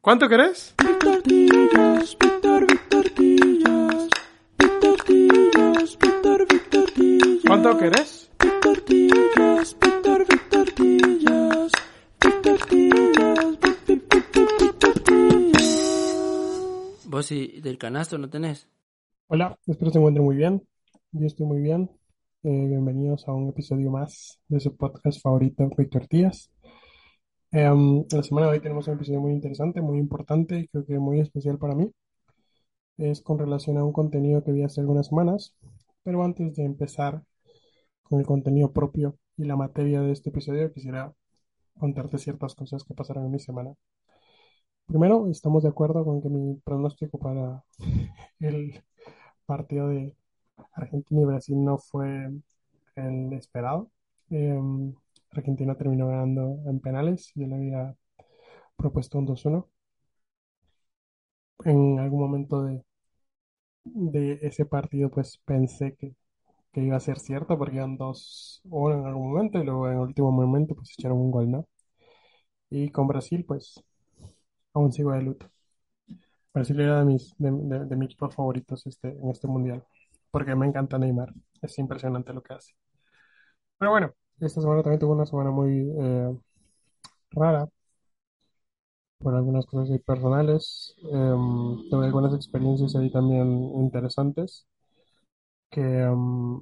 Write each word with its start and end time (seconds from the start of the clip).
¿Cuánto 0.00 0.28
querés? 0.28 0.74
Víctor, 0.78 1.22
Víctor. 1.26 2.66
¿Cuánto 7.44 7.78
querés? 7.78 8.30
Víctor. 8.40 8.84
Vos 17.06 17.32
y 17.32 17.60
del 17.60 17.76
canasto 17.78 18.18
no 18.18 18.30
tenés. 18.30 18.68
Hola, 19.26 19.58
espero 19.66 19.90
se 19.90 19.98
encuentren 19.98 20.24
muy 20.24 20.36
bien. 20.36 20.62
Yo 21.10 21.26
estoy 21.26 21.46
muy 21.46 21.60
bien. 21.60 21.90
Eh, 22.44 22.66
bienvenidos 22.68 23.26
a 23.26 23.32
un 23.32 23.48
episodio 23.48 23.90
más 23.90 24.38
de 24.46 24.60
su 24.60 24.76
podcast 24.76 25.20
favorito, 25.20 25.68
Víctor 25.76 26.02
Tortillas. 26.02 26.52
Em, 27.50 28.06
la 28.10 28.22
semana 28.22 28.46
de 28.46 28.52
hoy 28.54 28.60
tenemos 28.60 28.88
un 28.88 28.94
episodio 28.94 29.20
muy 29.20 29.32
interesante, 29.32 29.82
muy 29.82 29.98
importante 29.98 30.58
y 30.60 30.68
creo 30.68 30.86
que 30.86 30.98
muy 30.98 31.20
especial 31.20 31.58
para 31.58 31.74
mí. 31.74 31.92
Es 32.98 33.22
con 33.22 33.38
relación 33.38 33.78
a 33.78 33.84
un 33.84 33.94
contenido 33.94 34.44
que 34.44 34.52
vi 34.52 34.62
hace 34.62 34.82
algunas 34.82 35.06
semanas, 35.06 35.56
pero 36.02 36.22
antes 36.22 36.54
de 36.54 36.64
empezar 36.64 37.22
con 38.02 38.20
el 38.20 38.26
contenido 38.26 38.72
propio 38.72 39.18
y 39.36 39.44
la 39.44 39.56
materia 39.56 40.02
de 40.02 40.12
este 40.12 40.30
episodio, 40.30 40.72
quisiera 40.72 41.14
contarte 41.78 42.18
ciertas 42.18 42.54
cosas 42.54 42.84
que 42.84 42.94
pasaron 42.94 43.26
en 43.26 43.32
mi 43.32 43.40
semana. 43.40 43.74
Primero, 44.86 45.28
estamos 45.30 45.62
de 45.62 45.68
acuerdo 45.68 46.04
con 46.04 46.20
que 46.22 46.28
mi 46.28 46.56
pronóstico 46.64 47.18
para 47.18 47.62
el 48.40 48.82
partido 49.46 49.88
de 49.88 50.14
Argentina 50.74 51.22
y 51.22 51.24
Brasil 51.26 51.64
no 51.64 51.78
fue 51.78 52.30
el 52.96 53.32
esperado. 53.34 53.90
Em, 54.30 54.94
Argentina 55.32 55.74
terminó 55.76 56.08
ganando 56.08 56.58
en 56.66 56.80
penales. 56.80 57.32
Yo 57.34 57.46
le 57.46 57.54
había 57.56 57.96
propuesto 58.76 59.18
un 59.18 59.26
2-1. 59.26 59.68
En 61.64 61.98
algún 62.00 62.20
momento 62.20 62.62
de, 62.64 62.82
ese 64.42 64.64
partido, 64.66 65.10
pues 65.10 65.38
pensé 65.44 65.94
que, 65.96 66.14
iba 66.74 66.96
a 66.96 67.00
ser 67.00 67.18
cierto, 67.18 67.58
porque 67.58 67.76
iban 67.76 67.96
2-1 67.98 69.00
en 69.00 69.06
algún 69.06 69.32
momento 69.32 69.58
y 69.58 69.64
luego 69.64 69.88
en 69.88 69.94
el 69.94 70.00
último 70.00 70.30
momento, 70.32 70.74
pues 70.74 70.94
echaron 70.98 71.18
un 71.18 71.30
gol, 71.30 71.50
¿no? 71.50 71.68
Y 72.70 72.90
con 72.90 73.06
Brasil, 73.06 73.44
pues 73.44 73.82
aún 74.74 74.92
sigo 74.92 75.12
de 75.12 75.22
luto. 75.22 75.50
Brasil 76.52 76.78
era 76.80 76.98
de 77.00 77.04
mis 77.06 77.34
de, 77.38 77.50
de, 77.52 77.86
de 77.86 78.04
equipos 78.04 78.34
favoritos 78.34 78.86
este, 78.86 79.08
en 79.08 79.30
este 79.30 79.46
mundial, 79.46 79.84
porque 80.30 80.54
me 80.54 80.66
encanta 80.66 80.98
Neymar. 80.98 81.32
Es 81.62 81.78
impresionante 81.78 82.32
lo 82.32 82.42
que 82.42 82.54
hace. 82.54 82.74
Pero 83.78 83.90
bueno, 83.92 84.12
esta 84.40 84.60
semana 84.60 84.82
también 84.82 85.00
tuve 85.00 85.12
una 85.12 85.26
semana 85.26 85.50
muy 85.50 85.90
eh, 85.98 86.36
rara 87.32 87.68
por 89.18 89.34
algunas 89.34 89.66
cosas 89.66 89.90
ahí 89.90 89.98
personales. 89.98 90.94
Em, 91.12 91.88
tuve 91.90 92.06
algunas 92.06 92.34
experiencias 92.34 92.94
ahí 92.96 93.10
también 93.10 93.46
interesantes 93.76 94.66
que 95.70 95.80
em, 95.80 96.56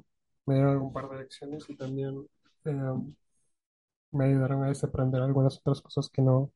me 0.46 0.54
dieron 0.54 0.78
un 0.82 0.92
par 0.92 1.08
de 1.10 1.18
lecciones 1.18 1.68
y 1.68 1.76
también 1.76 2.26
em, 2.64 3.14
me 4.12 4.24
ayudaron 4.26 4.64
a 4.64 4.68
desaprender 4.68 5.22
algunas 5.22 5.58
otras 5.58 5.80
cosas 5.82 6.08
que 6.10 6.22
no, 6.22 6.52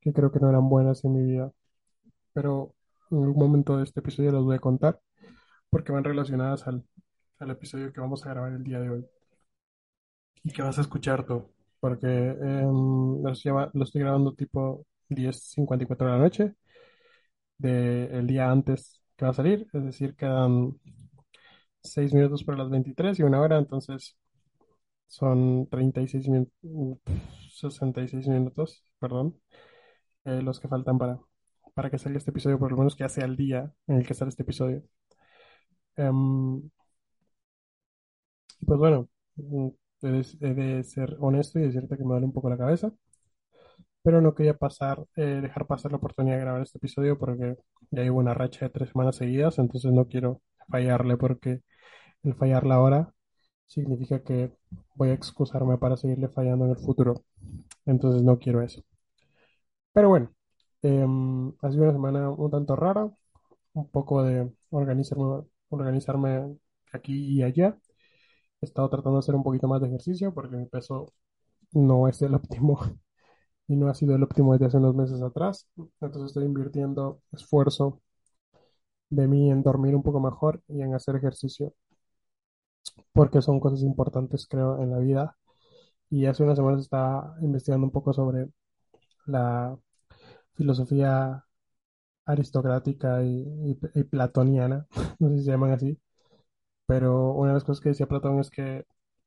que 0.00 0.12
creo 0.12 0.32
que 0.32 0.40
no 0.40 0.50
eran 0.50 0.68
buenas 0.68 1.04
en 1.04 1.14
mi 1.14 1.22
vida. 1.32 1.52
Pero 2.34 2.74
en 3.10 3.24
algún 3.24 3.38
momento 3.38 3.78
de 3.78 3.84
este 3.84 4.00
episodio 4.00 4.32
los 4.32 4.44
voy 4.44 4.56
a 4.56 4.60
contar 4.60 5.00
porque 5.70 5.92
van 5.92 6.04
relacionadas 6.04 6.66
al, 6.68 6.84
al 7.38 7.50
episodio 7.50 7.92
que 7.92 8.00
vamos 8.00 8.26
a 8.26 8.30
grabar 8.30 8.52
el 8.52 8.64
día 8.64 8.80
de 8.80 8.90
hoy 8.90 9.06
y 10.44 10.52
que 10.52 10.62
vas 10.62 10.78
a 10.78 10.82
escuchar 10.82 11.24
tú, 11.26 11.50
porque 11.80 12.06
em, 12.08 13.22
lo, 13.22 13.32
llama- 13.34 13.70
lo 13.74 13.84
estoy 13.84 14.00
grabando 14.02 14.34
tipo 14.34 14.86
10.54 15.08 16.06
de 16.08 16.12
la 16.12 16.18
noche 16.18 16.54
del 17.58 18.26
día 18.26 18.50
antes 18.50 19.00
que 19.16 19.24
va 19.24 19.30
a 19.32 19.34
salir, 19.34 19.66
es 19.72 19.84
decir, 19.84 20.14
quedan 20.16 20.78
6 21.82 22.12
minutos 22.14 22.44
para 22.44 22.58
las 22.58 22.70
23 22.70 23.18
y 23.18 23.22
una 23.22 23.40
hora, 23.40 23.58
entonces 23.58 24.16
son 25.08 25.68
36 25.70 26.28
minutos, 26.28 26.54
66 27.50 28.28
minutos, 28.28 28.84
perdón, 29.00 29.40
eh, 30.26 30.42
los 30.42 30.60
que 30.60 30.68
faltan 30.68 30.98
para, 30.98 31.20
para 31.74 31.90
que 31.90 31.98
salga 31.98 32.18
este 32.18 32.30
episodio, 32.32 32.58
por 32.60 32.72
lo 32.72 32.78
menos 32.78 32.96
que 32.96 33.04
ya 33.04 33.10
sea 33.10 33.26
el 33.26 33.36
día 33.36 33.72
en 33.88 33.98
el 33.98 34.06
que 34.08 34.14
sale 34.14 34.30
este 34.30 34.42
episodio. 34.44 34.84
Em, 35.96 36.70
pues 38.66 38.78
bueno, 38.78 39.08
he 40.02 40.08
de, 40.08 40.26
he 40.40 40.54
de 40.54 40.84
ser 40.84 41.16
honesto 41.20 41.58
y 41.58 41.62
decirte 41.62 41.96
que 41.96 42.04
me 42.04 42.10
duele 42.10 42.26
un 42.26 42.32
poco 42.32 42.50
la 42.50 42.58
cabeza, 42.58 42.92
pero 44.02 44.20
no 44.20 44.34
quería 44.34 44.54
pasar, 44.54 45.04
eh, 45.16 45.40
dejar 45.42 45.66
pasar 45.66 45.90
la 45.92 45.98
oportunidad 45.98 46.36
de 46.36 46.40
grabar 46.42 46.62
este 46.62 46.78
episodio 46.78 47.18
porque 47.18 47.56
ya 47.90 48.02
llevo 48.02 48.18
una 48.18 48.34
racha 48.34 48.66
de 48.66 48.70
tres 48.70 48.90
semanas 48.90 49.16
seguidas, 49.16 49.58
entonces 49.58 49.92
no 49.92 50.06
quiero 50.08 50.40
fallarle 50.68 51.16
porque 51.16 51.60
el 52.24 52.34
fallarle 52.36 52.74
ahora 52.74 53.12
significa 53.66 54.22
que 54.24 54.52
voy 54.96 55.10
a 55.10 55.14
excusarme 55.14 55.78
para 55.78 55.96
seguirle 55.96 56.28
fallando 56.28 56.66
en 56.66 56.72
el 56.72 56.78
futuro, 56.78 57.24
entonces 57.86 58.22
no 58.22 58.38
quiero 58.38 58.62
eso. 58.62 58.82
Pero 59.92 60.08
bueno, 60.08 60.32
em, 60.82 61.48
ha 61.62 61.70
sido 61.70 61.84
una 61.84 61.92
semana 61.92 62.30
un 62.30 62.50
tanto 62.50 62.76
rara, 62.76 63.10
un 63.74 63.90
poco 63.90 64.22
de 64.24 64.50
organizarme, 64.70 65.44
organizarme 65.70 66.56
aquí 66.92 67.14
y 67.38 67.42
allá. 67.42 67.78
He 68.60 68.66
estado 68.66 68.88
tratando 68.90 69.14
de 69.18 69.20
hacer 69.20 69.34
un 69.34 69.42
poquito 69.42 69.68
más 69.68 69.80
de 69.80 69.88
ejercicio 69.88 70.32
porque 70.34 70.56
mi 70.56 70.66
peso 70.66 71.12
no 71.72 72.08
es 72.08 72.22
el 72.22 72.34
óptimo 72.34 72.80
y 73.68 73.76
no 73.76 73.88
ha 73.88 73.94
sido 73.94 74.16
el 74.16 74.22
óptimo 74.24 74.52
desde 74.54 74.66
hace 74.66 74.78
unos 74.78 74.96
meses 74.96 75.22
atrás. 75.22 75.68
Entonces 76.00 76.24
estoy 76.30 76.44
invirtiendo 76.46 77.22
esfuerzo 77.32 78.02
de 79.10 79.28
mí 79.28 79.50
en 79.50 79.62
dormir 79.62 79.94
un 79.94 80.02
poco 80.02 80.18
mejor 80.18 80.62
y 80.66 80.80
en 80.80 80.94
hacer 80.94 81.14
ejercicio 81.16 81.74
porque 83.12 83.42
son 83.42 83.60
cosas 83.60 83.82
importantes, 83.82 84.46
creo, 84.48 84.82
en 84.82 84.90
la 84.90 84.98
vida. 84.98 85.36
Y 86.10 86.26
hace 86.26 86.44
unas 86.44 86.56
semanas 86.58 86.82
estaba 86.82 87.36
investigando 87.42 87.86
un 87.86 87.92
poco 87.92 88.12
sobre 88.14 88.48
la 89.26 89.78
filosofía 90.54 91.44
aristocrática 92.26 93.22
y, 93.24 93.42
y- 93.72 93.78
y 94.00 94.04
platoniana, 94.04 94.86
no 95.20 95.30
sé 95.30 95.38
si 95.38 95.44
se 95.44 95.52
llaman 95.52 95.72
así, 95.72 95.98
pero 96.88 97.32
una 97.34 97.50
de 97.50 97.54
las 97.56 97.64
cosas 97.64 97.82
que 97.82 97.90
decía 97.90 98.08
Platón 98.08 98.40
es 98.40 98.50
que 98.50 98.84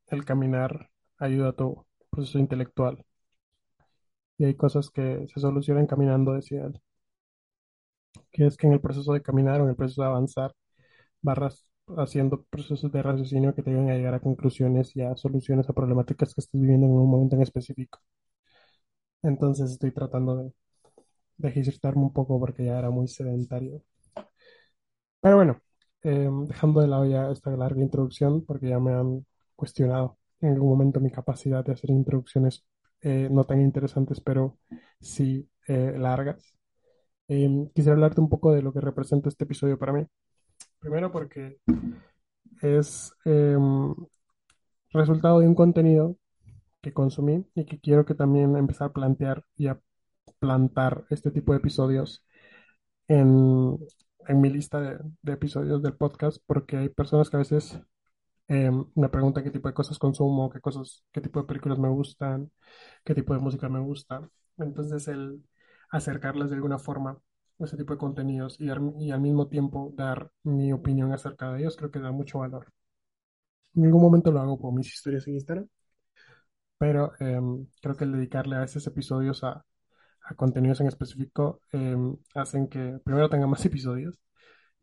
el 0.10 0.26
caminar 0.26 0.92
ayuda 1.20 1.52
a 1.52 1.54
tu 1.54 1.86
proceso 2.12 2.40
intelectual 2.40 3.06
y 4.38 4.44
hay 4.44 4.56
cosas 4.56 4.90
que 4.90 5.26
se 5.34 5.40
solucionan 5.40 5.88
caminando, 5.88 6.34
decía 6.34 6.66
él, 6.66 6.82
que 8.32 8.46
es 8.46 8.58
que 8.58 8.68
en 8.68 8.74
el 8.74 8.82
proceso 8.82 9.14
de 9.14 9.22
caminar 9.22 9.62
o 9.62 9.64
en 9.64 9.70
el 9.70 9.76
proceso 9.78 10.02
de 10.02 10.08
avanzar 10.10 10.54
vas 11.22 11.66
haciendo 11.98 12.44
procesos 12.46 12.92
de 12.92 13.04
raciocinio 13.04 13.56
que 13.56 13.64
te 13.64 13.72
ayudan 13.72 13.90
a 13.92 13.96
llegar 13.96 14.16
a 14.16 14.22
conclusiones 14.22 14.96
y 14.98 15.02
a 15.04 15.16
soluciones 15.18 15.70
a 15.70 15.74
problemáticas 15.74 16.34
que 16.36 16.42
estés 16.42 16.62
viviendo 16.62 16.88
en 16.88 16.94
un 16.94 17.10
momento 17.12 17.36
en 17.38 17.44
específico. 17.44 18.00
Entonces 19.24 19.72
estoy 19.72 19.92
tratando 19.92 20.38
de, 20.38 20.54
de 21.38 21.50
ejercitarme 21.50 22.04
un 22.04 22.14
poco 22.14 22.40
porque 22.40 22.66
ya 22.66 22.80
era 22.80 22.90
muy 22.92 23.08
sedentario. 23.08 23.84
Pero 25.22 25.36
bueno, 25.38 25.62
eh, 26.04 26.30
dejando 26.48 26.82
de 26.82 26.88
lado 26.88 27.06
ya 27.06 27.32
esta 27.32 27.52
larga 27.56 27.82
introducción, 27.82 28.46
porque 28.46 28.70
ya 28.70 28.80
me 28.80 28.94
han 28.94 29.26
cuestionado 29.56 30.18
en 30.42 30.54
algún 30.54 30.70
momento 30.70 31.00
mi 31.00 31.12
capacidad 31.12 31.64
de 31.64 31.74
hacer 31.74 31.92
introducciones 31.92 32.66
eh, 33.02 33.30
no 33.32 33.44
tan 33.44 33.62
interesantes, 33.62 34.22
pero 34.22 34.58
sí 35.00 35.48
eh, 35.68 35.96
largas. 35.98 36.58
Eh, 37.28 37.70
quisiera 37.74 37.94
hablarte 37.94 38.22
un 38.22 38.30
poco 38.30 38.52
de 38.52 38.62
lo 38.62 38.74
que 38.74 38.82
representa 38.82 39.30
este 39.30 39.46
episodio 39.46 39.78
para 39.80 39.94
mí. 39.94 40.06
Primero 40.80 41.12
porque 41.12 41.60
es 42.62 43.14
eh, 43.26 43.58
resultado 44.92 45.40
de 45.40 45.48
un 45.48 45.56
contenido 45.56 46.18
que 46.82 46.94
consumí 46.94 47.46
y 47.56 47.66
que 47.66 47.80
quiero 47.80 48.06
que 48.06 48.16
también 48.16 48.58
empezar 48.58 48.90
a 48.90 48.94
plantear 48.94 49.44
y 49.56 49.68
a 49.68 49.80
plantar 50.40 51.06
este 51.10 51.32
tipo 51.32 51.54
de 51.54 51.60
episodios 51.60 52.26
en, 53.08 53.78
en 54.28 54.42
mi 54.42 54.50
lista 54.50 54.80
de, 54.82 55.34
episodios 55.34 55.82
del 55.82 55.96
podcast 55.96 56.42
porque 56.46 56.78
hay 56.78 56.90
personas 56.90 57.30
que 57.30 57.38
a 57.38 57.40
veces 57.40 57.80
eh, 58.48 58.72
me 58.96 59.10
preguntan 59.10 59.44
qué 59.44 59.52
tipo 59.52 59.68
de 59.68 59.74
cosas 59.74 60.00
consumo, 60.00 60.50
qué 60.50 60.60
cosas, 60.62 61.04
qué 61.12 61.22
tipo 61.22 61.42
de 61.42 61.48
películas 61.48 61.80
me 61.80 61.90
gustan, 61.90 62.52
qué 63.06 63.16
tipo 63.16 63.34
de 63.34 63.40
música 63.40 63.70
me 63.70 63.80
gusta. 63.80 64.30
Entonces 64.58 65.08
el 65.08 65.44
acercarles 65.92 66.50
de 66.50 66.56
alguna 66.58 66.80
forma 66.80 67.18
ese 67.60 67.78
tipo 67.78 67.94
de 67.94 68.00
contenidos 68.00 68.60
y, 68.60 68.70
al 68.70 68.82
mismo 69.22 69.48
tiempo 69.48 69.94
dar 69.96 70.32
mi 70.44 70.74
opinión 70.74 71.14
acerca 71.14 71.52
de 71.52 71.60
ellos, 71.62 71.78
creo 71.78 71.92
que 71.92 72.00
da 72.00 72.12
mucho 72.12 72.40
valor. 72.40 72.72
En 73.76 73.84
algún 73.86 74.02
momento 74.02 74.32
lo 74.32 74.40
hago 74.40 74.58
por 74.60 74.74
mis 74.74 74.88
historias 74.94 75.28
en 75.28 75.34
Instagram, 75.36 75.68
pero 76.78 77.14
em, 77.20 77.68
creo 77.82 77.96
que 77.96 78.04
el 78.06 78.12
dedicarle 78.14 78.56
a 78.56 78.64
esos 78.64 78.86
episodios 78.88 79.44
a, 79.44 79.64
a 80.32 80.36
contenidos 80.36 80.82
en 80.82 80.88
específico 80.88 81.62
em, 81.72 82.16
hacen 82.36 82.68
que 82.68 83.00
primero 83.04 83.30
tenga 83.30 83.48
más 83.48 83.66
episodios 83.66 84.20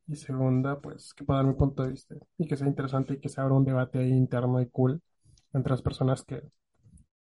y 0.06 0.16
segunda, 0.16 0.80
pues 0.80 1.14
que 1.14 1.24
pueda 1.24 1.40
dar 1.40 1.48
mi 1.48 1.54
punto 1.54 1.84
de 1.84 1.90
vista 1.90 2.14
y 2.38 2.48
que 2.48 2.56
sea 2.56 2.66
interesante 2.68 3.14
y 3.14 3.20
que 3.20 3.28
se 3.28 3.40
abra 3.40 3.54
un 3.54 3.64
debate 3.64 3.98
ahí 3.98 4.10
interno 4.10 4.60
y 4.60 4.68
cool 4.70 5.02
entre 5.52 5.72
las 5.72 5.82
personas 5.82 6.24
que, 6.24 6.42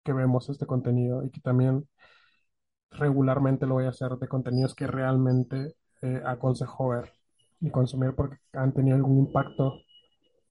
que 0.04 0.12
vemos 0.12 0.48
este 0.50 0.66
contenido 0.66 1.24
y 1.24 1.30
que 1.30 1.40
también 1.40 1.88
regularmente 2.90 3.66
lo 3.66 3.74
voy 3.74 3.84
a 3.86 3.90
hacer 3.90 4.12
de 4.18 4.28
contenidos 4.28 4.74
que 4.74 4.86
realmente 4.86 5.76
eh, 6.02 6.22
aconsejo 6.24 6.88
ver 6.90 7.12
y 7.60 7.70
consumir 7.70 8.14
porque 8.14 8.38
han 8.52 8.72
tenido 8.72 8.96
algún 8.96 9.18
impacto 9.18 9.74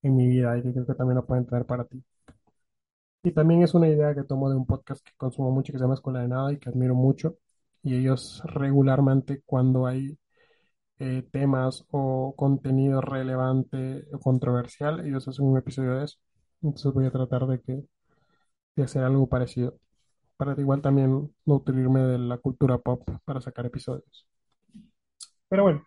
en 0.03 0.15
mi 0.15 0.27
vida 0.27 0.57
y 0.57 0.63
que 0.63 0.73
creo 0.73 0.85
que 0.87 0.95
también 0.95 1.17
lo 1.17 1.25
pueden 1.25 1.45
tener 1.45 1.65
para 1.65 1.85
ti. 1.85 2.03
Y 3.23 3.31
también 3.33 3.61
es 3.63 3.73
una 3.73 3.87
idea 3.89 4.13
que 4.15 4.23
tomo 4.23 4.49
de 4.49 4.55
un 4.55 4.65
podcast 4.65 5.03
que 5.03 5.11
consumo 5.17 5.51
mucho 5.51 5.73
que 5.73 5.79
se 5.79 5.83
llama 5.83 5.95
Escuela 5.95 6.21
de 6.21 6.27
Nada 6.27 6.53
y 6.53 6.57
que 6.59 6.69
admiro 6.69 6.95
mucho. 6.95 7.37
Y 7.85 7.95
ellos 7.95 8.43
regularmente 8.45 9.43
cuando 9.45 9.87
hay 9.87 10.19
eh, 10.99 11.23
temas 11.31 11.85
o 11.91 12.35
contenido 12.37 13.01
relevante 13.01 14.05
o 14.13 14.19
controversial, 14.19 15.05
ellos 15.07 15.27
hacen 15.27 15.45
un 15.45 15.57
episodio 15.57 15.95
de 15.95 16.05
eso. 16.05 16.17
Entonces 16.61 16.93
voy 16.93 17.05
a 17.07 17.11
tratar 17.11 17.47
de 17.47 17.61
que 17.61 17.83
de 18.75 18.83
hacer 18.83 19.03
algo 19.03 19.27
parecido. 19.29 19.79
Para 20.37 20.59
igual 20.59 20.81
también 20.81 21.33
nutrirme 21.45 22.01
de 22.01 22.19
la 22.19 22.37
cultura 22.39 22.77
pop 22.79 23.09
para 23.25 23.41
sacar 23.41 23.65
episodios. 23.67 24.27
Pero 25.49 25.63
bueno, 25.63 25.85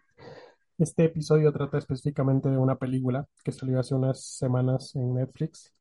este 0.79 1.05
episodio 1.07 1.53
trata 1.53 1.79
específicamente 1.79 2.49
de 2.51 2.59
una 2.59 2.77
película 2.79 3.27
que 3.45 3.53
salió 3.53 3.81
hace 3.81 3.95
unas 3.95 4.25
semanas 4.25 4.95
en 4.97 5.15
Netflix 5.15 5.75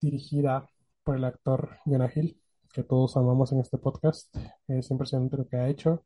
dirigida 0.00 0.68
por 1.04 1.16
el 1.16 1.24
actor 1.24 1.78
Jonah 1.86 2.10
Hill, 2.14 2.39
que 2.72 2.82
todos 2.84 3.16
amamos 3.16 3.52
en 3.52 3.60
este 3.60 3.78
podcast. 3.78 4.34
Es 4.68 4.90
impresionante 4.90 5.36
lo 5.36 5.46
que 5.48 5.56
ha 5.56 5.68
hecho 5.68 6.04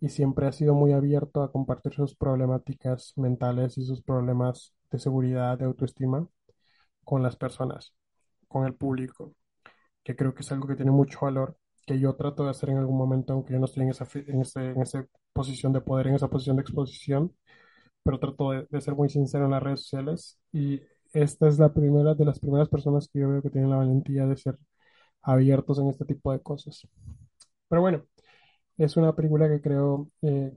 y 0.00 0.08
siempre 0.10 0.46
ha 0.46 0.52
sido 0.52 0.74
muy 0.74 0.92
abierto 0.92 1.42
a 1.42 1.52
compartir 1.52 1.94
sus 1.94 2.16
problemáticas 2.16 3.14
mentales 3.16 3.78
y 3.78 3.84
sus 3.86 4.02
problemas 4.02 4.74
de 4.90 4.98
seguridad, 4.98 5.58
de 5.58 5.66
autoestima 5.66 6.28
con 7.04 7.22
las 7.22 7.36
personas, 7.36 7.94
con 8.48 8.66
el 8.66 8.74
público, 8.74 9.34
que 10.04 10.16
creo 10.16 10.34
que 10.34 10.42
es 10.42 10.52
algo 10.52 10.68
que 10.68 10.76
tiene 10.76 10.90
mucho 10.92 11.20
valor, 11.22 11.56
que 11.86 11.98
yo 12.00 12.14
trato 12.16 12.44
de 12.44 12.50
hacer 12.50 12.70
en 12.70 12.78
algún 12.78 12.98
momento, 12.98 13.32
aunque 13.32 13.54
yo 13.54 13.58
no 13.58 13.66
estoy 13.66 13.84
en 13.84 13.90
esa, 13.90 14.06
en 14.14 14.40
ese- 14.42 14.70
en 14.72 14.82
esa 14.82 15.06
posición 15.32 15.72
de 15.72 15.80
poder, 15.82 16.08
en 16.08 16.14
esa 16.16 16.28
posición 16.28 16.56
de 16.56 16.62
exposición, 16.62 17.34
pero 18.02 18.18
trato 18.20 18.50
de, 18.50 18.66
de 18.70 18.80
ser 18.80 18.94
muy 18.94 19.08
sincero 19.08 19.44
en 19.46 19.52
las 19.52 19.62
redes 19.62 19.80
sociales 19.82 20.38
y 20.52 20.80
esta 21.12 21.48
es 21.48 21.58
la 21.58 21.72
primera 21.72 22.14
de 22.14 22.24
las 22.24 22.38
primeras 22.40 22.68
personas 22.68 23.08
que 23.08 23.20
yo 23.20 23.28
veo 23.30 23.42
que 23.42 23.50
tienen 23.50 23.70
la 23.70 23.76
valentía 23.76 24.26
de 24.26 24.36
ser 24.36 24.58
abiertos 25.24 25.78
en 25.78 25.88
este 25.88 26.04
tipo 26.04 26.32
de 26.32 26.40
cosas. 26.42 26.86
Pero 27.68 27.82
bueno, 27.82 28.04
es 28.78 28.96
una 28.96 29.14
película 29.16 29.48
que 29.48 29.60
creo, 29.60 30.10
eh, 30.22 30.56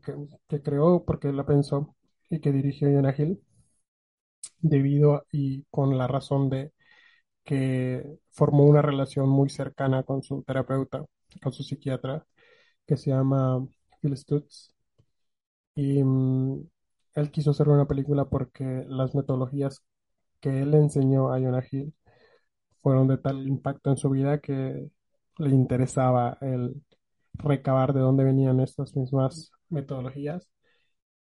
que, 0.50 0.62
creó 0.62 1.06
porque 1.06 1.32
la 1.34 1.46
pensó 1.46 1.96
y 2.30 2.40
que 2.42 2.52
dirigió 2.52 2.90
Jonah 2.90 3.16
Hill 3.18 3.42
debido 4.60 5.26
y 5.32 5.64
con 5.70 5.98
la 5.98 6.08
razón 6.08 6.50
de 6.50 6.74
que 7.46 8.20
formó 8.32 8.66
una 8.66 8.82
relación 8.82 9.30
muy 9.30 9.50
cercana 9.50 10.04
con 10.04 10.24
su 10.24 10.44
terapeuta, 10.44 11.06
con 11.44 11.54
su 11.54 11.64
psiquiatra, 11.64 12.26
que 12.88 12.98
se 12.98 13.12
llama 13.12 13.68
Phil 14.02 14.18
Stutz. 14.18 14.74
Y 15.76 16.04
mm, 16.04 16.68
él 17.16 17.32
quiso 17.32 17.52
hacer 17.52 17.70
una 17.70 17.88
película 17.88 18.26
porque 18.26 18.86
las 18.88 19.16
metodologías 19.16 19.84
que 20.42 20.62
él 20.64 20.74
enseñó 20.76 21.34
a 21.34 21.40
Jonah 21.40 21.66
Hill 21.72 21.94
fueron 22.82 23.08
de 23.08 23.18
tal 23.18 23.48
impacto 23.48 23.90
en 23.92 23.98
su 23.98 24.10
vida 24.10 24.40
que 24.40 24.90
le 25.38 25.50
interesaba 25.50 26.38
el 26.42 26.82
recabar 27.34 27.94
de 27.94 28.02
dónde 28.02 28.24
venían 28.24 28.60
estas 28.60 28.96
mismas 28.96 29.52
metodologías 29.70 30.50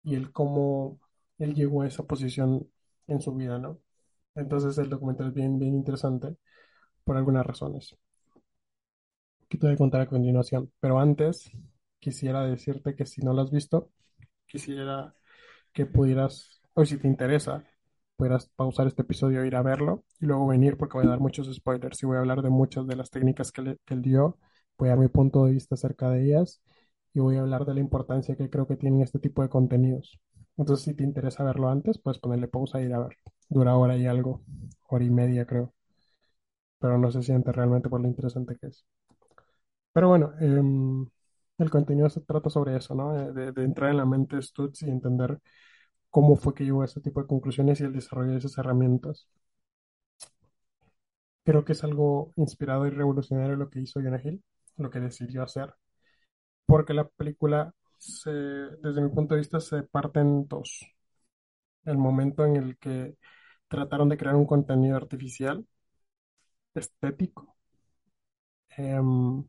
y 0.02 0.14
el 0.14 0.32
cómo 0.32 1.00
él 1.38 1.54
llegó 1.54 1.82
a 1.82 1.88
esa 1.88 2.04
posición 2.04 2.68
en 3.08 3.20
su 3.20 3.34
vida, 3.34 3.58
¿no? 3.58 3.80
Entonces 4.34 4.78
el 4.78 4.90
documental 4.90 5.28
es 5.28 5.34
bien, 5.34 5.58
bien 5.58 5.74
interesante 5.74 6.36
por 7.04 7.16
algunas 7.16 7.46
razones 7.46 7.96
que 9.48 9.58
te 9.58 9.66
voy 9.66 9.74
a 9.74 9.78
contar 9.78 10.00
a 10.00 10.08
continuación. 10.08 10.72
Pero 10.80 10.98
antes 10.98 11.50
quisiera 12.00 12.44
decirte 12.44 12.94
que 12.94 13.06
si 13.06 13.22
no 13.22 13.32
lo 13.32 13.42
has 13.42 13.50
visto, 13.50 13.90
quisiera 14.46 15.14
que 15.72 15.86
pudieras, 15.86 16.60
o 16.74 16.84
si 16.84 16.98
te 16.98 17.08
interesa, 17.08 17.64
pudieras 18.16 18.48
pausar 18.56 18.86
este 18.86 19.02
episodio, 19.02 19.44
ir 19.44 19.56
a 19.56 19.62
verlo 19.62 20.04
y 20.20 20.26
luego 20.26 20.46
venir 20.46 20.76
porque 20.76 20.98
voy 20.98 21.06
a 21.06 21.10
dar 21.10 21.20
muchos 21.20 21.52
spoilers 21.54 22.02
y 22.02 22.06
voy 22.06 22.16
a 22.16 22.20
hablar 22.20 22.42
de 22.42 22.50
muchas 22.50 22.86
de 22.86 22.96
las 22.96 23.10
técnicas 23.10 23.52
que, 23.52 23.62
le- 23.62 23.78
que 23.84 23.94
él 23.94 24.02
dio, 24.02 24.38
voy 24.78 24.88
a 24.88 24.92
dar 24.92 24.98
mi 25.00 25.08
punto 25.08 25.44
de 25.44 25.52
vista 25.52 25.74
acerca 25.74 26.10
de 26.10 26.24
ellas 26.24 26.62
y 27.14 27.20
voy 27.20 27.36
a 27.36 27.40
hablar 27.40 27.64
de 27.64 27.74
la 27.74 27.80
importancia 27.80 28.36
que 28.36 28.50
creo 28.50 28.66
que 28.66 28.76
tienen 28.76 29.02
este 29.02 29.18
tipo 29.18 29.42
de 29.42 29.48
contenidos. 29.48 30.18
Entonces, 30.56 30.84
si 30.84 30.94
te 30.94 31.04
interesa 31.04 31.44
verlo 31.44 31.68
antes, 31.68 31.98
puedes 31.98 32.18
ponerle 32.20 32.48
pausa 32.48 32.80
e 32.80 32.84
ir 32.86 32.94
a 32.94 33.00
verlo. 33.00 33.18
Dura 33.48 33.76
hora 33.76 33.96
y 33.96 34.06
algo, 34.06 34.42
hora 34.88 35.04
y 35.04 35.10
media 35.10 35.46
creo, 35.46 35.74
pero 36.78 36.98
no 36.98 37.10
se 37.10 37.20
siente 37.24 37.50
realmente 37.50 37.88
por 37.88 38.00
lo 38.00 38.06
interesante 38.06 38.56
que 38.56 38.68
es. 38.68 38.84
Pero 39.92 40.08
bueno, 40.08 40.32
em, 40.40 41.06
el 41.58 41.70
contenido 41.70 42.10
se 42.10 42.20
trata 42.20 42.50
sobre 42.50 42.76
eso, 42.76 42.94
¿no? 42.94 43.12
De- 43.32 43.52
de 43.52 43.64
entrar 43.64 43.90
en 43.90 43.98
la 43.98 44.06
mente 44.06 44.36
de 44.36 44.42
Stutz 44.42 44.82
y 44.82 44.90
entender 44.90 45.38
cómo 46.14 46.36
fue 46.36 46.54
que 46.54 46.64
llegó 46.64 46.80
a 46.82 46.86
ese 46.86 47.02
tipo 47.02 47.20
de 47.20 47.26
conclusiones 47.28 47.80
y 47.80 47.84
el 47.84 47.92
desarrollo 47.92 48.32
de 48.32 48.38
esas 48.38 48.56
herramientas. 48.58 49.28
Creo 51.44 51.64
que 51.64 51.72
es 51.72 51.84
algo 51.84 52.32
inspirado 52.36 52.86
y 52.86 52.90
revolucionario 52.90 53.56
lo 53.56 53.68
que 53.70 53.80
hizo 53.80 54.00
Jonah 54.00 54.20
Hill, 54.22 54.42
lo 54.76 54.90
que 54.90 55.00
decidió 55.00 55.42
hacer, 55.42 55.74
porque 56.66 56.94
la 56.94 57.08
película, 57.08 57.74
se- 57.98 58.30
desde 58.32 59.02
mi 59.02 59.10
punto 59.10 59.34
de 59.34 59.40
vista, 59.40 59.60
se 59.60 59.82
parte 59.84 60.20
en 60.20 60.48
dos. 60.48 60.80
El 61.86 61.96
momento 61.98 62.44
en 62.44 62.56
el 62.56 62.76
que 62.78 63.16
trataron 63.68 64.08
de 64.10 64.18
crear 64.18 64.34
un 64.36 64.44
contenido 64.46 64.96
artificial, 64.96 65.66
estético, 66.80 67.56
em, 68.76 69.44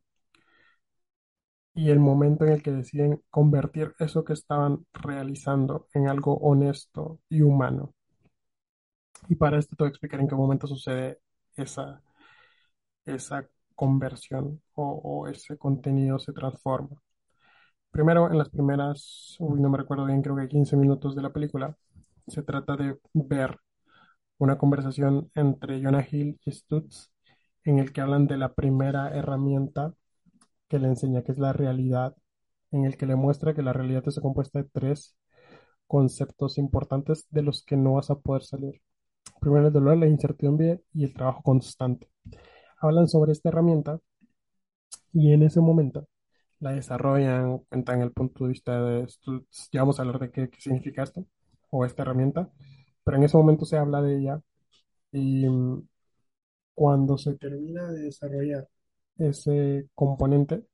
y 1.76 1.92
el 1.92 2.00
momento 2.00 2.46
en 2.46 2.54
el 2.54 2.64
que 2.64 2.72
deciden 2.72 3.22
convertir 3.30 3.94
eso 4.00 4.24
que 4.26 4.34
estaban 4.34 4.86
realizando 4.94 5.88
en 5.94 6.08
algo 6.08 6.38
honesto 6.38 7.20
y 7.30 7.42
humano. 7.42 7.94
Y 9.28 9.36
para 9.36 9.60
esto 9.60 9.76
te 9.76 9.84
voy 9.84 9.88
a 9.88 9.92
explicar 9.92 10.20
en 10.20 10.28
qué 10.28 10.36
momento 10.36 10.68
sucede 10.68 11.20
esa, 11.56 12.02
esa 13.06 13.48
conversión 13.76 14.62
o, 14.76 15.28
ese 15.28 15.58
contenido 15.58 16.20
se 16.20 16.34
transforma. 16.34 17.02
Primero, 17.92 18.30
en 18.32 18.38
las 18.38 18.50
primeras, 18.50 19.38
no 19.40 19.70
me 19.70 19.78
recuerdo 19.78 20.06
bien, 20.06 20.22
creo 20.22 20.36
que 20.36 20.48
15 20.48 20.76
minutos 20.78 21.16
de 21.16 21.22
la 21.22 21.32
película, 21.32 21.78
se 22.28 22.44
trata 22.44 22.76
de 22.76 23.00
ver 23.14 23.60
una 24.38 24.58
conversación 24.58 25.32
entre 25.36 25.82
Jonah 25.84 26.06
Hill 26.10 26.40
y 26.46 26.52
Stutz 26.52 27.12
en 27.64 27.80
el 27.80 27.94
que 27.94 28.02
hablan 28.02 28.28
de 28.28 28.38
la 28.38 28.54
primera 28.54 29.10
herramienta 29.16 29.94
que 30.68 30.80
le 30.80 30.88
enseña, 30.88 31.24
que 31.24 31.32
es 31.32 31.40
la 31.40 31.54
realidad, 31.54 32.16
en 32.72 32.86
el 32.86 32.98
que 32.98 33.06
le 33.06 33.16
muestra 33.16 33.54
que 33.54 33.62
la 33.64 33.74
realidad 33.74 34.04
está 34.08 34.22
compuesta 34.22 34.62
de 34.62 34.70
tres 34.72 35.18
conceptos 35.88 36.58
importantes 36.58 37.28
de 37.30 37.44
los 37.44 37.64
que 37.64 37.78
no 37.78 37.94
vas 37.94 38.10
a 38.12 38.20
poder 38.20 38.44
salir. 38.44 38.82
Primero 39.42 39.68
el 39.68 39.74
dolor, 39.74 39.98
la 39.98 40.08
incertidumbre 40.08 40.84
y 40.94 41.06
el 41.06 41.14
trabajo 41.14 41.42
constante. 41.44 42.10
Hablan 42.82 43.08
sobre 43.08 43.32
esta 43.34 43.50
herramienta 43.50 44.00
y 45.14 45.32
en 45.34 45.44
ese 45.44 45.62
momento 45.62 46.08
la 46.60 46.72
desarrollan, 46.72 47.60
cuentan 47.70 48.02
el 48.02 48.12
punto 48.12 48.46
de 48.46 48.52
vista 48.52 48.82
de 48.84 49.08
Stutz. 49.08 49.70
Ya 49.72 49.82
vamos 49.82 50.00
a 50.00 50.04
hablar 50.04 50.20
de 50.20 50.32
qué, 50.32 50.50
qué 50.50 50.62
significa 50.62 51.04
esto 51.04 51.26
o 51.72 51.86
esta 51.86 52.04
herramienta, 52.04 52.50
pero 53.04 53.18
en 53.18 53.24
ese 53.24 53.38
momento 53.38 53.66
se 53.66 53.78
habla 53.78 54.02
de 54.02 54.18
ella 54.20 54.42
y 55.12 55.48
mm, 55.50 55.88
cuando 56.76 57.18
se 57.18 57.36
termina 57.36 57.92
de 57.92 58.04
desarrollar 58.04 58.68
ese 59.18 59.90
componente, 59.96 60.66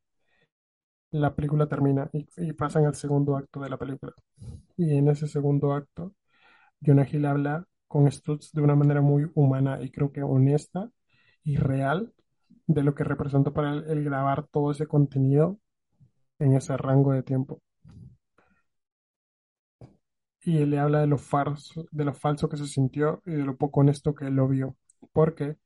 la 1.12 1.36
película 1.36 1.68
termina 1.68 2.10
y, 2.14 2.28
y 2.38 2.54
pasan 2.54 2.86
al 2.86 2.96
segundo 2.96 3.36
acto 3.38 3.60
de 3.62 3.70
la 3.70 3.78
película. 3.78 4.14
Y 4.78 4.96
en 4.98 5.10
ese 5.10 5.28
segundo 5.28 5.74
acto, 5.74 6.14
Jonah 6.86 7.08
Hill 7.12 7.26
habla 7.28 7.68
con 7.88 8.12
Stutz 8.12 8.52
de 8.54 8.62
una 8.62 8.76
manera 8.76 9.02
muy 9.02 9.30
humana 9.36 9.82
y 9.84 9.92
creo 9.92 10.12
que 10.12 10.24
honesta 10.24 10.92
y 11.46 11.58
real 11.58 12.14
de 12.68 12.84
lo 12.84 12.96
que 12.96 13.04
representó 13.06 13.54
para 13.54 13.74
él 13.74 13.86
el 13.90 14.04
grabar 14.06 14.48
todo 14.48 14.72
ese 14.72 14.88
contenido 14.88 15.60
en 16.40 16.56
ese 16.56 16.78
rango 16.78 17.14
de 17.14 17.24
tiempo. 17.24 17.62
Y 20.44 20.58
él 20.60 20.72
le 20.72 20.80
habla 20.80 21.02
de 21.02 21.08
lo 21.08 21.18
falso, 21.18 21.86
de 21.92 22.06
lo 22.06 22.14
falso 22.14 22.50
que 22.50 22.58
se 22.58 22.68
sintió 22.68 23.22
y 23.26 23.32
de 23.32 23.44
lo 23.44 23.58
poco 23.58 23.82
honesto 23.82 24.16
que 24.16 24.26
él 24.28 24.36
lo 24.36 24.48
vio. 24.48 24.76
Porque 25.14 25.58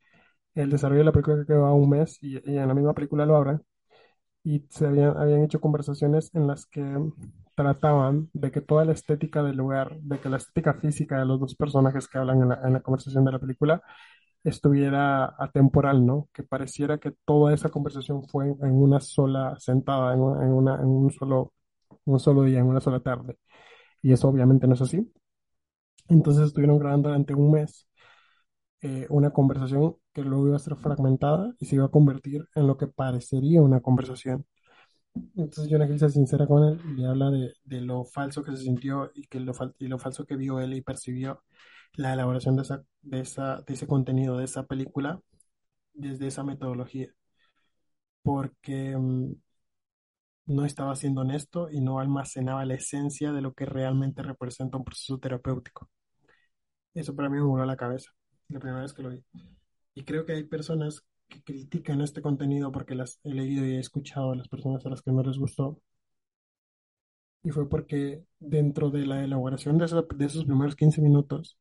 el 0.55 0.69
desarrollo 0.71 0.99
de 1.01 1.05
la 1.05 1.11
película 1.11 1.37
que 1.37 1.45
quedó 1.47 1.65
a 1.65 1.73
un 1.73 1.89
mes 1.89 2.17
y, 2.21 2.35
y 2.51 2.57
en 2.57 2.67
la 2.67 2.73
misma 2.73 2.93
película 2.93 3.25
lo 3.25 3.35
habla, 3.37 3.61
y 4.43 4.65
se 4.69 4.85
habían, 4.87 5.17
habían 5.17 5.43
hecho 5.43 5.59
conversaciones 5.61 6.31
en 6.35 6.47
las 6.47 6.65
que 6.67 6.83
trataban 7.55 8.29
de 8.33 8.51
que 8.51 8.61
toda 8.61 8.85
la 8.85 8.93
estética 8.93 9.41
del 9.43 9.57
lugar, 9.57 9.97
de 10.01 10.19
que 10.19 10.29
la 10.29 10.37
estética 10.37 10.73
física 10.75 11.19
de 11.19 11.25
los 11.25 11.39
dos 11.39 11.55
personajes 11.55 12.07
que 12.07 12.17
hablan 12.17 12.41
en 12.41 12.73
la, 12.73 12.81
conversación 12.81 13.25
de 13.25 13.31
la 13.31 13.39
película 13.39 13.81
estuviera 14.43 15.35
atemporal, 15.39 16.05
¿no? 16.05 16.29
Que 16.33 16.43
pareciera 16.43 16.99
que 16.99 17.13
toda 17.25 17.53
esa 17.53 17.69
conversación 17.69 18.23
fue 18.27 18.47
en 18.47 18.73
una 18.75 18.99
sola 19.01 19.55
sentada, 19.59 20.13
en 20.13 20.19
en 20.21 20.53
una- 20.53 20.75
en 20.81 20.87
un 20.87 21.11
solo, 21.11 21.53
un 22.05 22.19
solo 22.19 22.43
día, 22.43 22.59
en 22.59 22.67
una 22.67 22.81
sola 22.81 22.99
tarde. 23.01 23.37
Y 24.03 24.13
eso 24.13 24.29
obviamente 24.29 24.67
no 24.67 24.75
es 24.75 24.81
así. 24.81 25.11
Entonces 26.09 26.47
estuvieron 26.47 26.77
grabando 26.79 27.09
durante 27.09 27.33
un 27.33 27.51
mes 27.51 27.87
eh, 28.85 29.07
una 29.09 29.31
conversación 29.31 29.95
que 30.13 30.21
luego 30.23 30.47
iba 30.47 30.55
a 30.57 30.59
ser 30.59 30.75
fragmentada 30.75 31.55
y 31.59 31.65
se 31.65 31.75
iba 31.75 31.85
a 31.85 31.89
convertir 31.89 32.47
en 32.55 32.67
lo 32.67 32.77
que 32.77 32.85
parecería 32.87 33.61
una 33.63 33.81
conversación. 33.81 34.45
Entonces 35.35 35.69
Jonah 35.71 35.87
Hill 35.87 35.99
se 35.99 36.09
sincera 36.09 36.47
con 36.47 36.63
él 36.65 36.81
y 36.85 37.01
le 37.01 37.07
habla 37.07 37.31
de, 37.31 37.81
lo 37.81 38.05
falso 38.05 38.43
que 38.43 38.51
se 38.55 38.63
sintió 38.63 39.11
y, 39.15 39.27
que 39.27 39.39
lo, 39.39 39.53
y 39.79 39.87
lo 39.87 39.99
falso 39.99 40.25
que 40.25 40.35
vio 40.35 40.59
él 40.59 40.73
y 40.73 40.81
percibió 40.81 41.43
la 41.93 42.13
elaboración 42.13 42.55
de 42.57 42.63
esa, 42.63 42.83
de 43.01 43.21
esa, 43.21 43.61
de 43.61 43.73
ese 43.73 43.87
contenido, 43.87 44.37
de 44.37 44.45
esa 44.45 44.65
película, 44.67 45.21
desde 45.93 46.27
esa 46.27 46.43
metodología, 46.43 47.13
porque 48.23 48.95
mm, 48.97 49.33
no 50.47 50.65
estaba 50.65 50.95
siendo 50.95 51.21
honesto 51.21 51.69
y 51.71 51.81
no 51.81 51.99
almacenaba 51.99 52.65
la 52.65 52.75
esencia 52.75 53.31
de 53.31 53.41
lo 53.41 53.53
que 53.53 53.65
realmente 53.65 54.23
representa 54.23 54.77
un 54.77 54.83
proceso 54.85 55.19
terapéutico. 55.19 55.89
Eso 56.95 57.15
para 57.15 57.29
mí 57.29 57.37
me 57.37 57.43
voló 57.43 57.65
la 57.65 57.77
cabeza, 57.77 58.11
la 58.49 58.59
primera 58.59 58.81
vez 58.81 58.93
que 58.93 59.03
lo 59.03 59.09
vi. 59.09 59.23
Y 59.95 60.03
creo 60.03 60.25
que 60.25 60.33
hay 60.33 60.43
personas 60.43 61.03
que 61.27 61.43
critican 61.43 62.01
este 62.01 62.21
contenido 62.21 62.71
porque 62.71 62.95
las 62.95 63.19
he 63.23 63.33
leído 63.33 63.65
y 63.65 63.75
he 63.75 63.79
escuchado 63.79 64.31
a 64.31 64.35
las 64.35 64.47
personas 64.47 64.85
a 64.85 64.89
las 64.89 65.01
que 65.01 65.11
no 65.11 65.23
les 65.23 65.37
gustó. 65.37 65.81
Y 67.43 67.51
fue 67.51 67.69
porque 67.69 68.23
dentro 68.39 68.89
de 68.89 69.05
la 69.05 69.23
elaboración 69.23 69.77
de, 69.77 69.85
esos 69.85 70.45
primeros 70.45 70.75
15 70.75 71.01
minutos 71.01 71.57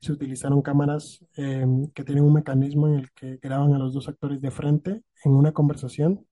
se 0.00 0.12
utilizaron 0.12 0.62
cámaras 0.62 1.24
eh, 1.36 1.66
que 1.94 2.04
tienen 2.04 2.24
un 2.24 2.34
mecanismo 2.34 2.88
en 2.88 2.94
el 2.96 3.12
que 3.12 3.38
graban 3.38 3.74
a 3.74 3.78
los 3.78 3.94
dos 3.94 4.08
actores 4.08 4.40
de 4.42 4.50
frente 4.50 5.02
en 5.24 5.32
una 5.32 5.52
conversación 5.52 6.26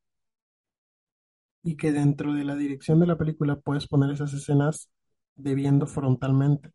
y 1.63 1.77
que 1.77 1.93
dentro 1.93 2.35
de 2.35 2.45
la 2.45 2.57
dirección 2.57 3.01
de 3.01 3.07
la 3.07 3.17
película 3.17 3.57
puedes 3.57 3.87
poner 3.87 4.11
esas 4.11 4.33
escenas 4.35 4.91
de 5.37 5.55
viendo 5.55 5.87
frontalmente, 5.87 6.73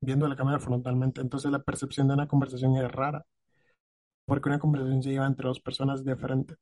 viendo 0.00 0.28
la 0.28 0.36
cámara 0.36 0.60
frontalmente. 0.60 1.20
Entonces 1.20 1.50
la 1.52 1.62
percepción 1.62 2.08
de 2.08 2.14
una 2.14 2.28
conversación 2.28 2.76
es 2.76 2.90
rara, 2.92 3.26
porque 4.24 4.48
una 4.48 4.58
conversación 4.58 5.02
se 5.02 5.10
lleva 5.10 5.26
entre 5.26 5.46
dos 5.48 5.60
personas 5.60 6.04
de 6.04 6.16
frente. 6.16 6.54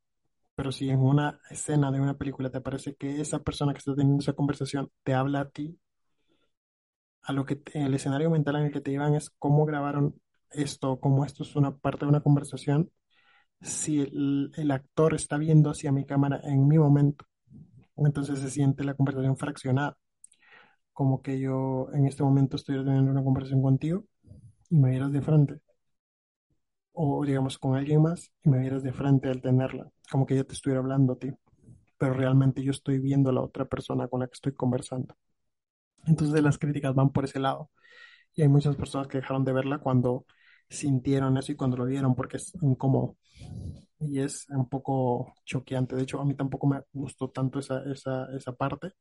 Pero 0.56 0.72
si 0.72 0.90
en 0.90 1.00
una 1.00 1.40
escena 1.50 1.92
de 1.92 2.00
una 2.00 2.16
película 2.18 2.50
te 2.50 2.60
parece 2.62 2.94
que 2.96 3.20
esa 3.20 3.40
persona 3.40 3.72
que 3.74 3.78
está 3.80 3.94
teniendo 3.96 4.22
esa 4.22 4.34
conversación 4.34 4.90
te 5.04 5.14
habla 5.14 5.40
a 5.42 5.50
ti, 5.50 5.78
a 7.22 7.32
lo 7.32 7.44
que 7.44 7.56
te- 7.56 7.78
el 7.84 7.94
escenario 7.94 8.30
mental 8.30 8.56
en 8.56 8.64
el 8.66 8.72
que 8.72 8.80
te 8.80 8.90
llevan 8.90 9.14
es 9.14 9.30
cómo 9.38 9.64
grabaron 9.66 10.20
esto, 10.50 10.98
cómo 11.00 11.24
esto 11.24 11.42
es 11.42 11.56
una 11.56 11.76
parte 11.76 12.04
de 12.06 12.10
una 12.10 12.22
conversación, 12.22 12.90
si 13.62 14.00
el, 14.02 14.52
el 14.56 14.70
actor 14.72 15.14
está 15.14 15.38
viendo 15.38 15.70
hacia 15.70 15.92
mi 15.92 16.06
cámara 16.06 16.40
en 16.44 16.68
mi 16.68 16.78
momento, 16.78 17.26
entonces 17.96 18.40
se 18.40 18.50
siente 18.50 18.84
la 18.84 18.94
conversación 18.94 19.36
fraccionada, 19.38 19.98
como 20.98 21.22
que 21.22 21.38
yo 21.38 21.88
en 21.94 22.06
este 22.08 22.24
momento 22.24 22.56
estoy 22.56 22.84
teniendo 22.84 23.12
una 23.12 23.22
conversación 23.22 23.62
contigo 23.62 24.04
y 24.70 24.78
me 24.78 24.90
vieras 24.90 25.12
de 25.12 25.22
frente, 25.22 25.60
o 26.92 27.24
digamos 27.24 27.58
con 27.58 27.76
alguien 27.76 28.02
más 28.02 28.32
y 28.44 28.48
me 28.50 28.58
vieras 28.58 28.82
de 28.82 28.92
frente 28.92 29.28
al 29.28 29.40
tenerla, 29.40 29.90
como 30.10 30.26
que 30.26 30.36
yo 30.36 30.46
te 30.46 30.54
estuviera 30.54 30.80
hablando 30.80 31.12
a 31.14 31.18
ti, 31.18 31.30
pero 31.98 32.14
realmente 32.14 32.62
yo 32.62 32.72
estoy 32.72 32.98
viendo 32.98 33.30
a 33.30 33.32
la 33.32 33.42
otra 33.42 33.66
persona 33.66 34.08
con 34.08 34.20
la 34.20 34.26
que 34.28 34.34
estoy 34.34 34.54
conversando. 34.54 35.16
Entonces 36.06 36.42
las 36.42 36.58
críticas 36.58 36.94
van 36.94 37.10
por 37.12 37.24
ese 37.24 37.40
lado. 37.40 37.70
Y 38.34 38.42
hay 38.42 38.48
muchas 38.48 38.76
personas 38.76 39.08
que 39.08 39.18
dejaron 39.18 39.44
de 39.44 39.52
verla 39.52 39.78
cuando 39.78 40.26
sintieron 40.70 41.38
eso 41.38 41.52
y 41.52 41.56
cuando 41.56 41.76
lo 41.78 41.86
vieron 41.86 42.14
porque 42.16 42.38
es 42.38 42.52
incómodo 42.62 43.16
y 44.00 44.20
es 44.20 44.46
un 44.50 44.68
poco 44.68 45.34
choqueante. 45.44 45.96
De 45.96 46.02
hecho, 46.02 46.20
a 46.20 46.24
mí 46.24 46.34
tampoco 46.34 46.66
me 46.68 46.82
gustó 46.92 47.30
tanto 47.30 47.58
esa, 47.60 47.82
esa, 47.92 48.26
esa 48.36 48.52
parte, 48.54 48.92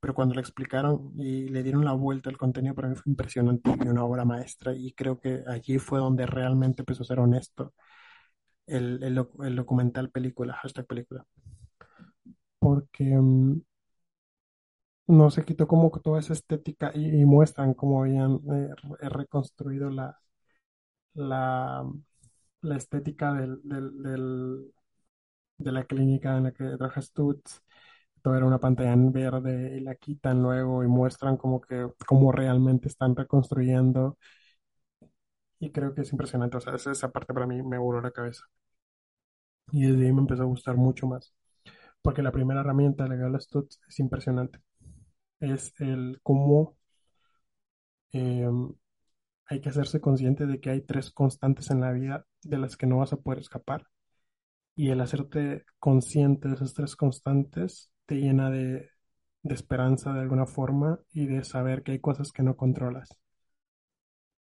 pero 0.00 0.14
cuando 0.14 0.34
la 0.34 0.40
explicaron 0.40 1.12
y 1.16 1.48
le 1.48 1.62
dieron 1.62 1.84
la 1.84 1.92
vuelta 1.92 2.30
al 2.30 2.38
contenido, 2.38 2.74
para 2.74 2.88
mí 2.88 2.94
fue 2.96 3.10
impresionante 3.12 3.70
y 3.84 3.88
una 3.88 4.04
obra 4.04 4.24
maestra. 4.24 4.74
Y 4.74 4.92
creo 4.92 5.20
que 5.20 5.42
allí 5.46 5.78
fue 5.78 5.98
donde 6.00 6.26
realmente 6.26 6.82
empezó 6.82 7.02
a 7.02 7.06
ser 7.06 7.20
honesto 7.20 7.74
el, 8.66 9.02
el, 9.04 9.14
doc- 9.16 9.44
el 9.44 9.56
documental 9.56 10.10
película, 10.10 10.54
hashtag 10.54 10.86
película. 10.86 11.26
Porque 12.58 13.04
mm, 13.04 13.60
no 15.08 15.30
se 15.30 15.44
quitó 15.44 15.66
como 15.68 15.90
toda 15.90 16.20
esa 16.20 16.32
estética 16.32 16.90
y, 16.94 17.24
muestran 17.24 17.74
cómo 17.74 18.02
habían 18.02 18.40
eh, 18.52 18.70
re- 19.00 19.08
reconstruido 19.08 19.90
la, 19.90 20.18
la, 21.14 21.84
la 22.62 22.76
estética 22.76 23.34
del, 23.34 23.60
del, 23.64 24.72
de 25.58 25.72
la 25.72 25.84
clínica 25.84 26.36
en 26.38 26.44
la 26.44 26.52
que 26.52 26.64
trabaja 26.78 27.02
Stutz. 27.02 27.62
Era 28.34 28.46
una 28.46 28.58
pantalla 28.58 28.92
en 28.92 29.12
verde 29.12 29.76
y 29.76 29.80
la 29.80 29.94
quitan 29.96 30.42
luego 30.42 30.82
y 30.84 30.88
muestran 30.88 31.36
como 31.36 31.60
que 31.60 31.88
cómo 32.06 32.32
realmente 32.32 32.88
están 32.88 33.14
reconstruyendo 33.16 34.18
y 35.58 35.70
creo 35.72 35.94
que 35.94 36.02
es 36.02 36.12
impresionante. 36.12 36.56
O 36.56 36.60
sea, 36.60 36.74
esa, 36.74 37.10
parte 37.12 37.34
para 37.34 37.46
mí 37.46 37.62
me 37.62 37.78
voló 37.78 38.00
la 38.00 38.10
cabeza 38.10 38.44
y 39.72 39.82
desde 39.86 40.06
ahí 40.06 40.12
me 40.12 40.20
empezó 40.20 40.42
a 40.42 40.46
gustar 40.46 40.76
mucho 40.76 41.06
más 41.06 41.34
porque 42.02 42.22
la 42.22 42.32
primera 42.32 42.60
herramienta 42.60 43.04
de 43.04 43.16
la 43.16 43.38
que 43.38 43.66
es 43.88 43.98
impresionante. 43.98 44.60
Es 45.40 45.74
el 45.80 46.20
cómo 46.22 46.76
eh, 48.12 48.48
hay 49.46 49.60
que 49.60 49.68
hacerse 49.68 50.00
consciente 50.00 50.46
de 50.46 50.60
que 50.60 50.70
hay 50.70 50.82
tres 50.82 51.10
constantes 51.10 51.70
en 51.70 51.80
la 51.80 51.92
vida 51.92 52.26
de 52.42 52.58
las 52.58 52.76
que 52.76 52.86
no 52.86 52.98
vas 52.98 53.12
a 53.12 53.18
poder 53.18 53.40
escapar 53.40 53.86
Y 54.76 54.90
el 54.90 55.00
hacerte 55.00 55.64
consciente 55.78 56.48
de 56.48 56.54
esas 56.54 56.74
tres 56.74 56.96
constantes 56.96 57.90
te 58.06 58.16
llena 58.16 58.50
de, 58.50 58.90
esperanza 59.44 60.12
de 60.12 60.20
alguna 60.20 60.46
forma 60.46 61.00
y 61.12 61.26
de 61.26 61.44
saber 61.44 61.82
que 61.82 61.92
hay 61.92 62.00
cosas 62.00 62.32
que 62.32 62.42
no 62.42 62.56
controlas. 62.56 63.18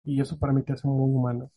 Y 0.04 0.20
eso 0.20 0.38
para 0.38 0.52
mí 0.52 0.62
te 0.62 0.72
hace 0.74 0.86
muy 0.88 1.10
humano, 1.10 1.50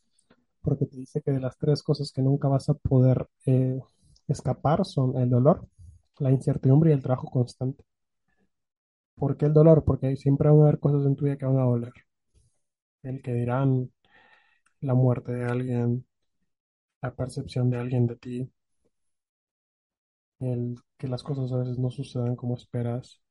porque 0.61 0.85
te 0.85 0.97
dice 0.97 1.21
que 1.21 1.31
de 1.31 1.39
las 1.41 1.57
tres 1.57 1.83
cosas 1.83 2.11
que 2.13 2.21
nunca 2.21 2.47
vas 2.47 2.69
a 2.69 2.75
poder 2.75 3.27
eh, 3.45 3.79
escapar 4.27 4.85
son 4.85 5.17
el 5.17 5.29
dolor, 5.29 5.67
la 6.19 6.31
incertidumbre 6.31 6.91
y 6.91 6.93
el 6.93 7.03
trabajo 7.03 7.29
constante. 7.29 7.85
¿Por 9.15 9.37
qué 9.37 9.45
el 9.47 9.53
dolor? 9.53 9.83
Porque 9.83 10.15
siempre 10.17 10.49
van 10.49 10.59
a 10.59 10.63
haber 10.63 10.79
cosas 10.79 11.05
en 11.07 11.15
tu 11.15 11.25
vida 11.25 11.37
que 11.37 11.45
van 11.45 11.57
a 11.59 11.63
doler. 11.63 11.93
El 13.03 13.21
que 13.21 13.33
dirán, 13.33 13.91
la 14.81 14.93
muerte 14.95 15.33
de 15.33 15.45
alguien, 15.45 16.05
la 17.01 17.15
percepción 17.15 17.69
de 17.69 17.77
alguien 17.79 18.07
de 18.07 18.15
ti, 18.17 18.51
el 20.45 20.75
que 20.97 21.07
las 21.07 21.23
cosas 21.23 21.51
a 21.51 21.57
veces 21.57 21.79
no 21.79 21.89
sucedan 21.91 22.35
como 22.35 22.55
esperas 22.55 23.21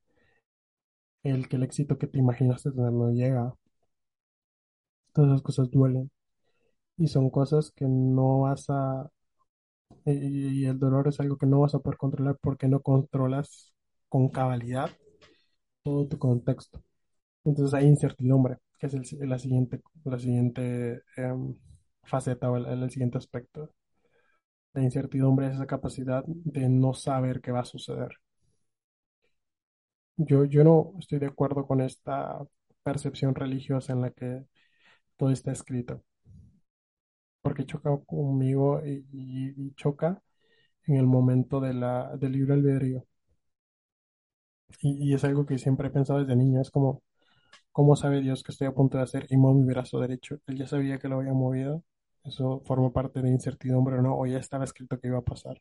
el 1.25 1.49
que 1.49 1.57
el 1.57 1.65
éxito 1.65 1.99
que 1.99 2.07
te 2.07 2.19
imaginaste 2.21 2.71
tener 2.71 2.93
no 2.93 3.11
llega. 3.11 3.55
Todas 5.15 5.31
esas 5.31 5.43
cosas 5.43 5.71
duelen 5.71 6.11
y 6.99 7.09
son 7.09 7.31
cosas 7.31 7.73
que 7.73 7.87
no 7.87 8.41
vas 8.43 8.67
a, 8.71 9.11
y, 10.07 10.67
el 10.67 10.79
dolor 10.79 11.09
es 11.09 11.21
algo 11.21 11.37
que 11.39 11.47
no 11.47 11.61
vas 11.61 11.75
a 11.75 11.81
poder 11.81 11.99
controlar 11.99 12.39
porque 12.41 12.69
no 12.69 12.81
controlas 12.83 13.75
con 14.09 14.29
cabalidad 14.29 14.91
todo 15.85 16.09
tu 16.09 16.19
contexto. 16.19 16.83
Entonces 17.45 17.75
hay 17.75 17.87
incertidumbre, 17.87 18.59
que 18.79 18.87
es 18.89 18.95
la 19.21 19.39
siguiente, 19.39 19.83
la 20.05 20.19
siguiente 20.19 21.03
em, 21.17 21.57
faceta 22.05 22.51
o 22.51 22.57
el, 22.59 22.67
el 22.67 22.91
siguiente 22.91 23.19
aspecto. 23.19 23.71
La 24.75 24.83
incertidumbre 24.83 25.47
es 25.47 25.55
esa 25.55 25.67
capacidad 25.67 26.25
de 26.27 26.69
no 26.69 26.93
saber 26.93 27.41
qué 27.41 27.53
va 27.53 27.61
a 27.61 27.65
suceder. 27.65 28.19
Yo, 30.17 30.45
yo 30.47 30.65
no 30.65 30.93
estoy 30.99 31.19
de 31.19 31.27
acuerdo 31.27 31.67
con 31.67 31.81
esta 31.83 32.39
percepción 32.83 33.35
religiosa 33.35 33.93
en 33.93 34.01
la 34.03 34.11
que 34.11 34.45
todo 35.17 35.31
está 35.33 35.53
escrito. 35.53 36.03
porque 37.43 37.67
choca 37.67 37.91
conmigo 38.07 38.81
y, 38.85 39.73
choca 39.77 40.23
en 40.87 40.97
el 40.97 41.07
momento 41.07 41.61
de 41.61 41.75
la, 41.75 42.17
del 42.19 42.33
libre 42.33 42.55
albedrío. 42.55 43.07
Y, 44.81 45.11
y 45.11 45.15
es 45.15 45.25
algo 45.25 45.47
que 45.47 45.59
siempre 45.59 45.89
he 45.89 45.91
pensado 45.91 46.19
desde 46.21 46.37
niño, 46.37 46.61
es 46.61 46.71
como, 46.71 47.03
¿cómo 47.73 47.97
sabe 47.97 48.21
Dios 48.23 48.43
que 48.45 48.53
estoy 48.53 48.69
a 48.69 48.73
punto 48.75 48.99
de 48.99 49.05
hacer 49.05 49.27
y 49.31 49.37
muevo 49.39 49.59
mi 49.61 49.67
brazo 49.67 50.01
derecho? 50.01 50.39
Él 50.49 50.59
ya 50.59 50.67
sabía 50.69 50.99
que 50.99 51.09
lo 51.09 51.19
había 51.19 51.33
movido, 51.35 51.85
eso 52.25 52.63
forma 52.67 52.93
parte 52.93 53.23
de 53.23 53.29
incertidumbre 53.31 53.99
o 53.99 54.03
no, 54.03 54.19
o 54.19 54.27
ya 54.27 54.39
estaba 54.39 54.65
escrito 54.65 54.99
que 55.01 55.09
iba 55.09 55.19
a 55.19 55.23
pasar. 55.23 55.61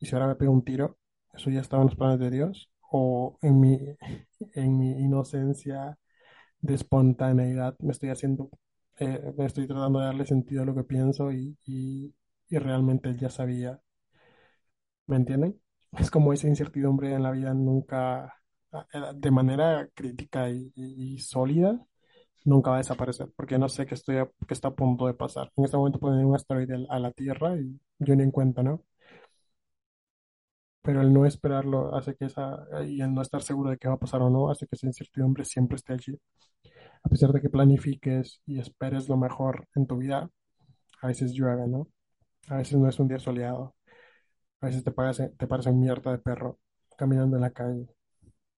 Y 0.00 0.06
si 0.06 0.14
ahora 0.14 0.28
me 0.28 0.36
pego 0.36 0.52
un 0.52 0.64
tiro, 0.64 0.98
¿eso 1.34 1.50
ya 1.50 1.60
estaba 1.60 1.82
en 1.82 1.88
los 1.88 1.96
planes 1.96 2.20
de 2.20 2.30
Dios? 2.30 2.70
¿O 2.90 3.38
en 3.42 3.60
mi, 3.60 3.78
en 4.54 4.78
mi 4.78 4.92
inocencia 4.92 5.98
de 6.60 6.74
espontaneidad 6.74 7.76
me 7.80 7.92
estoy 7.92 8.10
haciendo, 8.10 8.50
eh, 8.98 9.32
me 9.36 9.46
estoy 9.46 9.66
tratando 9.66 10.00
de 10.00 10.06
darle 10.06 10.26
sentido 10.26 10.62
a 10.62 10.66
lo 10.66 10.74
que 10.74 10.84
pienso 10.84 11.32
y, 11.32 11.58
y, 11.66 12.14
realmente 12.50 13.08
él 13.10 13.18
ya 13.18 13.30
sabía, 13.30 13.80
¿me 15.06 15.16
entienden? 15.16 15.60
Es 15.98 16.10
como 16.10 16.32
esa 16.32 16.48
incertidumbre 16.48 17.12
en 17.14 17.22
la 17.22 17.30
vida 17.32 17.54
nunca, 17.54 18.34
de 19.14 19.30
manera 19.30 19.88
crítica 19.94 20.48
y 20.50 21.18
sólida, 21.18 21.84
nunca 22.44 22.70
va 22.70 22.76
a 22.76 22.78
desaparecer, 22.80 23.28
porque 23.36 23.58
no 23.58 23.68
sé 23.68 23.86
qué 23.86 23.94
estoy 23.94 24.16
a- 24.18 24.30
qué 24.48 24.54
está 24.54 24.68
a 24.68 24.74
punto 24.74 25.06
de 25.06 25.14
pasar. 25.14 25.50
En 25.56 25.64
este 25.64 25.76
momento 25.76 25.98
puede 26.00 26.14
venir 26.14 26.26
un 26.26 26.34
asteroide 26.36 26.86
a 26.90 26.98
la 26.98 27.12
Tierra 27.12 27.56
y 27.58 27.80
yo 27.98 28.16
ni 28.16 28.22
en 28.24 28.30
cuenta, 28.30 28.62
¿no? 28.62 28.84
Pero 30.82 31.02
el 31.02 31.12
no 31.12 31.26
esperarlo 31.26 31.94
hace 31.94 32.14
que 32.16 32.24
esa, 32.26 32.66
y 32.86 33.00
el 33.02 33.12
no 33.14 33.22
estar 33.22 33.42
seguro 33.42 33.70
de 33.70 33.76
qué 33.78 33.88
va 33.88 33.94
a 33.94 33.98
pasar 33.98 34.22
o 34.22 34.30
no, 34.30 34.50
hace 34.50 34.66
que 34.66 34.76
esa 34.76 34.86
incertidumbre 34.86 35.44
siempre 35.44 35.76
esté 35.76 35.92
allí. 35.92 36.18
A 37.04 37.08
pesar 37.10 37.32
de 37.32 37.40
que 37.42 37.50
planifiques 37.50 38.42
y 38.46 38.58
esperes 38.60 39.08
lo 39.08 39.16
mejor 39.18 39.68
en 39.76 39.86
tu 39.86 39.98
vida, 39.98 40.30
a 41.02 41.06
veces 41.08 41.32
llueve, 41.34 41.68
¿no? 41.68 41.88
A 42.48 42.58
veces 42.58 42.78
no 42.78 42.88
es 42.88 43.00
un 43.00 43.08
día 43.08 43.18
soleado. 43.20 43.74
A 44.62 44.66
veces 44.66 44.84
te 44.84 44.92
parece, 44.92 45.30
te 45.30 45.46
parece 45.48 45.72
mierda 45.72 46.12
de 46.12 46.18
perro 46.18 46.58
caminando 46.98 47.36
en 47.36 47.42
la 47.42 47.50
calle. 47.52 47.88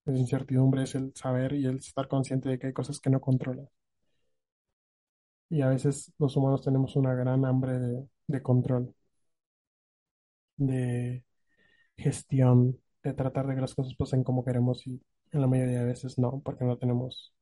Esa 0.07 0.17
incertidumbre 0.17 0.85
es 0.85 0.95
el 0.95 1.13
saber 1.17 1.55
y 1.55 1.67
el 1.67 1.79
estar 1.79 2.07
consciente 2.07 2.49
de 2.49 2.57
que 2.57 2.69
hay 2.69 2.73
cosas 2.73 3.01
que 3.01 3.11
no 3.11 3.21
controlas. 3.21 3.69
Y 5.51 5.63
a 5.63 5.69
veces 5.69 6.13
los 6.19 6.37
humanos 6.37 6.63
tenemos 6.65 6.97
una 6.97 7.15
gran 7.15 7.45
hambre 7.45 7.79
de, 7.79 8.09
de 8.27 8.43
control, 8.43 8.93
de 10.57 11.25
gestión, 11.97 12.81
de 13.05 13.15
tratar 13.15 13.47
de 13.49 13.55
que 13.57 13.61
las 13.63 13.75
cosas 13.77 13.95
pasen 13.97 14.25
como 14.25 14.45
queremos 14.45 14.87
y 14.87 15.03
en 15.33 15.41
la 15.43 15.47
mayoría 15.49 15.81
de 15.81 15.87
veces 15.87 16.19
no, 16.19 16.41
porque 16.45 16.65
no 16.67 16.79
tenemos 16.79 17.35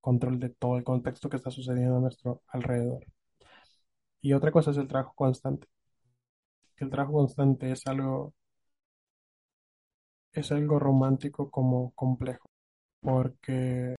control 0.00 0.40
de 0.40 0.50
todo 0.50 0.78
el 0.78 0.84
contexto 0.84 1.28
que 1.30 1.36
está 1.38 1.50
sucediendo 1.52 1.98
a 1.98 2.00
nuestro 2.00 2.42
alrededor. 2.48 3.04
Y 4.22 4.32
otra 4.32 4.50
cosa 4.50 4.72
es 4.72 4.76
el 4.78 4.88
trabajo 4.88 5.12
constante. 5.14 5.68
Que 6.76 6.84
el 6.84 6.90
trabajo 6.90 7.14
constante 7.14 7.72
es 7.72 7.84
algo, 7.88 8.32
es 10.34 10.52
algo 10.52 10.78
romántico 10.78 11.50
como 11.50 11.92
complejo, 11.92 12.48
porque 13.00 13.96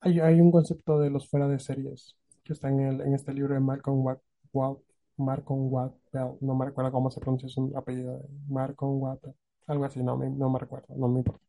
hay, 0.00 0.20
hay 0.20 0.40
un 0.40 0.52
concepto 0.52 1.00
de 1.00 1.10
los 1.10 1.28
fuera 1.28 1.48
de 1.48 1.58
series 1.60 2.16
que 2.44 2.54
está 2.54 2.68
en, 2.70 2.80
el, 2.80 3.00
en 3.02 3.14
este 3.14 3.34
libro 3.34 3.54
de 3.54 3.60
Malcolm 3.60 4.04
Watt, 4.04 4.20
Watt- 4.52 4.80
Malcolm 5.18 5.70
Gladwell, 5.70 6.38
no 6.42 6.54
me 6.56 6.66
recuerdo 6.66 6.92
cómo 6.92 7.10
se 7.10 7.20
pronuncia 7.20 7.48
su 7.48 7.72
apellido, 7.76 8.22
Malcolm 8.48 9.00
Gladwell, 9.00 9.34
algo 9.68 9.84
así, 9.86 10.02
no 10.02 10.16
me, 10.18 10.30
no 10.30 10.50
me 10.50 10.58
recuerdo, 10.60 10.94
no 10.96 11.08
me 11.08 11.20
importa, 11.20 11.44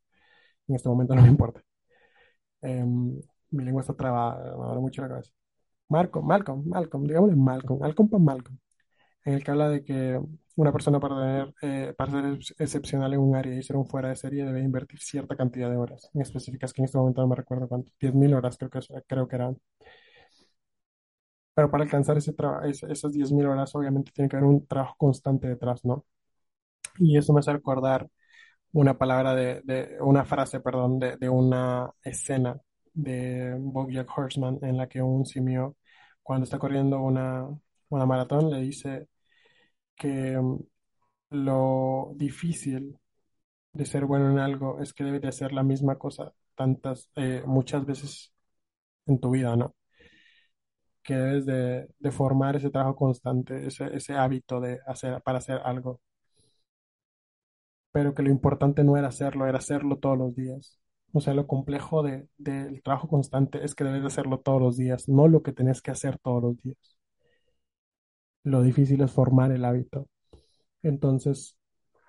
en 0.67 0.75
este 0.75 0.89
momento 0.89 1.15
no 1.15 1.23
me 1.23 1.29
importa. 1.29 1.61
Em, 2.61 3.19
mi 3.51 3.63
lengua 3.63 3.81
está 3.81 3.93
trabada, 3.95 4.55
me 4.57 4.65
duele 4.65 4.81
mucho 4.81 5.01
la 5.01 5.09
cabeza. 5.09 5.31
Malcolm, 5.89 6.25
Malcolm, 6.27 6.63
Malcolm, 6.67 7.03
digámosle 7.07 7.35
Malcolm, 7.37 7.79
Malcolm 7.81 8.09
para 8.09 8.23
Malcolm. 8.23 8.59
En 9.25 9.33
el 9.33 9.43
que 9.43 9.51
habla 9.51 9.69
de 9.69 9.83
que 9.83 10.19
una 10.55 10.71
persona 10.71 10.99
para 10.99 11.15
tener, 11.15 11.53
eh, 11.61 11.93
para 11.97 12.11
ser 12.11 12.25
ex- 12.35 12.55
excepcional 12.59 13.13
en 13.13 13.19
un 13.21 13.35
área 13.35 13.55
y 13.55 13.63
ser 13.63 13.75
un 13.77 13.87
fuera 13.87 14.09
de 14.09 14.15
serie 14.15 14.45
debe 14.45 14.61
invertir 14.61 14.99
cierta 14.99 15.35
cantidad 15.35 15.69
de 15.69 15.77
horas, 15.77 16.09
en 16.13 16.21
específicas 16.21 16.73
que 16.73 16.81
en 16.81 16.85
este 16.85 16.97
momento 16.97 17.21
no 17.21 17.27
me 17.27 17.35
recuerdo 17.35 17.67
cuánto, 17.67 17.91
10.000 17.99 18.33
horas 18.33 18.57
creo 18.57 18.69
que, 18.71 18.79
creo 19.07 19.27
que 19.27 19.35
eran. 19.35 19.57
Pero 21.53 21.69
para 21.69 21.83
alcanzar 21.83 22.17
ese 22.17 22.33
esas 22.89 23.11
10.000 23.13 23.45
horas 23.47 23.75
obviamente 23.75 24.11
tiene 24.13 24.29
que 24.29 24.37
haber 24.37 24.47
un 24.49 24.65
trabajo 24.67 24.95
constante 24.97 25.47
detrás, 25.47 25.83
¿no? 25.85 26.05
Y 26.99 27.17
eso 27.17 27.33
me 27.33 27.39
hace 27.41 27.53
recordar 27.53 28.09
una 28.73 28.97
palabra 28.97 29.35
de, 29.35 29.61
de 29.63 29.97
una 30.01 30.25
frase, 30.25 30.61
perdón, 30.61 30.99
de, 30.99 31.17
de 31.17 31.29
una 31.29 31.91
escena 32.03 32.59
de 32.93 33.55
BoJack 33.59 34.09
Horseman 34.17 34.59
en 34.63 34.77
la 34.77 34.89
que 34.89 35.01
un 35.03 35.25
simio, 35.25 35.77
cuando 36.23 36.45
está 36.45 36.59
corriendo 36.59 37.01
una, 37.01 37.47
una 37.89 38.07
maratón, 38.07 38.51
le 38.51 38.61
dice 38.61 39.07
que 40.01 40.38
mm, 40.39 40.60
lo 41.31 42.13
difícil 42.17 43.00
de 43.74 43.86
ser 43.86 44.05
bueno 44.05 44.31
en 44.31 44.39
algo 44.39 44.81
es 44.81 44.93
que 44.93 45.03
debes 45.05 45.22
de 45.22 45.29
hacer 45.29 45.53
la 45.53 45.63
misma 45.63 45.98
cosa 45.98 46.34
tantas, 46.55 47.10
eh, 47.15 47.43
muchas 47.48 47.86
veces 47.86 48.34
en 49.08 49.20
tu 49.20 49.31
vida, 49.31 49.56
¿no? 49.58 49.75
Que 51.04 51.15
debes 51.15 51.45
de, 51.45 52.12
formar 52.12 52.56
ese 52.56 52.69
trabajo 52.71 52.95
constante, 52.95 53.67
ese, 53.67 53.86
ese 53.95 54.13
hábito 54.15 54.60
de 54.60 54.80
hacer, 54.88 55.21
para 55.23 55.38
hacer 55.39 55.60
algo, 55.63 56.02
pero 57.91 58.13
que 58.13 58.23
lo 58.23 58.30
importante 58.30 58.84
no 58.84 58.97
era 58.97 59.08
hacerlo, 59.10 59.47
era 59.47 59.58
hacerlo 59.60 59.97
todos 59.97 60.17
los 60.17 60.36
días. 60.36 60.80
O 61.13 61.19
sea, 61.21 61.34
lo 61.34 61.47
complejo 61.47 62.04
de, 62.04 62.28
del 62.38 62.82
trabajo 62.84 63.08
constante 63.10 63.63
es 63.65 63.75
que 63.75 63.84
debes 63.84 64.02
de 64.02 64.08
hacerlo 64.08 64.39
todos 64.39 64.62
los 64.62 64.78
días, 64.78 65.10
no 65.10 65.28
lo 65.28 65.43
que 65.43 65.54
tenés 65.54 65.82
que 65.82 65.91
hacer 65.91 66.17
todos 66.19 66.41
los 66.43 66.58
días. 66.62 67.00
Lo 68.43 68.62
difícil 68.63 69.01
es 69.01 69.12
formar 69.12 69.51
el 69.51 69.65
hábito. 69.65 70.08
Entonces, 70.84 71.58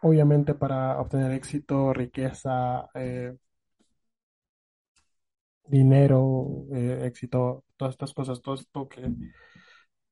obviamente 0.03 0.55
para 0.55 1.01
obtener 1.01 1.33
éxito, 1.33 1.92
riqueza, 1.95 2.88
eh, 2.95 3.37
dinero, 5.66 6.66
eh, 6.75 7.01
éxito, 7.07 7.64
todas 7.77 7.95
estas 7.95 8.12
cosas, 8.14 8.40
todo 8.42 8.55
esto 8.55 8.88
que, 8.88 9.03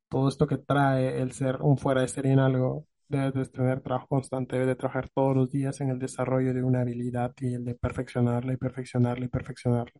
todo 0.09 0.29
esto 0.29 0.47
que 0.47 0.59
trae 0.59 1.21
el 1.23 1.33
ser 1.33 1.63
un 1.63 1.79
fuera 1.79 2.03
de 2.03 2.09
serie 2.09 2.33
en 2.33 2.39
algo, 2.41 2.87
debes 3.09 3.35
de 3.35 3.47
tener 3.47 3.81
trabajo 3.81 4.07
constante, 4.09 4.57
debes 4.57 4.69
de 4.69 4.77
trabajar 4.77 5.09
todos 5.15 5.35
los 5.37 5.51
días 5.51 5.81
en 5.81 5.91
el 5.91 5.99
desarrollo 5.99 6.53
de 6.55 6.63
una 6.63 6.81
habilidad 6.83 7.33
y 7.41 7.55
el 7.55 7.65
de 7.65 7.75
perfeccionarla 7.75 8.53
y 8.53 8.57
perfeccionarla 8.57 9.25
y 9.27 9.29
perfeccionarla. 9.29 9.93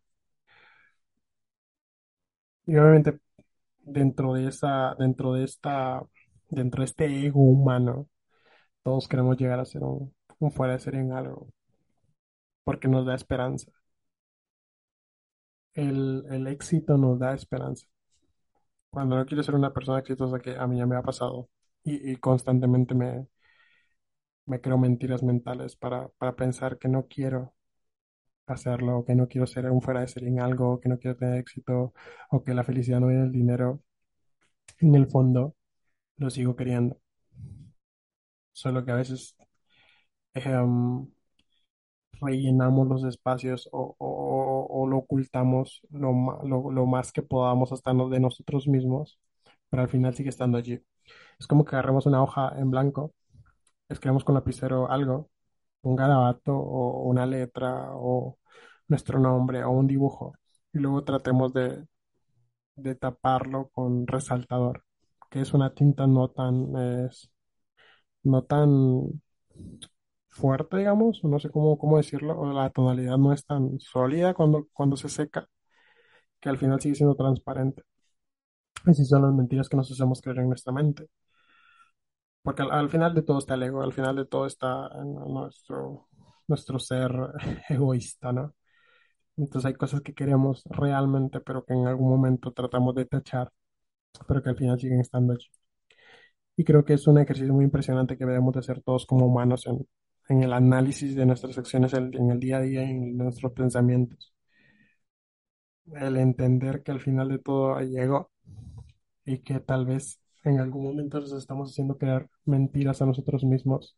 Y 2.65 2.75
obviamente 2.77 3.19
dentro 3.83 4.33
de 4.33 4.47
esa, 4.47 4.95
dentro 4.99 5.33
de 5.33 5.43
esta, 5.45 6.01
dentro 6.49 6.81
de 6.81 6.85
este 6.85 7.25
ego 7.25 7.41
humano, 7.41 8.07
todos 8.83 9.07
queremos 9.07 9.37
llegar 9.37 9.59
a 9.61 9.65
ser 9.65 9.83
un, 9.83 10.13
un 10.39 10.51
fuera 10.51 10.73
de 10.75 10.79
serie 10.79 11.01
en 11.01 11.13
algo, 11.13 11.49
porque 12.63 12.87
nos 12.87 13.05
da 13.05 13.15
esperanza. 13.15 13.71
El, 15.73 16.23
el 16.29 16.47
éxito 16.47 16.97
nos 16.97 17.19
da 17.19 17.33
esperanza. 17.33 17.85
Cuando 18.89 19.15
no 19.17 19.25
quiero 19.25 19.43
ser 19.43 19.55
una 19.55 19.73
persona 19.73 19.99
exitosa, 19.99 20.39
que 20.39 20.55
a 20.57 20.67
mí 20.67 20.77
ya 20.77 20.85
me 20.85 20.95
ha 20.95 21.01
pasado, 21.01 21.49
y, 21.83 22.11
y 22.11 22.15
constantemente 22.17 22.93
me, 22.95 23.27
me 24.45 24.61
creo 24.61 24.77
mentiras 24.77 25.23
mentales 25.23 25.75
para, 25.75 26.09
para 26.19 26.35
pensar 26.35 26.77
que 26.77 26.87
no 26.87 27.07
quiero 27.07 27.55
hacerlo, 28.53 29.03
que 29.05 29.15
no 29.15 29.27
quiero 29.27 29.47
ser 29.47 29.69
un 29.71 29.81
fuera 29.81 30.01
de 30.01 30.07
serie 30.07 30.29
en 30.29 30.41
algo, 30.41 30.79
que 30.79 30.89
no 30.89 30.99
quiero 30.99 31.17
tener 31.17 31.37
éxito, 31.39 31.93
o 32.31 32.43
que 32.43 32.53
la 32.53 32.63
felicidad 32.63 32.99
no 32.99 33.07
viene 33.07 33.23
del 33.23 33.31
dinero, 33.31 33.81
en 34.79 34.95
el 34.95 35.07
fondo 35.07 35.55
lo 36.17 36.29
sigo 36.31 36.55
queriendo. 36.57 36.99
Solo 38.53 38.85
que 38.85 38.91
a 38.91 38.95
veces 38.95 39.35
em, 40.35 41.07
rellenamos 42.21 42.87
los 42.87 43.03
espacios 43.03 43.67
o, 43.71 43.95
o- 43.97 44.87
lo 44.87 44.97
ocultamos 44.97 45.81
lo, 45.91 46.11
lo, 46.43 46.71
lo 46.71 46.85
más 46.85 47.11
que 47.11 47.21
podamos 47.21 47.71
hasta 47.71 47.93
de 47.93 48.19
nosotros 48.19 48.67
mismos, 48.67 49.19
pero 49.69 49.83
al 49.83 49.89
final 49.89 50.13
sigue 50.15 50.29
estando 50.29 50.57
allí. 50.57 50.79
Es 51.39 51.47
como 51.47 51.65
que 51.65 51.75
agarremos 51.75 52.05
una 52.07 52.23
hoja 52.23 52.53
en 52.57 52.71
blanco 52.71 53.13
escribamos 53.89 54.23
con 54.25 54.35
lapicero 54.35 54.91
algo, 54.91 55.29
un 55.83 55.95
garabato 55.97 56.53
o 56.57 57.03
una 57.09 57.25
letra 57.27 57.89
o 57.95 58.39
nuestro 58.91 59.19
nombre 59.19 59.63
o 59.65 59.71
un 59.71 59.87
dibujo 59.87 60.35
y 60.73 60.79
luego 60.79 61.03
tratemos 61.05 61.53
de, 61.53 61.87
de 62.75 62.95
taparlo 62.95 63.69
con 63.69 64.07
resaltador, 64.07 64.83
que 65.31 65.41
es 65.41 65.53
una 65.53 65.73
tinta 65.73 66.07
no 66.07 66.29
tan, 66.29 66.75
es, 67.07 67.31
no 68.23 68.43
tan 68.43 69.21
fuerte, 70.29 70.77
digamos, 70.77 71.23
no 71.23 71.39
sé 71.39 71.49
cómo, 71.51 71.77
cómo 71.77 71.97
decirlo, 71.97 72.39
o 72.39 72.51
la 72.53 72.69
tonalidad 72.71 73.17
no 73.17 73.33
es 73.33 73.45
tan 73.45 73.79
sólida 73.79 74.33
cuando, 74.33 74.67
cuando 74.73 74.97
se 74.97 75.09
seca, 75.09 75.47
que 76.41 76.49
al 76.49 76.57
final 76.59 76.81
sigue 76.81 76.95
siendo 76.95 77.15
transparente. 77.15 77.83
Así 78.85 79.05
son 79.05 79.23
las 79.23 79.33
mentiras 79.33 79.67
que 79.67 79.75
nos 79.75 79.91
hacemos 79.91 80.21
creer 80.21 80.37
en 80.41 80.49
nuestra 80.49 80.71
mente. 80.71 81.07
Porque 82.43 82.61
al, 82.63 82.71
al 82.71 82.89
final 82.89 83.13
de 83.15 83.21
todo 83.23 83.39
está 83.39 83.55
el 83.55 83.63
ego, 83.63 83.81
al 83.83 83.93
final 83.93 84.15
de 84.15 84.25
todo 84.25 84.45
está 84.45 84.89
en 84.95 85.13
nuestro, 85.15 86.07
nuestro 86.47 86.79
ser 86.79 87.11
egoísta, 87.69 88.31
¿no? 88.31 88.53
Entonces 89.41 89.67
hay 89.67 89.73
cosas 89.75 90.01
que 90.01 90.13
queremos 90.13 90.63
realmente, 90.69 91.41
pero 91.41 91.65
que 91.65 91.73
en 91.73 91.85
algún 91.87 92.09
momento 92.09 92.53
tratamos 92.53 92.95
de 92.95 93.05
tachar, 93.05 93.51
pero 94.27 94.43
que 94.43 94.49
al 94.49 94.57
final 94.57 94.79
siguen 94.79 95.01
estando 95.01 95.33
allí. 95.33 95.47
Y 96.55 96.63
creo 96.63 96.85
que 96.85 96.93
es 96.93 97.07
un 97.07 97.17
ejercicio 97.17 97.53
muy 97.53 97.65
impresionante 97.65 98.17
que 98.17 98.25
debemos 98.25 98.53
de 98.53 98.59
hacer 98.59 98.81
todos 98.81 99.05
como 99.05 99.25
humanos 99.25 99.65
en, 99.67 99.85
en 100.29 100.43
el 100.43 100.53
análisis 100.53 101.15
de 101.15 101.25
nuestras 101.25 101.57
acciones 101.57 101.93
en, 101.93 102.31
el 102.31 102.39
día 102.39 102.57
a 102.57 102.61
día 102.61 102.83
en 102.83 103.17
nuestros 103.17 103.51
pensamientos. 103.53 104.33
El 105.93 106.17
entender 106.17 106.81
que 106.81 106.91
al 106.91 106.99
final 107.01 107.29
de 107.29 107.37
todo 107.37 107.79
ego 107.79 108.31
y 109.25 109.39
que 109.39 109.59
tal 109.59 109.85
vez 109.85 110.19
en 110.43 110.59
algún 110.59 110.85
momento 110.85 111.19
nos 111.19 111.33
estamos 111.33 111.71
haciendo 111.71 111.97
creer 111.97 112.29
mentiras 112.45 113.01
a 113.01 113.05
nosotros 113.07 113.43
mismos 113.43 113.97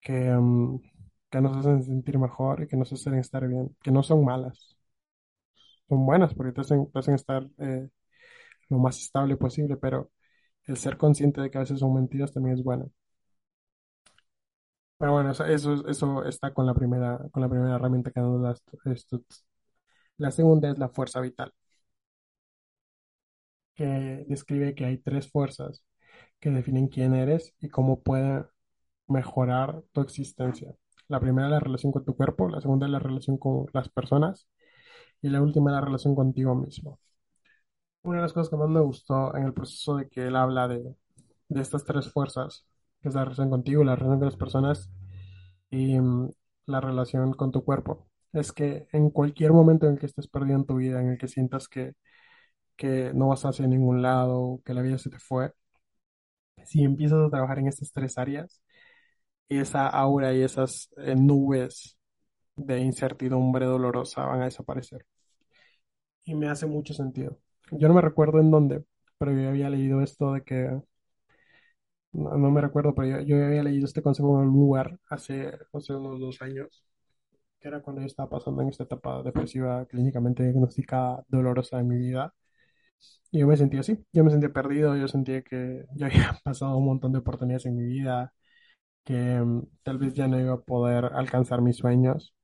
que, 0.00 0.12
mm, 0.12 0.80
que 1.34 1.40
nos 1.42 1.56
hacen 1.58 1.82
sentir 1.82 2.18
mejor 2.18 2.62
y 2.62 2.68
que 2.68 2.76
nos 2.78 2.92
hacen 2.92 3.14
estar 3.16 3.46
bien, 3.48 3.76
que 3.82 3.90
no 3.90 4.02
son 4.02 4.24
malas, 4.24 4.76
son 5.88 6.04
buenas 6.06 6.34
porque 6.34 6.52
te 6.52 6.60
hacen, 6.62 6.90
te 6.90 6.98
hacen 6.98 7.14
estar 7.14 7.46
eh, 7.58 7.88
lo 8.70 8.78
más 8.78 8.98
estable 9.00 9.36
posible, 9.38 9.76
pero 9.76 10.10
el 10.66 10.76
ser 10.78 10.98
consciente 10.98 11.40
de 11.42 11.50
que 11.50 11.58
a 11.58 11.62
veces 11.62 11.80
son 11.80 11.94
mentiras 11.94 12.32
también 12.34 12.56
es 12.58 12.64
bueno. 12.64 12.90
Pero 14.98 15.12
bueno, 15.12 15.30
eso, 15.32 15.44
eso, 15.44 15.86
eso 15.88 16.24
está 16.24 16.52
con 16.54 16.66
la 16.66 16.74
primera, 16.74 17.18
con 17.32 17.42
la 17.42 17.48
primera 17.48 17.74
herramienta 17.76 18.10
que 18.10 18.20
nos 18.20 18.42
da 18.42 18.54
Stutz. 18.96 19.44
La 20.18 20.30
segunda 20.32 20.70
es 20.70 20.78
la 20.78 20.88
fuerza 20.90 21.20
vital, 21.20 21.52
que 23.74 24.24
describe 24.28 24.74
que 24.74 24.84
hay 24.84 24.98
tres 24.98 25.30
fuerzas 25.30 25.82
que 26.40 26.50
definen 26.50 26.88
quién 26.88 27.14
eres 27.14 27.54
y 27.60 27.68
cómo 27.70 28.02
pueden 28.02 28.46
mejorar 29.08 29.82
tu 29.92 30.02
existencia. 30.02 30.74
La 31.08 31.20
primera 31.20 31.48
es 31.48 31.52
la 31.52 31.60
relación 31.60 31.92
con 31.92 32.04
tu 32.04 32.16
cuerpo, 32.16 32.48
la 32.48 32.60
segunda 32.60 32.86
es 32.86 32.92
la 32.92 32.98
relación 32.98 33.38
con 33.38 33.66
las 33.72 33.88
personas 33.88 34.48
y 35.22 35.28
la 35.30 35.42
última 35.42 35.70
es 35.70 35.74
la 35.76 35.80
relación 35.82 36.14
contigo 36.14 36.54
mismo. 36.54 37.00
Una 38.02 38.18
de 38.18 38.22
las 38.22 38.32
cosas 38.32 38.50
que 38.50 38.56
más 38.56 38.68
me 38.68 38.80
gustó 38.80 39.34
en 39.36 39.44
el 39.44 39.54
proceso 39.54 39.96
de 39.96 40.08
que 40.08 40.26
él 40.26 40.36
habla 40.36 40.68
de, 40.68 40.94
de 41.48 41.62
estas 41.62 41.84
tres 41.84 42.10
fuerzas, 42.12 42.66
que 43.00 43.08
es 43.08 43.14
la 43.14 43.24
relación 43.24 43.50
contigo, 43.50 43.84
la 43.84 43.96
relación 43.96 44.18
con 44.18 44.26
las 44.26 44.36
personas 44.36 44.90
y 45.70 45.98
mm, 46.00 46.30
la 46.66 46.80
relación 46.80 47.34
con 47.34 47.52
tu 47.52 47.64
cuerpo, 47.64 48.08
es 48.32 48.52
que 48.52 48.86
en 48.92 49.10
cualquier 49.10 49.52
momento 49.52 49.86
en 49.86 49.94
el 49.94 49.98
que 50.00 50.06
estés 50.06 50.28
perdido 50.28 50.58
en 50.58 50.66
tu 50.66 50.76
vida, 50.76 51.00
en 51.00 51.10
el 51.10 51.18
que 51.18 51.28
sientas 51.28 51.68
que, 51.68 51.94
que 52.76 53.12
no 53.14 53.28
vas 53.28 53.44
hacia 53.46 53.66
ningún 53.68 54.02
lado, 54.02 54.60
que 54.64 54.74
la 54.74 54.82
vida 54.82 54.98
se 54.98 55.10
te 55.10 55.18
fue, 55.18 55.52
si 56.64 56.82
empiezas 56.84 57.18
a 57.26 57.30
trabajar 57.30 57.58
en 57.58 57.68
estas 57.68 57.92
tres 57.92 58.18
áreas, 58.18 58.62
esa 59.48 59.88
aura 59.88 60.32
y 60.34 60.42
esas 60.42 60.90
eh, 60.98 61.14
nubes 61.16 61.98
de 62.56 62.80
incertidumbre 62.80 63.66
dolorosa 63.66 64.26
van 64.26 64.42
a 64.42 64.44
desaparecer. 64.46 65.06
Y 66.24 66.34
me 66.34 66.48
hace 66.48 66.66
mucho 66.66 66.94
sentido. 66.94 67.38
Yo 67.70 67.88
no 67.88 67.94
me 67.94 68.00
recuerdo 68.00 68.40
en 68.40 68.50
dónde, 68.50 68.84
pero 69.18 69.32
yo 69.32 69.48
había 69.48 69.70
leído 69.70 70.00
esto 70.02 70.32
de 70.32 70.42
que, 70.42 70.80
no, 72.12 72.50
me 72.50 72.60
recuerdo, 72.60 72.94
pero 72.94 73.08
yo, 73.08 73.20
yo 73.22 73.44
había 73.44 73.62
leído 73.62 73.86
este 73.86 74.02
consejo 74.02 74.40
en 74.40 74.48
un 74.48 74.54
lugar 74.54 74.98
hace, 75.08 75.52
hace 75.72 75.94
unos 75.94 76.20
dos 76.20 76.40
años, 76.42 76.84
que 77.60 77.68
era 77.68 77.82
cuando 77.82 78.02
yo 78.02 78.06
estaba 78.08 78.30
pasando 78.30 78.62
en 78.62 78.68
esta 78.70 78.84
etapa 78.84 79.22
depresiva 79.22 79.86
clínicamente 79.86 80.44
diagnosticada 80.44 81.24
dolorosa 81.28 81.78
de 81.78 81.84
mi 81.84 81.98
vida. 81.98 82.34
Y 83.30 83.40
yo 83.40 83.46
me 83.46 83.56
sentía 83.56 83.80
así, 83.80 84.04
yo 84.12 84.24
me 84.24 84.30
sentía 84.30 84.52
perdido, 84.52 84.96
yo 84.96 85.08
sentía 85.08 85.42
que 85.42 85.84
ya 85.94 86.06
había 86.08 86.38
pasado 86.44 86.76
un 86.76 86.86
montón 86.86 87.12
de 87.12 87.18
oportunidades 87.18 87.66
en 87.66 87.76
mi 87.76 87.84
vida, 87.84 88.32
que 89.04 89.14
mm, 89.14 89.62
tal 89.82 89.98
vez 89.98 90.14
ya 90.14 90.28
no 90.28 90.40
iba 90.40 90.54
a 90.54 90.60
poder 90.62 91.06
alcanzar 91.14 91.62
mis 91.62 91.76
sueños. 91.78 92.34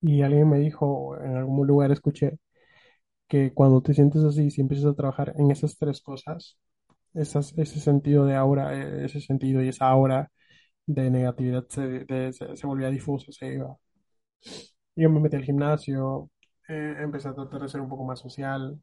Y 0.00 0.22
alguien 0.22 0.48
me 0.50 0.58
dijo, 0.58 1.18
en 1.20 1.36
algún 1.36 1.66
lugar 1.66 1.90
escuché, 1.92 2.38
que 3.28 3.52
cuando 3.54 3.82
te 3.82 3.94
sientes 3.94 4.24
así, 4.24 4.50
si 4.50 4.60
empiezas 4.62 4.86
a 4.92 4.94
trabajar 4.96 5.34
en 5.38 5.50
esas 5.52 5.78
tres 5.78 6.00
cosas, 6.02 6.58
ese 7.14 7.80
sentido 7.80 8.26
de 8.26 8.36
aura, 8.36 8.74
eh, 8.74 9.04
ese 9.06 9.20
sentido 9.20 9.62
y 9.62 9.68
esa 9.68 9.88
aura 9.90 10.30
de 10.86 11.10
negatividad 11.10 11.66
se, 11.70 11.82
de- 12.06 12.32
se, 12.34 12.56
se 12.56 12.66
volvía 12.68 12.90
difuso, 12.90 13.32
se 13.32 13.54
iba. 13.54 13.76
Yo 14.96 15.10
me 15.10 15.20
metí 15.20 15.36
al 15.36 15.44
gimnasio, 15.44 16.30
eh, 16.68 16.96
empecé 16.98 17.28
a 17.28 17.34
tratar 17.34 17.60
de 17.62 17.68
ser 17.68 17.80
un 17.80 17.88
poco 17.88 18.04
más 18.04 18.18
social 18.20 18.80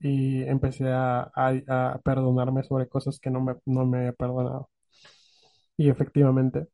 y 0.00 0.42
empecé 0.44 0.88
a, 0.90 1.22
a- 1.34 1.92
a 1.94 2.00
perdonarme 2.00 2.62
sobre 2.64 2.88
cosas 2.88 3.20
que 3.20 3.30
no 3.30 3.40
me, 3.42 3.56
no 3.66 3.86
me 3.86 4.08
he 4.08 4.12
perdonado. 4.14 4.70
Y 5.78 5.90
efectivamente, 5.90 6.68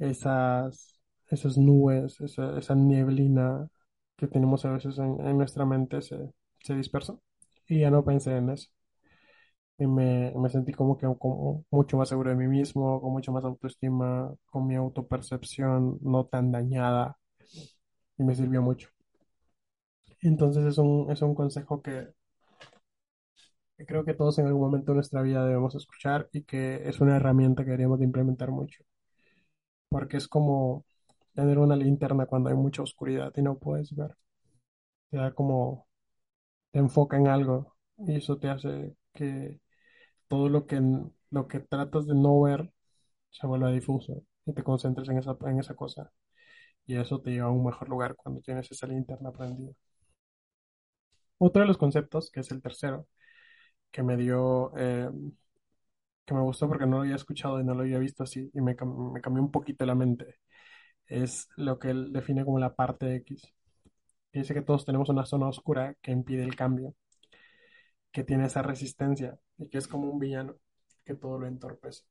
esas, 0.00 1.00
esas 1.30 1.58
nubes, 1.58 2.20
esa, 2.22 2.58
esa 2.58 2.74
nieblina 2.76 3.68
que 4.16 4.28
tenemos 4.28 4.64
a 4.66 4.72
veces 4.72 4.98
en, 4.98 5.20
en 5.26 5.38
nuestra 5.38 5.66
mente 5.66 6.02
se, 6.02 6.18
se 6.60 6.74
dispersó 6.76 7.22
y 7.68 7.80
ya 7.80 7.90
no 7.90 8.04
pensé 8.04 8.36
en 8.36 8.50
eso. 8.50 8.70
Y 9.78 9.86
me, 9.86 10.32
me 10.36 10.48
sentí 10.50 10.72
como 10.72 10.96
que 10.98 11.06
como 11.18 11.64
mucho 11.70 11.96
más 11.96 12.08
seguro 12.08 12.30
de 12.30 12.36
mí 12.36 12.46
mismo, 12.48 13.00
con 13.00 13.12
mucho 13.12 13.32
más 13.32 13.44
autoestima, 13.44 14.32
con 14.46 14.66
mi 14.66 14.74
autopercepción 14.76 15.98
no 16.02 16.26
tan 16.26 16.52
dañada 16.52 17.18
y 18.18 18.24
me 18.24 18.34
sirvió 18.34 18.60
mucho. 18.62 18.88
Entonces 20.22 20.64
es 20.64 20.78
un, 20.78 21.08
es 21.12 21.22
un 21.22 21.34
consejo 21.36 21.80
que, 21.82 22.08
creo 23.86 24.04
que 24.04 24.14
todos 24.14 24.38
en 24.38 24.46
algún 24.46 24.62
momento 24.62 24.92
de 24.92 24.96
nuestra 24.96 25.22
vida 25.22 25.44
debemos 25.46 25.74
escuchar 25.74 26.28
y 26.32 26.42
que 26.44 26.88
es 26.88 27.00
una 27.00 27.16
herramienta 27.16 27.64
que 27.64 27.70
deberíamos 27.70 27.98
de 28.00 28.06
implementar 28.06 28.50
mucho, 28.50 28.84
porque 29.88 30.16
es 30.16 30.28
como 30.28 30.84
tener 31.34 31.58
una 31.58 31.76
linterna 31.76 32.26
cuando 32.26 32.50
hay 32.50 32.56
mucha 32.56 32.82
oscuridad 32.82 33.32
y 33.36 33.42
no 33.42 33.58
puedes 33.58 33.94
ver. 33.94 34.16
Te 35.10 35.18
da 35.18 35.32
como, 35.34 35.88
te 36.72 36.80
enfoca 36.80 37.16
en 37.18 37.28
algo 37.28 37.76
y 37.98 38.16
eso 38.16 38.38
te 38.38 38.50
hace 38.50 38.96
que 39.14 39.60
todo 40.28 40.48
lo 40.48 40.66
que, 40.66 40.80
lo 41.30 41.48
que 41.48 41.60
tratas 41.60 42.06
de 42.06 42.14
no 42.14 42.40
ver 42.42 42.72
se 43.30 43.46
vuelve 43.46 43.72
difuso 43.72 44.24
y 44.46 44.54
te 44.54 44.64
concentres 44.64 45.08
en 45.10 45.18
esa, 45.18 45.36
en 45.46 45.60
esa 45.60 45.74
cosa. 45.76 46.12
Y 46.86 46.96
eso 46.96 47.20
te 47.22 47.32
lleva 47.32 47.48
a 47.48 47.50
un 47.52 47.64
mejor 47.64 47.88
lugar 47.88 48.16
cuando 48.16 48.40
tienes 48.42 48.70
esa 48.72 48.86
linterna 48.88 49.32
prendida. 49.32 49.72
Otro 51.38 51.62
de 51.62 51.68
los 51.68 51.78
conceptos, 51.78 52.30
que 52.30 52.40
es 52.40 52.50
el 52.50 52.60
tercero, 52.62 53.06
que 53.94 54.04
me 54.04 54.18
dio, 54.18 54.72
eh, 54.78 55.10
que 56.26 56.34
me 56.34 56.40
gustó 56.42 56.68
porque 56.68 56.86
no 56.86 56.96
lo 56.96 57.02
había 57.02 57.16
escuchado 57.16 57.60
y 57.60 57.64
no 57.64 57.74
lo 57.74 57.82
había 57.82 57.98
visto 57.98 58.22
así 58.24 58.50
y 58.54 58.60
me, 58.60 58.76
cam- 58.76 59.12
me 59.12 59.20
cambió 59.20 59.42
un 59.42 59.50
poquito 59.50 59.84
la 59.86 59.94
mente, 59.94 60.36
es 61.06 61.48
lo 61.56 61.78
que 61.78 61.90
él 61.90 62.12
define 62.12 62.44
como 62.44 62.60
la 62.60 62.74
parte 62.76 63.16
X. 63.16 63.42
Dice 64.32 64.54
que 64.54 64.62
todos 64.62 64.84
tenemos 64.86 65.08
una 65.10 65.26
zona 65.26 65.48
oscura 65.48 65.96
que 66.02 66.12
impide 66.12 66.44
el 66.44 66.56
cambio, 66.56 66.94
que 68.12 68.24
tiene 68.24 68.46
esa 68.46 68.62
resistencia 68.62 69.38
y 69.58 69.68
que 69.68 69.76
es 69.78 69.88
como 69.88 70.10
un 70.10 70.18
villano 70.18 70.56
que 71.04 71.14
todo 71.14 71.38
lo 71.38 71.46
entorpece. 71.46 72.04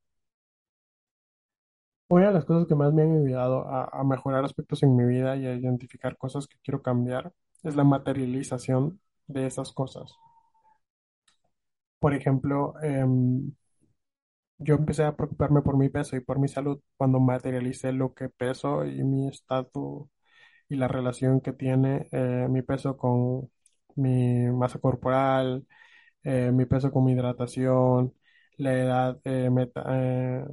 Una 2.07 2.27
de 2.27 2.33
las 2.33 2.45
cosas 2.45 2.65
que 2.67 2.75
más 2.75 2.93
me 2.93 3.01
han 3.03 3.25
ayudado 3.25 3.67
a, 3.67 3.83
a 3.91 4.03
mejorar 4.05 4.45
aspectos 4.45 4.83
en 4.83 4.95
mi 4.95 5.03
vida 5.05 5.35
y 5.35 5.45
a 5.47 5.53
identificar 5.55 6.17
cosas 6.17 6.47
que 6.47 6.57
quiero 6.63 6.81
cambiar 6.81 7.33
es 7.63 7.75
la 7.75 7.83
materialización 7.83 9.01
de 9.27 9.47
esas 9.47 9.73
cosas. 9.73 10.13
Por 12.03 12.13
ejemplo, 12.13 12.75
em, 12.83 13.51
yo 14.57 14.75
empecé 14.75 15.03
a 15.03 15.15
preocuparme 15.15 15.61
por 15.61 15.77
mi 15.77 15.89
peso 15.89 16.15
y 16.15 16.21
por 16.21 16.39
mi 16.39 16.47
salud 16.47 16.79
cuando 16.97 17.19
materialicé 17.19 17.91
lo 17.91 18.13
que 18.13 18.29
peso 18.29 18.85
y 18.85 19.03
mi 19.03 19.27
estatus 19.27 20.07
y 20.69 20.77
la 20.77 20.87
relación 20.89 21.41
que 21.41 21.53
tiene 21.53 22.07
eh, 22.11 22.47
mi 22.49 22.61
peso 22.63 22.97
con 22.97 23.51
mi 23.95 24.47
masa 24.51 24.79
corporal, 24.79 25.67
eh, 26.23 26.51
mi 26.53 26.65
peso 26.65 26.91
con 26.91 27.05
mi 27.05 27.13
hidratación, 27.13 28.13
la 28.57 28.73
edad 28.75 29.19
eh, 29.25 29.49
meta- 29.51 29.85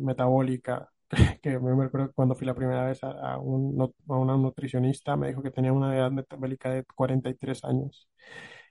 metabólica, 0.00 0.90
que 1.42 1.58
me 1.60 1.84
recuerdo 1.84 2.12
cuando 2.14 2.34
fui 2.36 2.46
la 2.46 2.54
primera 2.54 2.84
vez 2.86 3.02
a, 3.04 3.10
a 3.34 3.38
una 3.38 4.36
nutricionista 4.36 5.16
me 5.16 5.28
dijo 5.28 5.42
que 5.42 5.50
tenía 5.50 5.72
una 5.72 5.96
edad 5.96 6.10
metabólica 6.10 6.70
de 6.70 6.84
43 6.96 7.64
años 7.64 8.08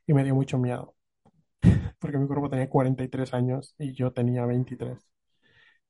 y 0.07 0.13
me 0.13 0.23
dio 0.25 0.35
mucho 0.35 0.57
miedo, 0.59 0.95
porque 1.99 2.17
mi 2.17 2.27
cuerpo 2.27 2.49
tenía 2.49 2.69
43 2.69 3.33
años 3.33 3.75
y 3.77 3.93
yo 3.93 4.11
tenía 4.13 4.45
23. 4.45 4.99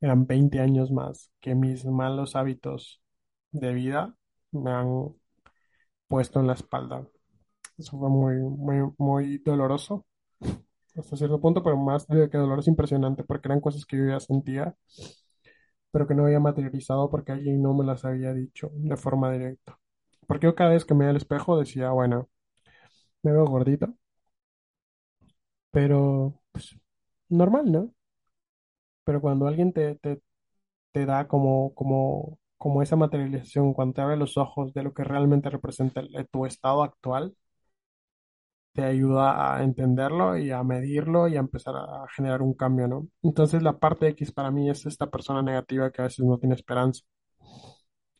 Eran 0.02 0.28
20 0.28 0.60
años 0.62 0.92
más 0.92 1.32
que 1.42 1.56
mis 1.56 1.86
malos 1.86 2.36
hábitos 2.36 3.02
de 3.52 3.74
vida 3.74 4.16
me 4.52 4.72
han 4.72 5.16
puesto 6.08 6.40
en 6.40 6.48
la 6.48 6.54
espalda. 6.54 7.08
Eso 7.78 7.98
fue 8.00 8.10
muy, 8.10 8.38
muy, 8.38 8.92
muy 8.98 9.38
doloroso 9.40 10.06
hasta 10.98 11.18
cierto 11.18 11.42
punto, 11.42 11.64
pero 11.64 11.78
más 11.78 12.08
de 12.08 12.30
que 12.30 12.38
dolor 12.38 12.60
es 12.60 12.68
impresionante 12.68 13.24
porque 13.24 13.48
eran 13.48 13.62
cosas 13.62 13.86
que 13.86 13.98
yo 13.98 14.06
ya 14.08 14.20
sentía, 14.20 14.76
pero 15.92 16.08
que 16.08 16.16
no 16.16 16.26
había 16.26 16.40
materializado 16.40 17.10
porque 17.10 17.32
alguien 17.32 17.62
no 17.62 17.74
me 17.74 17.86
las 17.86 18.06
había 18.06 18.34
dicho 18.34 18.70
de 18.74 18.98
forma 18.98 19.32
directa. 19.32 19.80
Porque 20.28 20.48
yo 20.48 20.56
cada 20.56 20.72
vez 20.72 20.86
que 20.86 20.94
me 20.94 21.00
veía 21.02 21.12
al 21.12 21.18
espejo 21.18 21.60
decía, 21.60 21.92
bueno, 21.92 22.30
me 23.24 23.32
veo 23.34 23.46
gordito, 23.46 23.96
pero 25.72 26.40
pues 26.52 26.76
normal, 27.30 27.72
¿no? 27.72 27.94
Pero 29.04 29.22
cuando 29.22 29.48
alguien 29.48 29.74
te, 29.74 29.96
te, 29.96 30.22
te 30.94 31.06
da 31.06 31.28
como, 31.28 31.74
como, 31.76 32.40
como 32.58 32.84
esa 32.84 32.96
materialización, 32.96 33.74
cuando 33.74 33.96
te 33.96 34.02
abre 34.02 34.18
los 34.18 34.38
ojos 34.38 34.74
de 34.74 34.84
lo 34.84 34.94
que 34.96 35.04
realmente 35.06 35.50
representa 35.52 36.04
tu 36.32 36.46
estado 36.46 36.84
actual, 36.84 37.36
te 38.74 38.84
ayuda 38.84 39.56
a 39.56 39.64
entenderlo 39.64 40.38
y 40.38 40.52
a 40.52 40.64
medirlo 40.64 41.28
y 41.28 41.36
a 41.36 41.40
empezar 41.40 41.76
a 41.76 42.06
generar 42.16 42.42
un 42.42 42.54
cambio, 42.54 42.88
¿no? 42.88 43.08
Entonces 43.24 43.62
la 43.64 43.78
parte 43.80 44.08
X 44.10 44.32
para 44.32 44.52
mí 44.52 44.70
es 44.70 44.86
esta 44.86 45.08
persona 45.10 45.42
negativa 45.42 45.92
que 45.92 46.02
a 46.02 46.06
veces 46.06 46.26
no 46.26 46.38
tiene 46.38 46.56
esperanza, 46.56 47.04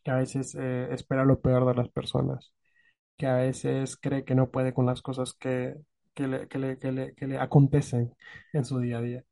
que 0.04 0.12
a 0.12 0.16
veces 0.16 0.56
eh, 0.56 0.88
espera 0.94 1.26
lo 1.26 1.42
peor 1.42 1.66
de 1.66 1.76
las 1.76 1.90
personas, 1.90 2.54
que 3.18 3.28
a 3.28 3.36
veces 3.38 3.98
cree 3.98 4.26
que 4.26 4.36
no 4.36 4.52
puede 4.52 4.74
con 4.74 4.86
las 4.86 5.02
cosas 5.02 5.34
que, 5.34 5.76
que 6.20 6.28
le, 6.28 6.48
que 6.50 6.60
le, 6.60 6.78
que 6.80 6.92
le, 6.92 7.16
que 7.16 7.28
le 7.28 7.38
acontecen 7.40 8.14
en 8.54 8.66
su 8.66 8.80
día 8.80 8.98
a 9.00 9.02
día. 9.02 9.24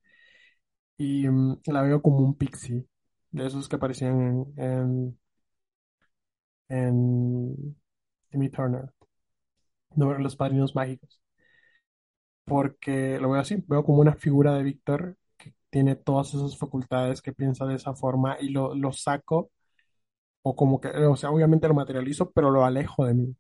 Y 0.98 1.28
mm, 1.28 1.62
la 1.68 1.82
veo 1.84 2.02
como 2.02 2.20
un 2.20 2.36
pixie, 2.36 2.86
de 3.32 3.48
esos 3.48 3.68
que 3.70 3.76
aparecían 3.78 4.52
en, 4.58 5.20
en, 6.70 6.96
en 7.50 7.76
Timmy 8.30 8.50
Turner, 8.50 8.94
no, 9.96 10.18
Los 10.18 10.36
Padrinos 10.36 10.76
Mágicos. 10.76 11.20
porque 12.46 13.20
lo 13.20 13.32
veo 13.32 13.42
así, 13.42 13.64
veo 13.68 13.84
como 13.84 14.00
una 14.02 14.16
figura 14.16 14.54
de 14.56 14.64
Víctor 14.64 15.18
que, 15.38 15.54
tiene 15.70 15.96
todas 15.96 16.34
esas 16.34 16.58
facultades, 16.58 17.22
que 17.22 17.34
piensa 17.34 17.66
de 17.66 17.76
esa 17.76 17.94
forma 17.94 18.38
y 18.40 18.50
lo, 18.50 18.74
lo 18.76 18.92
saco 18.94 19.52
o 20.44 20.56
como 20.56 20.82
que, 20.82 20.90
o 20.90 21.16
sea, 21.18 21.32
obviamente 21.32 21.68
lo 21.68 21.74
materializo, 21.76 22.32
pero 22.32 22.52
lo 22.52 22.66
alejo 22.66 23.06
de 23.06 23.14
mí 23.16 23.36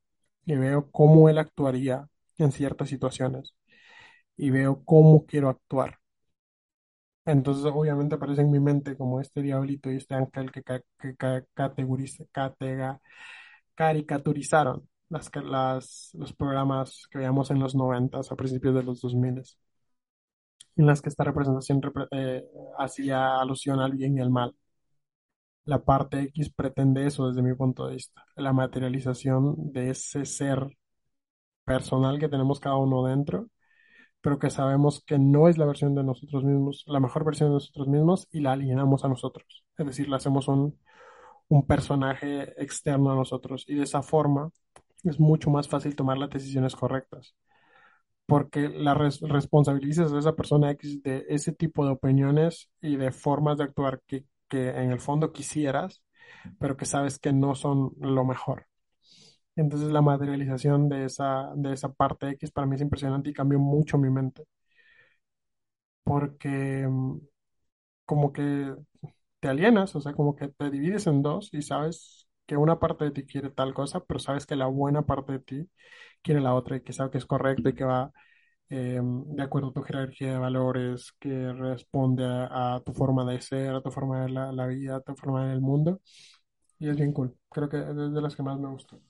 y 0.46 0.56
veo 0.56 0.92
cómo 0.92 1.30
él 1.30 1.38
actuaría 1.40 2.08
en 2.38 2.52
ciertas 2.52 2.90
situaciones 2.90 3.56
y 4.38 4.52
veo 4.52 4.84
cómo 4.86 5.26
quiero 5.28 5.50
actuar. 5.50 6.00
Entonces, 7.26 7.66
obviamente 7.66 8.16
aparece 8.16 8.42
en 8.42 8.52
mi 8.52 8.60
mente 8.60 8.96
como 8.98 9.20
este 9.20 9.42
diablito 9.42 9.92
y 9.92 9.98
este 9.98 10.16
ángel 10.16 10.50
que, 10.52 10.64
ca- 10.64 10.82
que 11.00 11.16
ca- 11.16 11.46
catega- 12.32 13.02
caricaturizaron 13.76 14.88
las, 15.10 15.30
las, 15.44 16.12
los 16.16 16.34
programas 16.34 17.08
que 17.12 17.20
veíamos 17.20 17.52
en 17.52 17.60
los 17.60 17.76
noventas 17.76 18.32
a 18.32 18.36
principios 18.38 18.76
de 18.76 18.84
los 18.84 19.02
2000 19.02 19.44
en 20.78 20.86
las 20.88 21.02
que 21.02 21.10
esta 21.10 21.24
representación 21.26 21.82
repre- 21.82 22.08
eh, 22.12 22.46
hacía 22.78 23.40
alusión 23.42 23.80
al 23.82 23.94
bien 23.94 24.18
y 24.18 24.22
al 24.22 24.30
mal. 24.30 24.56
La 25.66 25.78
parte 25.86 26.20
X 26.24 26.50
pretende 26.52 27.06
eso 27.06 27.28
desde 27.28 27.44
mi 27.44 27.54
punto 27.54 27.86
de 27.86 27.94
vista, 27.94 28.26
la 28.38 28.54
materialización 28.54 29.72
de 29.72 29.92
ese 29.92 30.26
ser 30.26 30.68
personal 31.68 32.20
que 32.20 32.30
tenemos 32.30 32.62
cada 32.62 32.78
uno 32.78 33.06
dentro, 33.06 33.50
pero 34.22 34.40
que 34.40 34.50
sabemos 34.52 35.04
que 35.06 35.20
no 35.20 35.48
es 35.50 35.58
la 35.58 35.66
versión 35.66 35.96
de 35.96 36.04
nosotros 36.04 36.44
mismos, 36.44 36.84
la 36.88 37.00
mejor 37.02 37.26
versión 37.26 37.50
de 37.50 37.56
nosotros 37.56 37.88
mismos 37.88 38.28
y 38.32 38.42
la 38.42 38.54
alienamos 38.54 39.06
a 39.06 39.10
nosotros. 39.10 39.66
Es 39.78 39.86
decir, 39.88 40.10
le 40.10 40.16
hacemos 40.18 40.48
un, 40.50 40.80
un 41.50 41.68
personaje 41.68 42.54
externo 42.64 43.12
a 43.12 43.16
nosotros 43.16 43.66
y 43.68 43.76
de 43.76 43.84
esa 43.84 44.04
forma 44.04 44.52
es 45.04 45.20
mucho 45.20 45.50
más 45.52 45.68
fácil 45.70 45.96
tomar 45.96 46.18
las 46.20 46.30
decisiones 46.32 46.76
correctas. 46.76 47.36
porque 48.26 48.70
la 48.70 48.94
res- 48.94 49.22
responsabilizas 49.22 50.12
a 50.14 50.20
esa 50.20 50.36
persona 50.36 50.72
X 50.72 51.02
de 51.04 51.26
ese 51.30 51.54
tipo 51.54 51.86
de 51.86 51.92
opiniones 51.94 52.70
y 52.82 52.98
de 52.98 53.12
formas 53.12 53.58
de 53.58 53.64
actuar 53.66 54.02
que, 54.08 54.26
que 54.50 54.70
en 54.70 54.92
el 54.92 55.00
fondo 55.00 55.32
quisieras, 55.34 56.04
pero 56.60 56.78
que 56.78 56.86
sabes 56.86 57.20
que 57.20 57.34
no 57.34 57.56
son 57.56 57.92
lo 58.00 58.26
mejor. 58.26 58.68
Entonces 59.58 59.90
la 59.92 60.02
materialización 60.02 60.90
de 60.90 61.06
esa, 61.06 61.52
de 61.56 61.74
esa 61.74 61.92
parte 61.94 62.30
X 62.32 62.52
para 62.52 62.68
mí 62.68 62.76
es 62.76 62.82
impresionante 62.82 63.32
y 63.32 63.34
cambió 63.34 63.60
mucho 63.60 63.98
mi 63.98 64.10
mente, 64.10 64.46
porque 66.04 66.88
mm, 66.88 67.18
como 68.06 68.34
que 68.34 68.76
te 69.42 69.50
alienas, 69.50 69.96
o 69.96 70.02
sea, 70.02 70.14
como 70.14 70.36
que 70.36 70.50
te 70.50 70.72
divides 70.72 71.08
en 71.08 71.24
dos 71.24 71.50
y 71.54 71.64
sabes 71.64 72.28
que 72.48 72.58
una 72.58 72.80
parte 72.80 73.06
de 73.06 73.12
ti 73.12 73.26
quiere 73.26 73.52
tal 73.52 73.74
cosa, 73.74 74.02
pero 74.06 74.20
sabes 74.20 74.46
que 74.46 74.56
la 74.58 74.68
buena 74.68 75.04
parte 75.04 75.34
de 75.34 75.40
ti 75.42 75.70
quiere 76.24 76.42
la 76.42 76.56
otra 76.56 76.78
y 76.78 76.82
que 76.84 76.94
sabe 76.94 77.12
que 77.12 77.20
es 77.20 77.26
correcto 77.26 77.70
y 77.70 77.76
que 77.76 77.86
va 77.86 78.12
eh, 78.70 79.02
de 79.04 79.44
acuerdo 79.44 79.70
a 79.70 79.74
tu 79.74 79.84
jerarquía 79.84 80.34
de 80.34 80.40
valores, 80.40 81.14
que 81.20 81.54
responde 81.54 82.26
a, 82.28 82.82
tu 82.86 82.94
forma 82.94 83.26
de 83.32 83.42
ser, 83.42 83.76
a 83.76 83.82
tu 83.82 83.92
forma 83.92 84.24
de 84.24 84.30
la, 84.32 84.52
la 84.54 84.68
vida, 84.68 84.98
a 84.98 85.02
tu 85.02 85.16
forma 85.16 85.42
de 85.42 85.48
ver 85.50 85.56
el 85.58 85.62
mundo. 85.62 86.02
Y 86.80 86.90
es 86.90 86.98
bien 86.98 87.14
cool. 87.14 87.38
Creo 87.52 87.70
que 87.70 87.80
es 87.80 87.96
de 87.96 88.22
las 88.22 88.36
que 88.36 88.44
más 88.44 88.60
me 88.60 88.70
gustó. 88.70 89.02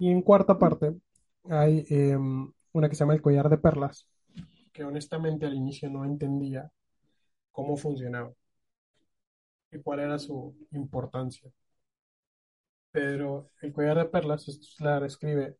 Y 0.00 0.10
en 0.10 0.22
cuarta 0.22 0.58
parte 0.58 0.96
hay 1.50 1.84
eh, 1.90 2.16
una 2.72 2.88
que 2.88 2.94
se 2.94 3.00
llama 3.00 3.12
El 3.12 3.20
collar 3.20 3.50
de 3.50 3.58
perlas, 3.58 4.08
que 4.72 4.82
honestamente 4.82 5.44
al 5.44 5.52
inicio 5.52 5.90
no 5.90 6.06
entendía 6.06 6.72
cómo 7.52 7.76
funcionaba 7.76 8.32
y 9.70 9.78
cuál 9.82 10.00
era 10.00 10.18
su 10.18 10.56
importancia. 10.70 11.52
Pero 12.90 13.50
el 13.60 13.74
collar 13.74 13.98
de 13.98 14.06
perlas, 14.06 14.46
la 14.80 15.00
describe 15.00 15.58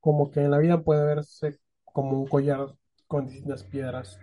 como 0.00 0.30
que 0.30 0.40
en 0.40 0.50
la 0.50 0.58
vida 0.58 0.82
puede 0.82 1.06
verse 1.06 1.60
como 1.82 2.20
un 2.20 2.26
collar 2.26 2.74
con 3.06 3.26
distintas 3.26 3.64
piedras 3.64 4.18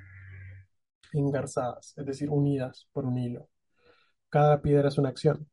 engarzadas, 1.12 1.96
es 1.98 2.06
decir, 2.06 2.30
unidas 2.30 2.88
por 2.94 3.06
un 3.06 3.18
hilo. 3.18 3.50
Cada 4.30 4.62
piedra 4.62 4.90
es 4.90 5.00
una 5.00 5.10
acción. 5.10 5.50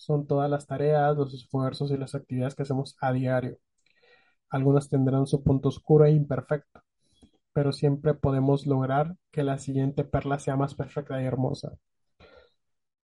Son 0.00 0.26
todas 0.26 0.50
las 0.50 0.66
tareas, 0.66 1.16
los 1.16 1.34
esfuerzos 1.34 1.90
y 1.92 1.96
las 1.96 2.14
actividades 2.16 2.56
que 2.56 2.62
hacemos 2.64 2.96
a 3.00 3.12
diario. 3.12 3.58
Algunas 4.50 4.88
tendrán 4.90 5.26
su 5.26 5.42
punto 5.42 5.70
oscuro 5.70 6.04
e 6.06 6.12
imperfecto, 6.12 6.82
pero 7.52 7.72
siempre 7.72 8.14
podemos 8.14 8.66
lograr 8.66 9.16
que 9.32 9.44
la 9.44 9.58
siguiente 9.58 10.04
perla 10.04 10.38
sea 10.38 10.56
más 10.56 10.74
perfecta 10.74 11.22
y 11.22 11.26
hermosa. 11.26 11.72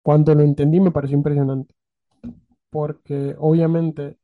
Cuando 0.02 0.34
lo 0.34 0.42
entendí 0.42 0.80
me 0.80 0.90
pareció 0.90 1.18
impresionante, 1.18 1.74
porque 2.70 3.34
obviamente 3.38 4.18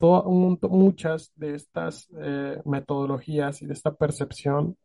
un- 0.00 0.58
muchas 0.70 1.32
de 1.36 1.54
estas 1.54 2.08
eh, 2.20 2.60
metodologías 2.64 3.62
y 3.62 3.66
de 3.66 3.72
esta 3.74 3.94
percepción 3.94 4.76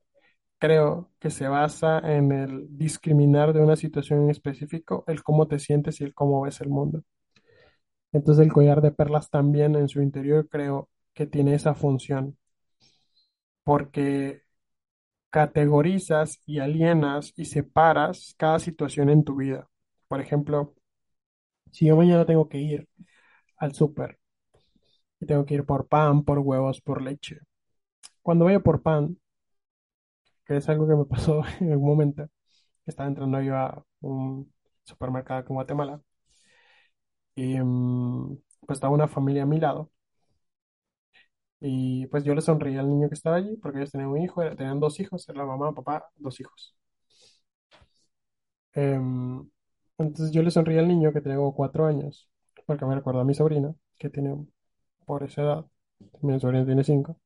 Creo 0.62 1.10
que 1.20 1.32
se 1.32 1.48
basa 1.50 2.00
en 2.00 2.32
el 2.32 2.78
discriminar 2.78 3.52
de 3.52 3.62
una 3.62 3.76
situación 3.76 4.22
en 4.24 4.30
específico, 4.30 5.04
el 5.08 5.24
cómo 5.24 5.48
te 5.48 5.60
sientes 5.60 6.00
y 6.00 6.04
el 6.06 6.14
cómo 6.14 6.42
ves 6.42 6.62
el 6.62 6.70
mundo. 6.70 7.04
Entonces 8.14 8.46
el 8.46 8.54
collar 8.54 8.82
de 8.82 8.92
perlas 8.92 9.30
también 9.30 9.76
en 9.76 9.90
su 9.90 10.02
interior 10.02 10.48
creo 10.50 10.90
que 11.14 11.26
tiene 11.28 11.56
esa 11.56 11.74
función, 11.74 12.38
porque 13.64 14.44
categorizas 15.32 16.40
y 16.46 16.60
alienas 16.60 17.34
y 17.38 17.46
separas 17.46 18.36
cada 18.38 18.60
situación 18.60 19.10
en 19.10 19.24
tu 19.24 19.38
vida. 19.38 19.68
Por 20.08 20.22
ejemplo, 20.22 20.76
si 21.72 21.88
yo 21.88 21.96
mañana 21.98 22.26
tengo 22.26 22.50
que 22.50 22.60
ir 22.60 22.88
al 23.58 23.74
súper 23.74 24.20
y 25.20 25.26
tengo 25.26 25.46
que 25.46 25.56
ir 25.56 25.66
por 25.66 25.88
pan, 25.88 26.24
por 26.24 26.40
huevos, 26.40 26.82
por 26.82 27.02
leche. 27.02 27.40
Cuando 28.22 28.46
vaya 28.46 28.60
por 28.62 28.82
pan, 28.84 29.18
es 30.58 30.70
algo 30.70 30.88
que 30.88 30.96
me 30.96 31.06
pasó 31.06 31.42
en 31.60 31.72
algún 31.72 31.90
momento, 31.90 32.28
estaba 32.86 33.10
entrando 33.10 33.42
yo 33.42 33.58
a 33.58 33.86
un 34.02 34.54
supermercado 34.86 35.42
en 35.42 35.48
Guatemala 35.56 36.02
y 37.36 37.60
mm, 37.60 38.38
pues 38.66 38.78
estaba 38.78 38.94
una 38.94 39.08
familia 39.08 39.44
a 39.44 39.46
mi 39.46 39.60
lado 39.60 39.92
y 41.62 42.08
pues 42.08 42.24
yo 42.24 42.36
le 42.36 42.42
sonreí 42.42 42.78
al 42.78 42.90
niño 42.90 43.08
que 43.10 43.16
estaba 43.16 43.38
allí 43.38 43.56
porque 43.58 43.80
ellos 43.80 43.92
tenían 43.92 44.10
un 44.10 44.22
hijo, 44.22 44.42
tenían 44.56 44.80
dos 44.80 45.00
hijos, 45.00 45.28
era 45.30 45.46
mamá, 45.46 45.74
papá, 45.74 46.06
dos 46.18 46.40
hijos. 46.40 46.76
Em, 48.74 49.50
entonces 49.98 50.32
yo 50.32 50.42
le 50.44 50.52
sonreí 50.52 50.78
al 50.78 50.88
niño 50.88 51.12
que 51.14 51.22
tenía 51.22 51.38
como 51.38 51.54
cuatro 51.56 51.86
años 51.86 52.30
porque 52.66 52.86
me 52.86 52.96
recuerdo 52.96 53.20
a 53.22 53.26
mi 53.26 53.34
sobrina 53.34 53.74
que 53.98 54.10
tiene 54.10 54.36
por 55.06 55.24
esa 55.24 55.42
edad, 55.44 55.66
mi 56.22 56.40
sobrina 56.40 56.66
tiene 56.66 56.84
cinco. 56.84 57.18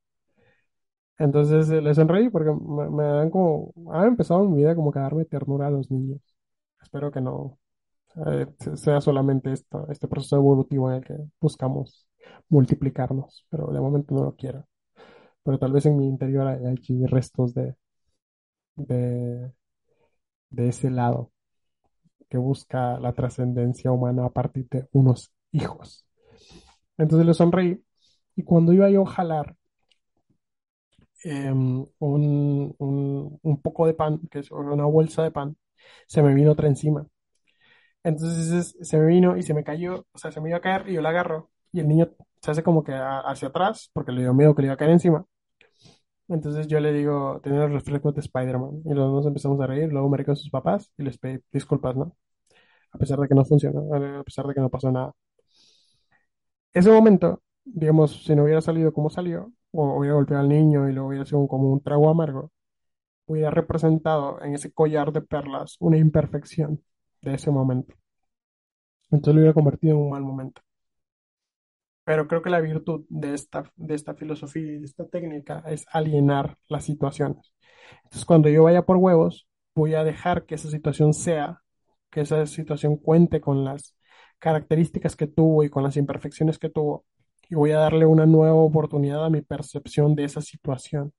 Entonces 1.18 1.70
eh, 1.70 1.82
le 1.82 1.94
sonreí 1.96 2.30
porque 2.30 2.52
me, 2.52 3.04
dan 3.04 3.30
como, 3.30 3.74
ha 3.94 4.06
empezado 4.06 4.48
mi 4.50 4.58
vida 4.58 4.76
como 4.76 4.92
que 4.92 5.00
darme 5.00 5.26
ternura 5.26 5.68
a 5.68 5.72
los 5.72 5.90
niños. 5.92 6.22
Espero 6.82 7.12
que 7.12 7.22
no 7.22 7.58
eh, 8.28 8.48
sea 8.76 9.02
solamente 9.02 9.52
esto, 9.54 9.88
este 9.90 10.08
proceso 10.08 10.38
evolutivo 10.38 10.90
en 10.92 10.98
el 10.98 11.06
que 11.06 11.16
buscamos 11.40 12.08
multiplicarnos, 12.50 13.46
pero 13.50 13.68
de 13.72 13.80
momento 13.82 14.16
no 14.16 14.24
lo 14.24 14.36
quiero. 14.36 14.68
Pero 15.44 15.60
tal 15.60 15.74
vez 15.74 15.86
en 15.86 15.98
mi 15.98 16.08
interior 16.08 16.48
hay, 16.48 16.66
hay 16.66 17.06
restos 17.08 17.54
de, 17.54 17.76
de, 18.76 19.52
de 20.50 20.68
ese 20.70 20.90
lado 20.90 21.32
que 22.30 22.38
busca 22.38 23.00
la 23.00 23.14
trascendencia 23.14 23.92
humana 23.92 24.26
a 24.26 24.30
partir 24.30 24.68
de 24.70 24.88
unos 24.92 25.32
hijos. 25.52 26.06
Entonces 26.98 27.26
le 27.26 27.34
sonreí 27.34 27.84
y 28.36 28.44
cuando 28.44 28.74
iba 28.74 28.90
yo 28.90 29.04
a 29.04 29.12
jalar 29.12 29.56
em, 31.26 31.86
un, 32.00 32.76
un, 33.44 33.62
poco 33.62 33.88
de 33.88 33.94
pan, 33.96 34.20
que 34.30 34.40
es 34.40 34.52
una 34.52 34.86
bolsa 34.86 35.24
de 35.24 35.32
pan, 35.32 35.58
se 36.08 36.22
me 36.24 36.34
vino 36.36 36.52
otra 36.52 36.68
encima. 36.68 37.08
Entonces 38.04 38.76
se 38.82 38.98
me 39.00 39.08
vino 39.08 39.36
y 39.38 39.44
se 39.44 39.54
me 39.54 39.64
cayó, 39.64 40.06
o 40.12 40.18
sea, 40.18 40.32
se 40.32 40.40
me 40.42 40.50
iba 40.50 40.58
a 40.60 40.62
caer 40.62 40.88
y 40.90 40.94
yo 40.94 41.02
la 41.02 41.10
agarro 41.10 41.50
y 41.72 41.80
el 41.80 41.88
niño 41.88 42.10
se 42.42 42.52
hace 42.52 42.64
como 42.64 42.84
que 42.84 42.94
hacia 42.94 43.50
atrás 43.50 43.90
porque 43.94 44.12
le 44.12 44.22
dio 44.22 44.34
miedo 44.34 44.56
que 44.56 44.62
le 44.62 44.68
iba 44.68 44.76
a 44.76 44.78
caer 44.78 44.92
encima. 44.92 45.26
Entonces 46.28 46.68
yo 46.68 46.80
le 46.80 46.92
digo, 46.94 47.40
tenía 47.44 47.62
los 47.62 47.72
reflejos 47.72 48.14
de 48.16 48.22
Spider-Man 48.22 48.82
y 48.86 48.94
los 48.94 49.12
dos 49.12 49.26
empezamos 49.28 49.60
a 49.62 49.68
reír, 49.68 49.92
luego 49.92 50.10
me 50.10 50.18
reí 50.18 50.26
con 50.26 50.36
sus 50.36 50.50
papás 50.50 50.92
y 50.98 51.04
les 51.04 51.18
pedí 51.18 51.40
disculpas, 51.52 51.96
¿no? 51.96 52.16
A 52.92 52.98
pesar 53.00 53.20
de 53.20 53.28
que 53.28 53.36
no 53.36 53.46
funcionó, 53.46 53.94
a 53.94 54.24
pesar 54.24 54.48
de 54.48 54.54
que 54.56 54.62
no 54.62 54.70
pasó 54.70 54.92
nada. 54.92 55.14
Ese 56.74 56.92
momento, 56.92 57.42
digamos, 57.64 58.24
si 58.26 58.36
no 58.36 58.44
hubiera 58.44 58.62
salido 58.62 58.94
como 58.94 59.10
salió, 59.10 59.52
o 59.76 60.00
hubiera 60.00 60.16
golpeado 60.16 60.42
al 60.44 60.50
niño 60.50 60.90
y 60.90 60.94
lo 60.94 61.08
hubiera 61.08 61.26
sido 61.26 61.48
como 61.48 61.72
un 61.72 61.82
trago 61.82 62.10
amargo, 62.10 62.52
hubiera 63.28 63.52
representado 63.52 64.42
en 64.44 64.56
ese 64.56 64.72
collar 64.74 65.12
de 65.12 65.22
perlas 65.22 65.78
una 65.80 65.98
imperfección 65.98 66.84
de 67.22 67.36
ese 67.36 67.52
momento. 67.52 67.96
Entonces 69.12 69.34
lo 69.36 69.42
hubiera 69.42 69.54
convertido 69.54 69.96
en 69.96 70.02
un 70.02 70.10
mal 70.12 70.24
momento. 70.24 70.62
Pero 72.04 72.28
creo 72.28 72.42
que 72.42 72.50
la 72.52 72.62
virtud 72.62 73.06
de 73.10 73.34
esta, 73.34 73.72
de 73.76 73.96
esta 73.96 74.14
filosofía 74.14 74.74
y 74.74 74.80
de 74.80 74.86
esta 74.86 75.08
técnica 75.08 75.64
es 75.68 75.86
alienar 75.92 76.58
las 76.70 76.86
situaciones. 76.86 77.52
Entonces, 78.04 78.26
cuando 78.26 78.50
yo 78.50 78.64
vaya 78.64 78.84
por 78.84 78.98
huevos, 78.98 79.48
voy 79.74 79.96
a 79.96 80.04
dejar 80.04 80.46
que 80.46 80.56
esa 80.56 80.70
situación 80.70 81.14
sea, 81.14 81.62
que 82.12 82.22
esa 82.22 82.46
situación 82.46 82.98
cuente 82.98 83.42
con 83.42 83.64
las 83.66 83.98
características 84.40 85.16
que 85.16 85.28
tuvo 85.28 85.64
y 85.64 85.70
con 85.70 85.84
las 85.84 85.98
imperfecciones 85.98 86.60
que 86.60 86.70
tuvo, 86.70 87.06
y 87.50 87.56
voy 87.56 87.72
a 87.72 87.80
darle 87.80 88.06
una 88.06 88.26
nueva 88.26 88.56
oportunidad 88.56 89.26
a 89.26 89.30
mi 89.30 89.42
percepción 89.42 90.16
de 90.16 90.26
esa 90.26 90.42
situación. 90.42 91.14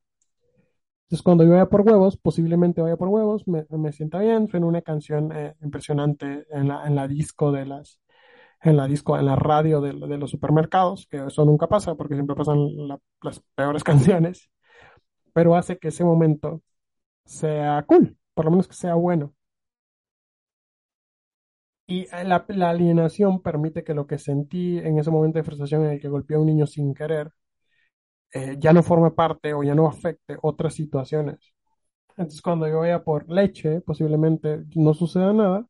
Entonces, 1.05 1.23
cuando 1.23 1.45
yo 1.45 1.51
vaya 1.51 1.69
por 1.69 1.83
huevos, 1.83 2.17
posiblemente 2.17 2.83
vaya 2.83 2.97
por 2.97 3.09
huevos, 3.09 3.47
me, 3.47 3.65
me 3.71 3.93
sienta 3.93 4.19
bien, 4.19 4.49
suena 4.49 4.67
una 4.67 4.83
canción 4.83 5.31
eh, 5.33 5.55
impresionante 5.63 6.47
en 6.51 6.67
la, 6.69 6.85
en 6.87 6.97
la 6.97 7.07
disco 7.07 7.53
de 7.53 7.65
las, 7.65 8.01
en 8.63 8.77
la 8.77 8.87
disco, 8.89 9.19
en 9.19 9.27
la 9.27 9.37
radio 9.37 9.81
de, 9.81 9.93
de 9.95 10.19
los 10.19 10.31
supermercados, 10.31 11.07
que 11.11 11.25
eso 11.27 11.45
nunca 11.45 11.69
pasa 11.69 11.95
porque 11.97 12.15
siempre 12.15 12.37
pasan 12.37 12.89
la- 12.89 13.01
las 13.23 13.41
peores 13.57 13.85
canciones, 13.85 14.51
pero 15.35 15.57
hace 15.57 15.79
que 15.79 15.89
ese 15.89 16.05
momento 16.05 16.63
sea 17.27 17.85
cool, 17.89 18.17
por 18.35 18.47
lo 18.47 18.53
menos 18.53 18.69
que 18.69 18.75
sea 18.75 18.95
bueno. 18.97 19.35
Y 21.87 22.03
eh, 22.03 22.25
la, 22.25 22.45
alienación 22.71 23.41
permite 23.43 23.85
que 23.85 23.95
lo 23.95 24.07
que 24.07 24.19
sentí 24.19 24.79
en 24.79 24.99
ese 24.99 25.11
momento 25.11 25.39
de 25.39 25.45
frustración 25.45 25.85
en 25.85 25.93
el 25.93 26.01
que 26.01 26.09
golpeé 26.09 26.37
a 26.37 26.41
un 26.41 26.47
niño 26.47 26.67
sin 26.67 26.95
querer, 26.95 27.33
eh, 28.33 28.57
ya 28.59 28.73
no 28.73 28.83
forme 28.83 29.11
parte 29.11 29.55
o 29.55 29.63
ya 29.63 29.75
no 29.75 29.87
afecte 29.89 30.37
otras 30.43 30.75
situaciones. 30.75 31.55
Entonces, 32.17 32.43
cuando 32.43 32.69
yo 32.69 32.81
vaya 32.81 33.05
por 33.05 33.29
leche, 33.31 33.81
posiblemente 33.83 34.65
no 34.77 34.95
suceda 34.95 35.33
nada, 35.33 35.67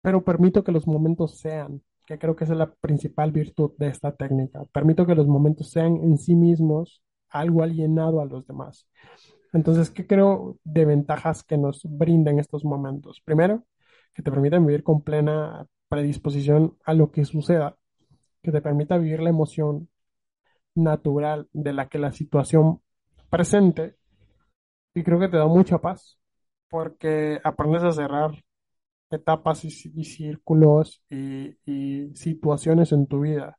pero 0.00 0.24
permito 0.24 0.64
que 0.64 0.72
los 0.72 0.86
momentos 0.86 1.38
sean, 1.38 1.82
que 2.06 2.18
creo 2.18 2.36
que 2.36 2.44
es 2.44 2.50
la 2.50 2.72
principal 2.74 3.32
virtud 3.32 3.72
de 3.78 3.88
esta 3.88 4.14
técnica. 4.16 4.64
Permito 4.72 5.06
que 5.06 5.14
los 5.14 5.26
momentos 5.26 5.70
sean 5.70 5.96
en 5.96 6.18
sí 6.18 6.34
mismos 6.34 7.02
algo 7.28 7.62
alienado 7.62 8.20
a 8.20 8.26
los 8.26 8.46
demás. 8.46 8.86
Entonces, 9.52 9.90
¿qué 9.90 10.06
creo 10.06 10.58
de 10.64 10.84
ventajas 10.86 11.44
que 11.44 11.58
nos 11.58 11.82
brindan 11.84 12.38
estos 12.38 12.64
momentos? 12.64 13.20
Primero, 13.24 13.64
que 14.14 14.22
te 14.22 14.30
permiten 14.30 14.66
vivir 14.66 14.82
con 14.82 15.02
plena 15.02 15.66
predisposición 15.88 16.76
a 16.84 16.94
lo 16.94 17.10
que 17.10 17.24
suceda, 17.24 17.76
que 18.42 18.52
te 18.52 18.62
permita 18.62 18.98
vivir 18.98 19.20
la 19.20 19.30
emoción 19.30 19.88
natural 20.74 21.48
de 21.52 21.72
la 21.72 21.88
que 21.88 21.98
la 21.98 22.12
situación 22.12 22.80
presente 23.30 23.96
y 24.94 25.02
creo 25.02 25.18
que 25.18 25.28
te 25.28 25.36
da 25.36 25.46
mucha 25.46 25.78
paz 25.78 26.18
porque 26.68 27.40
aprendes 27.44 27.82
a 27.82 27.92
cerrar 27.92 28.32
etapas 29.10 29.64
y, 29.64 29.70
círculos 29.70 31.02
y, 31.10 32.10
situaciones 32.14 32.92
en 32.92 33.06
tu 33.06 33.20
vida 33.20 33.58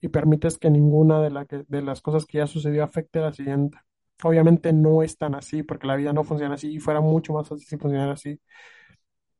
y 0.00 0.08
permites 0.08 0.58
que 0.58 0.70
ninguna 0.70 1.20
de 1.20 1.82
las 1.82 2.02
cosas 2.02 2.26
que 2.26 2.38
ya 2.38 2.46
sucedió 2.46 2.84
afecte 2.84 3.20
a 3.20 3.22
la 3.22 3.32
siguiente. 3.32 3.78
Obviamente 4.22 4.72
no 4.72 5.02
es 5.02 5.16
tan 5.16 5.34
así 5.34 5.62
porque 5.62 5.86
la 5.86 5.96
vida 5.96 6.12
no 6.12 6.24
funciona 6.24 6.54
así 6.54 6.74
y 6.74 6.78
fuera 6.80 7.00
mucho 7.00 7.32
más 7.32 7.48
fácil 7.48 7.66
si 7.66 7.76
funcionara 7.76 8.12
así, 8.12 8.40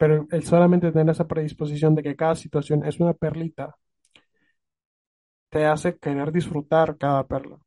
pero 0.02 0.26
el 0.32 0.42
solamente 0.42 0.90
tener 0.90 1.10
esa 1.10 1.28
predisposición 1.28 1.94
de 1.94 2.02
que 2.02 2.16
cada 2.16 2.34
situación 2.34 2.84
es 2.84 2.98
una 2.98 3.12
perlita 3.14 3.76
te 5.48 5.64
hace 5.64 5.96
querer 5.96 6.32
disfrutar 6.32 6.98
cada 6.98 7.24
perla, 7.28 7.58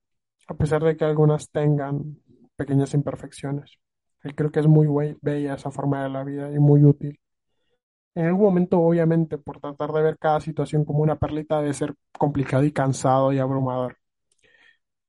a 0.49 0.53
pesar 0.55 0.83
de 0.83 0.97
que 0.97 1.05
algunas 1.05 1.49
tengan 1.49 2.17
pequeñas 2.57 2.93
imperfecciones. 2.93 3.79
Y 4.21 4.33
creo 4.33 4.51
que 4.51 4.59
es 4.59 4.67
muy 4.67 5.15
bella 5.21 5.53
esa 5.53 5.71
forma 5.71 6.03
de 6.03 6.09
la 6.09 6.25
vida 6.25 6.51
y 6.51 6.59
muy 6.59 6.83
útil. 6.83 7.17
En 8.15 8.25
algún 8.25 8.43
momento, 8.43 8.81
obviamente, 8.81 9.37
por 9.37 9.61
tratar 9.61 9.93
de 9.93 10.01
ver 10.01 10.17
cada 10.17 10.41
situación 10.41 10.83
como 10.83 11.03
una 11.03 11.15
perlita, 11.17 11.61
debe 11.61 11.73
ser 11.73 11.95
complicado 12.19 12.65
y 12.65 12.73
cansado 12.73 13.31
y 13.31 13.39
abrumador. 13.39 13.97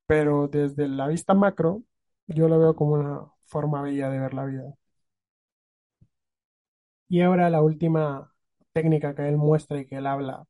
Pero 0.06 0.48
desde 0.48 0.88
la 0.88 1.08
vista 1.08 1.34
macro, 1.34 1.82
yo 2.28 2.48
lo 2.48 2.58
veo 2.58 2.76
como 2.76 2.92
una 2.94 3.20
forma 3.46 3.82
bella 3.82 4.10
de 4.10 4.20
ver 4.20 4.34
la 4.34 4.44
vida. 4.44 4.74
Y 7.08 7.20
ahora 7.20 7.50
la 7.50 7.62
última 7.62 8.32
técnica 8.72 9.14
que 9.14 9.28
él 9.28 9.36
muestra 9.36 9.80
y 9.80 9.86
que 9.86 9.96
él 9.96 10.06
habla 10.06 10.44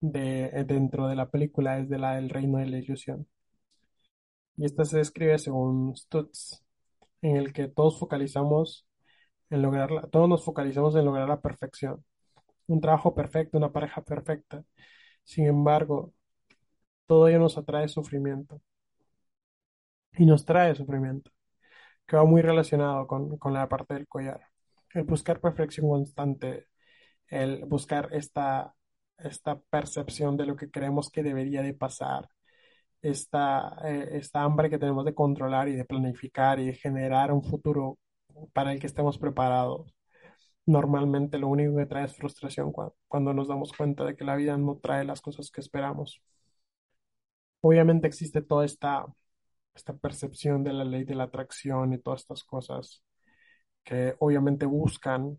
de, 0.00 0.64
dentro 0.66 1.08
de 1.08 1.16
la 1.16 1.30
película 1.30 1.78
es 1.78 1.88
de 1.88 1.98
la 1.98 2.16
del 2.16 2.30
reino 2.30 2.58
de 2.58 2.66
la 2.66 2.78
ilusión. 2.78 3.28
Y 4.56 4.64
esta 4.66 4.84
se 4.84 4.98
describe 4.98 5.38
según 5.38 5.96
Stutz, 5.96 6.62
en 7.22 7.36
el 7.36 7.52
que 7.52 7.68
todos 7.68 7.98
focalizamos 7.98 8.86
en 9.50 9.62
lograrla, 9.62 10.02
todos 10.08 10.28
nos 10.28 10.44
focalizamos 10.44 10.96
en 10.96 11.04
lograr 11.06 11.28
la 11.28 11.40
perfección, 11.40 12.04
un 12.68 12.80
trabajo 12.80 13.14
perfecto, 13.14 13.58
una 13.58 13.72
pareja 13.72 14.02
perfecta. 14.02 14.64
Sin 15.24 15.46
embargo, 15.46 16.14
todo 17.06 17.28
ello 17.28 17.40
nos 17.40 17.58
atrae 17.58 17.88
sufrimiento 17.88 18.60
y 20.12 20.24
nos 20.26 20.44
trae 20.44 20.74
sufrimiento, 20.76 21.30
que 22.06 22.16
va 22.16 22.24
muy 22.26 22.42
relacionado 22.42 23.06
con, 23.08 23.38
con 23.38 23.54
la 23.54 23.68
parte 23.68 23.94
del 23.94 24.08
collar. 24.08 24.49
El 24.94 25.04
buscar 25.04 25.40
perfección 25.40 25.88
constante, 25.88 26.66
el 27.28 27.64
buscar 27.66 28.08
esta, 28.12 28.74
esta 29.18 29.60
percepción 29.60 30.36
de 30.36 30.46
lo 30.46 30.56
que 30.56 30.70
creemos 30.70 31.10
que 31.10 31.22
debería 31.22 31.62
de 31.62 31.74
pasar, 31.74 32.28
esta, 33.02 33.76
eh, 33.84 34.10
esta 34.14 34.42
hambre 34.44 34.70
que 34.70 34.78
tenemos 34.78 35.04
de 35.06 35.14
controlar 35.14 35.68
y 35.68 35.76
de 35.76 35.84
planificar 35.86 36.60
y 36.60 36.66
de 36.66 36.74
generar 36.74 37.32
un 37.32 37.44
futuro 37.44 37.98
para 38.52 38.72
el 38.72 38.80
que 38.80 38.86
estemos 38.88 39.18
preparados. 39.18 39.94
Normalmente 40.66 41.38
lo 41.38 41.48
único 41.48 41.76
que 41.76 41.86
trae 41.86 42.06
es 42.06 42.16
frustración 42.16 42.72
cua- 42.72 42.94
cuando 43.08 43.34
nos 43.34 43.48
damos 43.48 43.72
cuenta 43.72 44.04
de 44.04 44.16
que 44.16 44.24
la 44.24 44.36
vida 44.36 44.56
no 44.58 44.78
trae 44.78 45.04
las 45.04 45.20
cosas 45.22 45.50
que 45.50 45.60
esperamos. 45.62 46.22
Obviamente 47.62 48.06
existe 48.06 48.42
toda 48.42 48.64
esta, 48.64 49.06
esta 49.74 49.94
percepción 49.96 50.64
de 50.64 50.72
la 50.74 50.84
ley 50.84 51.04
de 51.04 51.14
la 51.16 51.24
atracción 51.24 51.92
y 51.92 51.98
todas 51.98 52.22
estas 52.22 52.44
cosas 52.44 53.02
que 53.84 54.16
obviamente 54.20 54.66
buscan 54.66 55.38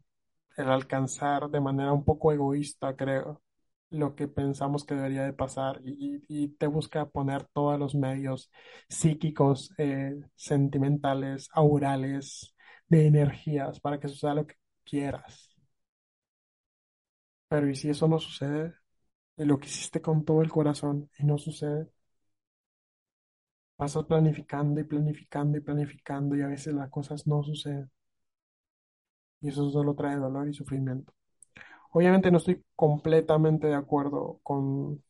el 0.58 0.70
alcanzar 0.70 1.50
de 1.50 1.62
manera 1.62 1.94
un 1.94 2.06
poco 2.06 2.32
egoísta, 2.32 2.96
creo, 2.96 3.42
lo 3.90 4.16
que 4.16 4.28
pensamos 4.28 4.86
que 4.86 4.96
debería 4.96 5.24
de 5.24 5.34
pasar 5.34 5.82
y, 5.84 6.50
te 6.58 6.68
busca 6.68 7.10
poner 7.10 7.46
todos 7.54 7.80
los 7.80 7.96
medios 7.96 8.52
psíquicos, 8.90 9.72
eh, 9.78 10.20
sentimentales, 10.36 11.50
aurales, 11.54 12.56
de 12.88 13.08
energías 13.08 13.80
para 13.80 14.00
que 14.00 14.08
suceda 14.10 14.36
lo 14.36 14.48
que 14.48 14.56
quieras. 14.84 15.56
Pero 17.50 17.70
¿y 17.70 17.76
si 17.76 17.90
eso 17.90 18.08
no 18.08 18.20
sucede? 18.20 18.74
Y 19.38 19.46
lo 19.46 19.60
que 19.60 19.68
hiciste 19.68 20.02
con 20.02 20.26
todo 20.26 20.42
el 20.44 20.52
corazón 20.52 21.10
y 21.20 21.26
no 21.26 21.38
sucede, 21.38 21.90
pasas 23.76 24.06
planificando 24.06 24.80
y 24.80 24.86
planificando 24.86 25.58
y 25.58 25.62
planificando 25.62 26.36
y 26.38 26.42
a 26.42 26.48
veces 26.48 26.74
las 26.74 26.90
cosas 26.90 27.28
no 27.28 27.44
suceden. 27.44 27.92
Y 29.42 29.50
eso 29.50 29.70
solo 29.72 29.96
trae 29.96 30.16
dolor 30.18 30.48
y 30.50 30.54
sufrimiento. 30.54 31.14
Obviamente 31.92 32.32
no 32.32 32.38
estoy 32.40 32.64
completamente 32.76 33.68
de 33.68 33.76
acuerdo 33.76 34.40
con 34.44 35.04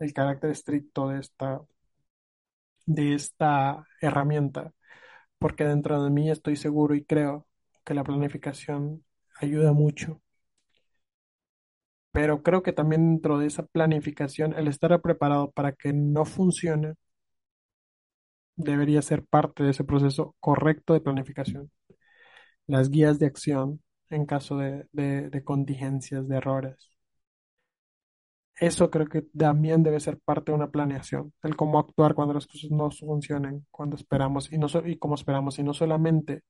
el 0.00 0.14
carácter 0.14 0.50
estricto 0.50 1.08
de 1.08 1.20
esta, 1.20 1.62
de 2.86 3.14
esta 3.14 3.86
herramienta, 4.00 4.72
porque 5.38 5.64
dentro 5.64 6.02
de 6.04 6.10
mí 6.10 6.30
estoy 6.30 6.56
seguro 6.56 6.94
y 6.94 7.04
creo 7.04 7.46
que 7.84 7.94
la 7.94 8.04
planificación 8.04 9.04
ayuda 9.40 9.72
mucho. 9.72 10.22
Pero 12.12 12.42
creo 12.42 12.62
que 12.62 12.72
también 12.72 13.10
dentro 13.10 13.38
de 13.38 13.46
esa 13.46 13.66
planificación, 13.66 14.54
el 14.54 14.68
estar 14.68 14.98
preparado 15.02 15.50
para 15.50 15.72
que 15.72 15.92
no 15.92 16.24
funcione 16.24 16.94
debería 18.56 19.00
ser 19.00 19.24
parte 19.24 19.62
de 19.62 19.70
ese 19.70 19.84
proceso 19.84 20.34
correcto 20.40 20.92
de 20.92 21.00
planificación. 21.00 21.70
Las 22.66 22.90
guías 22.90 23.18
de 23.18 23.24
acción 23.26 23.80
en 24.10 24.26
caso 24.26 24.58
de, 24.58 24.86
de, 24.92 25.42
contingencias, 25.44 26.28
de 26.28 26.36
errores. 26.36 26.90
Eso 28.56 28.88
creo 28.90 29.06
que 29.06 29.22
también 29.22 29.82
debe 29.82 29.98
ser 30.00 30.18
parte 30.20 30.52
de 30.52 30.56
una 30.56 30.70
planeación, 30.70 31.32
el 31.42 31.56
cómo 31.56 31.78
actuar 31.80 32.14
cuando 32.14 32.34
las 32.34 32.46
cosas 32.46 32.70
no 32.70 32.88
funcionen, 32.90 33.66
cuando 33.70 33.96
esperamos 33.96 34.52
y 34.52 34.58
no 34.58 34.68
so- 34.68 34.86
y 34.86 34.96
cómo 34.96 35.16
esperamos, 35.16 35.58
y 35.58 35.64
no 35.64 35.74
solamente 35.74 36.42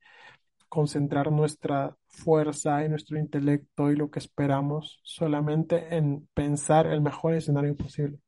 concentrar 0.69 1.33
nuestra 1.33 1.97
fuerza 2.09 2.85
y 2.85 2.89
nuestro 2.91 3.19
intelecto 3.19 3.91
y 3.93 3.97
lo 3.97 4.11
que 4.11 4.21
esperamos 4.21 5.01
solamente 5.05 5.97
en 5.97 6.29
pensar 6.35 6.87
el 6.89 7.03
mejor 7.03 7.35
escenario 7.35 7.77
posible, 7.77 8.19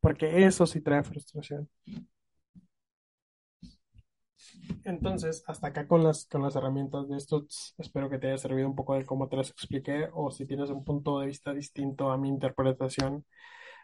porque 0.00 0.46
eso 0.46 0.66
sí 0.66 0.80
trae 0.82 1.04
frustración. 1.04 1.68
Entonces, 4.84 5.44
hasta 5.46 5.68
acá 5.68 5.86
con 5.86 6.02
las, 6.04 6.26
con 6.26 6.42
las 6.42 6.56
herramientas 6.56 7.08
de 7.08 7.16
estos, 7.16 7.74
espero 7.78 8.10
que 8.10 8.18
te 8.18 8.28
haya 8.28 8.38
servido 8.38 8.68
un 8.68 8.74
poco 8.76 8.94
de 8.94 9.06
cómo 9.06 9.28
te 9.28 9.36
las 9.36 9.50
expliqué, 9.50 10.08
o 10.14 10.30
si 10.30 10.46
tienes 10.46 10.70
un 10.70 10.84
punto 10.84 11.20
de 11.20 11.26
vista 11.28 11.52
distinto 11.54 12.10
a 12.10 12.18
mi 12.18 12.28
interpretación 12.28 13.24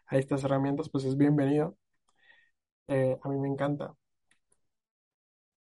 a 0.06 0.18
estas 0.18 0.44
herramientas, 0.44 0.88
pues 0.90 1.04
es 1.04 1.16
bienvenido. 1.16 1.76
Eh, 2.88 3.18
a 3.22 3.28
mí 3.28 3.36
me 3.38 3.48
encanta 3.48 3.94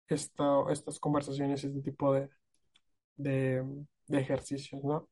esto, 0.08 0.70
estas 0.70 0.98
conversaciones, 1.00 1.64
este 1.64 1.82
tipo 1.82 2.12
de, 2.14 2.30
de, 3.16 3.64
de 4.08 4.20
ejercicios, 4.20 4.84
¿no? 4.84 5.08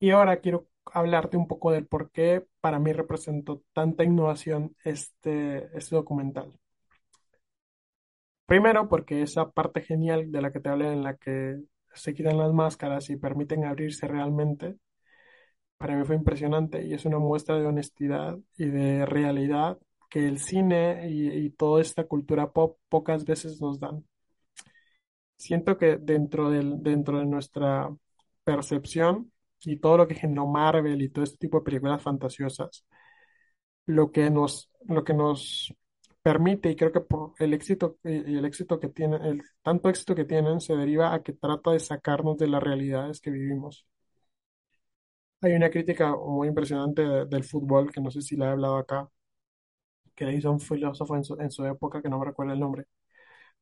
Y 0.00 0.10
ahora 0.10 0.40
quiero 0.40 0.68
hablarte 0.86 1.36
un 1.36 1.46
poco 1.48 1.70
del 1.72 1.86
por 1.86 2.10
qué 2.10 2.44
para 2.60 2.78
mí 2.78 2.92
representó 2.92 3.62
tanta 3.72 4.04
innovación 4.04 4.76
este, 4.84 5.76
este 5.76 5.94
documental. 5.96 6.52
Primero, 8.46 8.88
porque 8.88 9.22
esa 9.22 9.50
parte 9.50 9.80
genial 9.82 10.30
de 10.30 10.42
la 10.42 10.52
que 10.52 10.60
te 10.60 10.68
hablé, 10.68 10.92
en 10.92 11.02
la 11.02 11.16
que 11.16 11.60
se 11.94 12.14
quitan 12.14 12.38
las 12.38 12.52
máscaras 12.52 13.08
y 13.10 13.16
permiten 13.16 13.64
abrirse 13.64 14.06
realmente, 14.06 14.76
para 15.78 15.96
mí 15.96 16.04
fue 16.04 16.16
impresionante 16.16 16.84
y 16.86 16.94
es 16.94 17.04
una 17.06 17.18
muestra 17.18 17.58
de 17.58 17.66
honestidad 17.66 18.38
y 18.56 18.66
de 18.66 19.04
realidad 19.06 19.78
que 20.08 20.28
el 20.28 20.38
cine 20.38 21.08
y, 21.10 21.50
toda 21.50 21.80
esta 21.82 22.04
cultura 22.04 22.52
pop 22.52 22.78
pocas 22.88 23.24
veces 23.24 23.60
nos 23.60 23.80
dan. 23.80 24.04
Siento 25.36 25.76
que 25.76 25.96
dentro 25.96 26.50
del, 26.50 26.82
dentro 26.82 27.18
de 27.18 27.26
nuestra 27.26 27.88
percepción 28.44 29.32
y 29.64 29.78
todo 29.78 29.96
lo 29.98 30.06
que 30.08 30.14
generó 30.14 30.46
Marvel 30.46 31.02
y 31.02 31.08
todo 31.08 31.24
este 31.24 31.38
tipo 31.38 31.58
de 31.58 31.64
películas 31.64 32.02
fantasiosas, 32.02 32.84
lo 33.86 34.12
que 34.12 34.30
nos, 34.30 34.70
lo 34.86 35.04
que 35.04 35.14
nos 35.14 35.74
permite, 36.22 36.70
y 36.70 36.76
creo 36.76 36.92
que 36.92 37.00
por 37.00 37.34
el 37.38 37.54
éxito, 37.54 37.98
eh, 38.04 38.22
el 38.26 38.44
éxito 38.44 38.80
que 38.80 38.88
tienen, 38.88 39.22
el 39.24 39.42
tanto 39.62 39.88
éxito 39.88 40.14
que 40.14 40.24
tienen, 40.24 40.60
se 40.60 40.76
deriva 40.76 41.14
a 41.14 41.22
que 41.22 41.32
trata 41.32 41.72
de 41.72 41.80
sacarnos 41.80 42.36
de 42.38 42.48
las 42.48 42.62
realidades 42.62 43.20
que 43.20 43.30
vivimos. 43.30 43.86
Hay 45.42 45.52
una 45.52 45.68
crítica 45.70 46.16
muy 46.16 46.48
impresionante 46.48 47.02
de- 47.02 47.26
del 47.26 47.44
fútbol, 47.44 47.92
que 47.92 48.00
no 48.00 48.10
sé 48.10 48.22
si 48.22 48.34
la 48.36 48.46
he 48.46 48.48
hablado 48.52 48.76
acá, 48.78 49.08
que 50.14 50.24
le 50.24 50.34
hizo 50.34 50.50
un 50.50 50.60
filósofo 50.60 51.16
en 51.16 51.24
su, 51.24 51.34
en 51.40 51.50
su 51.50 51.64
época, 51.66 52.02
que 52.02 52.08
no 52.08 52.18
me 52.18 52.26
recuerdo 52.26 52.52
el 52.52 52.60
nombre, 52.60 52.86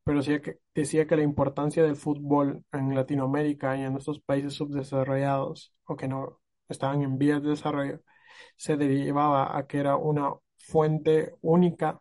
pero 0.04 0.18
decía 0.20 0.42
que, 0.42 0.58
decía 0.74 1.06
que 1.06 1.16
la 1.16 1.22
importancia 1.24 1.82
del 1.84 1.96
fútbol 1.96 2.64
en 2.72 2.94
Latinoamérica 2.94 3.76
y 3.78 3.82
en 3.82 3.96
estos 3.96 4.20
países 4.20 4.54
subdesarrollados, 4.54 5.74
o 5.86 5.96
que 5.96 6.08
no 6.08 6.40
estaban 6.68 7.02
en 7.02 7.18
vías 7.18 7.42
de 7.42 7.50
desarrollo, 7.50 8.00
se 8.56 8.76
derivaba 8.76 9.56
a 9.58 9.66
que 9.68 9.78
era 9.78 9.96
una 9.96 10.32
fuente 10.58 11.34
única 11.42 12.00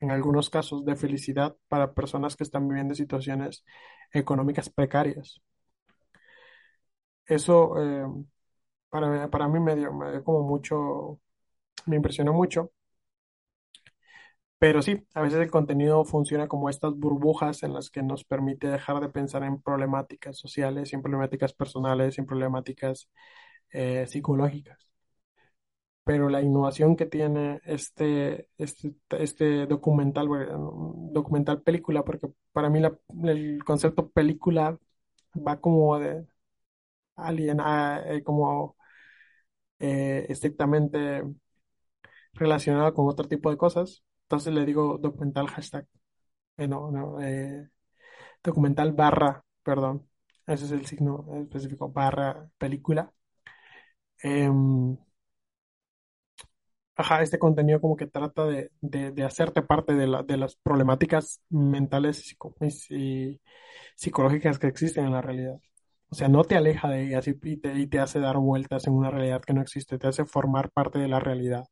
en 0.00 0.10
algunos 0.10 0.50
casos, 0.50 0.84
de 0.84 0.96
felicidad 0.96 1.56
para 1.68 1.94
personas 1.94 2.36
que 2.36 2.44
están 2.44 2.68
viviendo 2.68 2.94
situaciones 2.94 3.64
económicas 4.12 4.70
precarias. 4.70 5.40
Eso 7.26 7.74
eh, 7.80 8.06
para, 8.90 9.30
para 9.30 9.48
mí 9.48 9.60
me 9.60 9.76
dio, 9.76 9.92
me 9.92 10.10
dio 10.12 10.24
como 10.24 10.42
mucho, 10.42 11.20
me 11.86 11.96
impresionó 11.96 12.32
mucho, 12.34 12.72
pero 14.58 14.80
sí, 14.82 15.06
a 15.14 15.20
veces 15.22 15.40
el 15.40 15.50
contenido 15.50 16.04
funciona 16.04 16.48
como 16.48 16.70
estas 16.70 16.94
burbujas 16.96 17.62
en 17.62 17.74
las 17.74 17.90
que 17.90 18.02
nos 18.02 18.24
permite 18.24 18.68
dejar 18.68 19.00
de 19.00 19.10
pensar 19.10 19.42
en 19.42 19.60
problemáticas 19.60 20.38
sociales, 20.38 20.92
en 20.94 21.02
problemáticas 21.02 21.52
personales, 21.52 22.18
en 22.18 22.26
problemáticas 22.26 23.08
eh, 23.70 24.06
psicológicas. 24.08 24.93
Pero 26.04 26.28
la 26.28 26.42
innovación 26.42 26.96
que 26.96 27.06
tiene 27.06 27.60
este, 27.64 28.48
este, 28.58 28.94
este 29.10 29.66
documental, 29.66 30.28
documental 31.12 31.62
película, 31.62 32.04
porque 32.04 32.28
para 32.52 32.70
mí 32.70 32.80
la- 32.80 32.98
el 33.24 33.64
concepto 33.64 34.10
película 34.10 34.78
va 35.36 35.60
como 35.60 35.98
de 35.98 36.26
alien, 37.16 37.60
eh, 38.06 38.22
como 38.24 38.76
eh, 39.78 40.26
estrictamente 40.28 41.22
relacionado 42.34 42.92
con 42.94 43.08
otro 43.08 43.28
tipo 43.28 43.50
de 43.50 43.56
cosas. 43.56 44.04
Entonces 44.24 44.52
le 44.54 44.64
digo 44.64 44.98
documental 44.98 45.48
hashtag, 45.48 45.86
eh, 46.58 46.68
no, 46.68 46.90
no, 46.90 47.20
eh, 47.22 47.70
documental 48.44 48.92
barra, 48.92 49.44
perdón, 49.62 50.08
ese 50.46 50.66
es 50.66 50.72
el 50.72 50.86
signo 50.86 51.26
específico, 51.42 51.90
barra 51.92 52.48
película. 52.58 53.12
Em, 54.30 54.96
Ajá, 56.96 57.22
este 57.22 57.38
contenido 57.40 57.80
como 57.80 57.96
que 57.96 58.06
trata 58.06 58.46
de, 58.46 58.70
de, 58.80 59.10
de 59.10 59.24
hacerte 59.24 59.62
parte 59.62 59.94
de, 59.94 60.06
la, 60.06 60.22
de 60.22 60.36
las 60.36 60.54
problemáticas 60.56 61.40
mentales 61.50 62.36
y, 62.88 62.94
y 62.94 63.40
psicológicas 63.96 64.58
que 64.58 64.68
existen 64.68 65.06
en 65.06 65.12
la 65.12 65.22
realidad. 65.22 65.56
O 66.10 66.14
sea, 66.14 66.28
no 66.28 66.44
te 66.44 66.56
aleja 66.56 66.88
de 66.90 67.06
ellas 67.08 67.26
y 67.28 67.34
te, 67.34 67.74
y 67.78 67.86
te 67.88 67.98
hace 68.00 68.20
dar 68.20 68.38
vueltas 68.38 68.86
en 68.86 68.94
una 68.94 69.10
realidad 69.10 69.42
que 69.42 69.54
no 69.54 69.62
existe, 69.62 69.98
te 69.98 70.06
hace 70.08 70.24
formar 70.24 70.70
parte 70.70 70.98
de 71.00 71.08
la 71.08 71.20
realidad. 71.20 71.64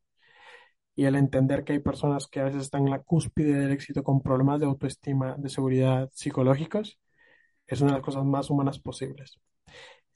Y 0.94 1.04
el 1.06 1.16
entender 1.16 1.64
que 1.64 1.72
hay 1.74 1.78
personas 1.78 2.26
que 2.28 2.40
a 2.40 2.44
veces 2.44 2.62
están 2.62 2.84
en 2.84 2.90
la 2.90 3.00
cúspide 3.02 3.54
del 3.54 3.72
éxito 3.72 4.02
con 4.02 4.20
problemas 4.22 4.60
de 4.60 4.66
autoestima, 4.66 5.36
de 5.38 5.48
seguridad 5.48 6.10
psicológicos, 6.12 6.98
es 7.66 7.80
una 7.82 7.92
de 7.92 7.98
las 7.98 8.04
cosas 8.06 8.24
más 8.24 8.50
humanas 8.50 8.80
posibles. 8.80 9.40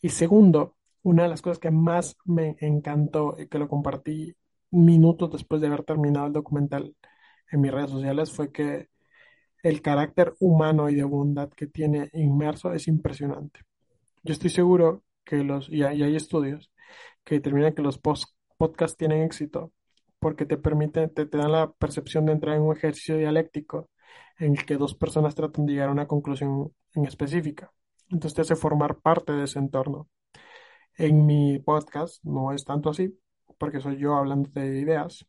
Y 0.03 0.11
segundo, 0.11 0.77
una 1.03 1.25
de 1.25 1.29
las 1.31 1.43
cosas 1.43 1.59
que 1.59 1.71
más 1.71 2.17
me 2.25 2.57
encantó 2.61 3.37
y 3.39 3.49
que 3.49 3.59
lo 3.59 3.69
compartí 3.69 4.35
minutos 4.71 5.31
después 5.33 5.61
de 5.61 5.69
haber 5.69 5.85
terminado 5.85 6.27
el 6.27 6.33
documental 6.33 6.95
en 7.51 7.61
mis 7.61 7.73
redes 7.73 7.91
sociales 7.91 8.33
fue 8.33 8.53
que 8.53 8.89
el 9.63 9.83
carácter 9.83 10.35
humano 10.41 10.89
y 10.89 10.95
de 10.95 11.05
bondad 11.05 11.51
que 11.51 11.67
tiene 11.67 12.11
inmerso 12.13 12.73
es 12.73 12.89
impresionante. 12.89 13.61
Yo 14.23 14.33
estoy 14.33 14.51
seguro 14.51 15.05
que 15.25 15.39
los, 15.45 15.69
y 15.69 15.83
hay, 15.83 16.17
estudios 16.17 16.71
que 17.25 17.37
determinan 17.37 17.75
que 17.75 17.83
los 17.83 17.99
post- 17.99 18.35
podcasts 18.59 18.97
tienen 18.97 19.23
éxito 19.23 19.73
porque 20.19 20.47
te 20.47 20.57
permiten, 20.57 21.13
te, 21.13 21.27
te 21.27 21.39
dan 21.39 21.53
la 21.53 21.73
percepción 21.73 22.27
de 22.27 22.33
entrar 22.33 22.57
en 22.57 22.63
un 22.63 22.77
ejercicio 22.77 23.17
dialéctico 23.17 23.91
en 24.39 24.53
el 24.57 24.65
que 24.65 24.77
dos 24.77 24.95
personas 24.95 25.35
tratan 25.35 25.67
de 25.67 25.73
llegar 25.73 25.89
a 25.89 25.93
una 25.93 26.07
conclusión 26.07 26.73
en 26.95 27.07
específica. 27.07 27.73
Entonces 28.11 28.35
te 28.35 28.43
hace 28.43 28.57
formar 28.57 28.99
parte 29.01 29.33
de 29.33 29.45
ese 29.45 29.59
entorno. 29.59 30.09
En 30.97 31.27
mi 31.27 31.59
podcast 31.59 32.25
no 32.25 32.53
es 32.53 32.65
tanto 32.65 32.91
así, 32.91 33.19
porque 33.59 33.81
soy 33.81 33.99
yo 33.99 34.15
hablando 34.17 34.51
de 34.53 34.79
ideas, 34.81 35.27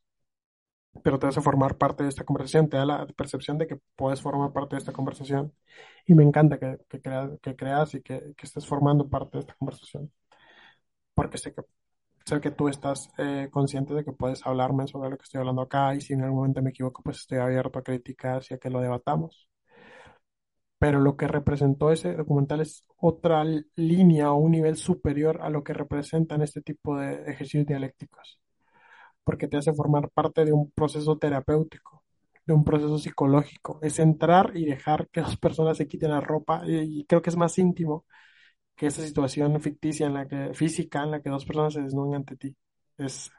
pero 1.04 1.20
te 1.20 1.28
hace 1.28 1.42
formar 1.42 1.78
parte 1.78 2.04
de 2.04 2.10
esta 2.10 2.24
conversación, 2.26 2.70
te 2.70 2.78
da 2.78 2.86
la 2.86 3.06
percepción 3.08 3.58
de 3.58 3.68
que 3.68 3.78
puedes 3.96 4.22
formar 4.22 4.52
parte 4.54 4.76
de 4.76 4.80
esta 4.80 4.94
conversación. 4.94 5.54
Y 6.06 6.14
me 6.16 6.24
encanta 6.24 6.60
que, 6.60 6.78
que, 6.90 7.02
creas, 7.02 7.32
que 7.42 7.56
creas 7.56 7.94
y 7.96 8.02
que, 8.02 8.34
que 8.36 8.46
estés 8.48 8.66
formando 8.68 9.08
parte 9.10 9.38
de 9.38 9.42
esta 9.42 9.54
conversación, 9.56 10.12
porque 11.14 11.38
sé 11.38 11.54
que, 11.54 11.62
sé 12.26 12.42
que 12.42 12.52
tú 12.52 12.70
estás 12.70 13.10
eh, 13.18 13.50
consciente 13.52 13.94
de 13.94 14.06
que 14.06 14.14
puedes 14.14 14.46
hablarme 14.46 14.88
sobre 14.88 15.10
lo 15.12 15.18
que 15.18 15.24
estoy 15.24 15.40
hablando 15.40 15.64
acá 15.64 15.96
y 15.96 16.02
si 16.02 16.14
en 16.14 16.24
algún 16.24 16.40
momento 16.40 16.62
me 16.62 16.72
equivoco, 16.72 17.04
pues 17.04 17.20
estoy 17.20 17.40
abierto 17.40 17.80
a 17.80 17.84
críticas 17.84 18.52
y 18.52 18.56
a 18.56 18.58
que 18.60 18.70
lo 18.70 18.82
debatamos. 18.82 19.50
Pero 20.80 21.00
lo 21.00 21.18
que 21.18 21.28
representó 21.28 21.92
ese 21.92 22.14
documental 22.14 22.62
es 22.62 22.84
otra 22.98 23.44
línea 23.76 24.32
o 24.32 24.38
un 24.38 24.52
nivel 24.52 24.76
superior 24.78 25.40
a 25.42 25.50
lo 25.50 25.64
que 25.64 25.74
representan 25.74 26.42
este 26.44 26.62
tipo 26.62 26.98
de 26.98 27.16
ejercicios 27.32 27.66
dialécticos, 27.66 28.40
porque 29.24 29.48
te 29.48 29.58
hace 29.58 29.74
formar 29.74 30.10
parte 30.12 30.46
de 30.46 30.54
un 30.54 30.72
proceso 30.72 31.18
terapéutico, 31.18 32.04
de 32.46 32.54
un 32.54 32.64
proceso 32.64 32.98
psicológico. 33.00 33.80
Es 33.82 34.00
entrar 34.00 34.52
y 34.56 34.66
dejar 34.66 35.10
que 35.10 35.22
las 35.22 35.38
personas 35.38 35.78
se 35.78 35.88
quiten 35.88 36.12
la 36.12 36.22
ropa 36.22 36.64
y, 36.66 37.02
y 37.02 37.06
creo 37.06 37.22
que 37.22 37.30
es 37.32 37.38
más 37.38 37.58
íntimo 37.60 38.06
que 38.76 38.88
esa 38.88 39.04
situación 39.04 39.60
ficticia 39.62 40.08
en 40.08 40.14
la 40.16 40.28
que, 40.28 40.54
física, 40.54 41.04
en 41.04 41.12
la 41.12 41.22
que 41.22 41.30
dos 41.30 41.46
personas 41.46 41.74
se 41.74 41.82
desnudan 41.82 42.16
ante 42.18 42.38
ti. 42.38 42.56
Es 42.98 43.32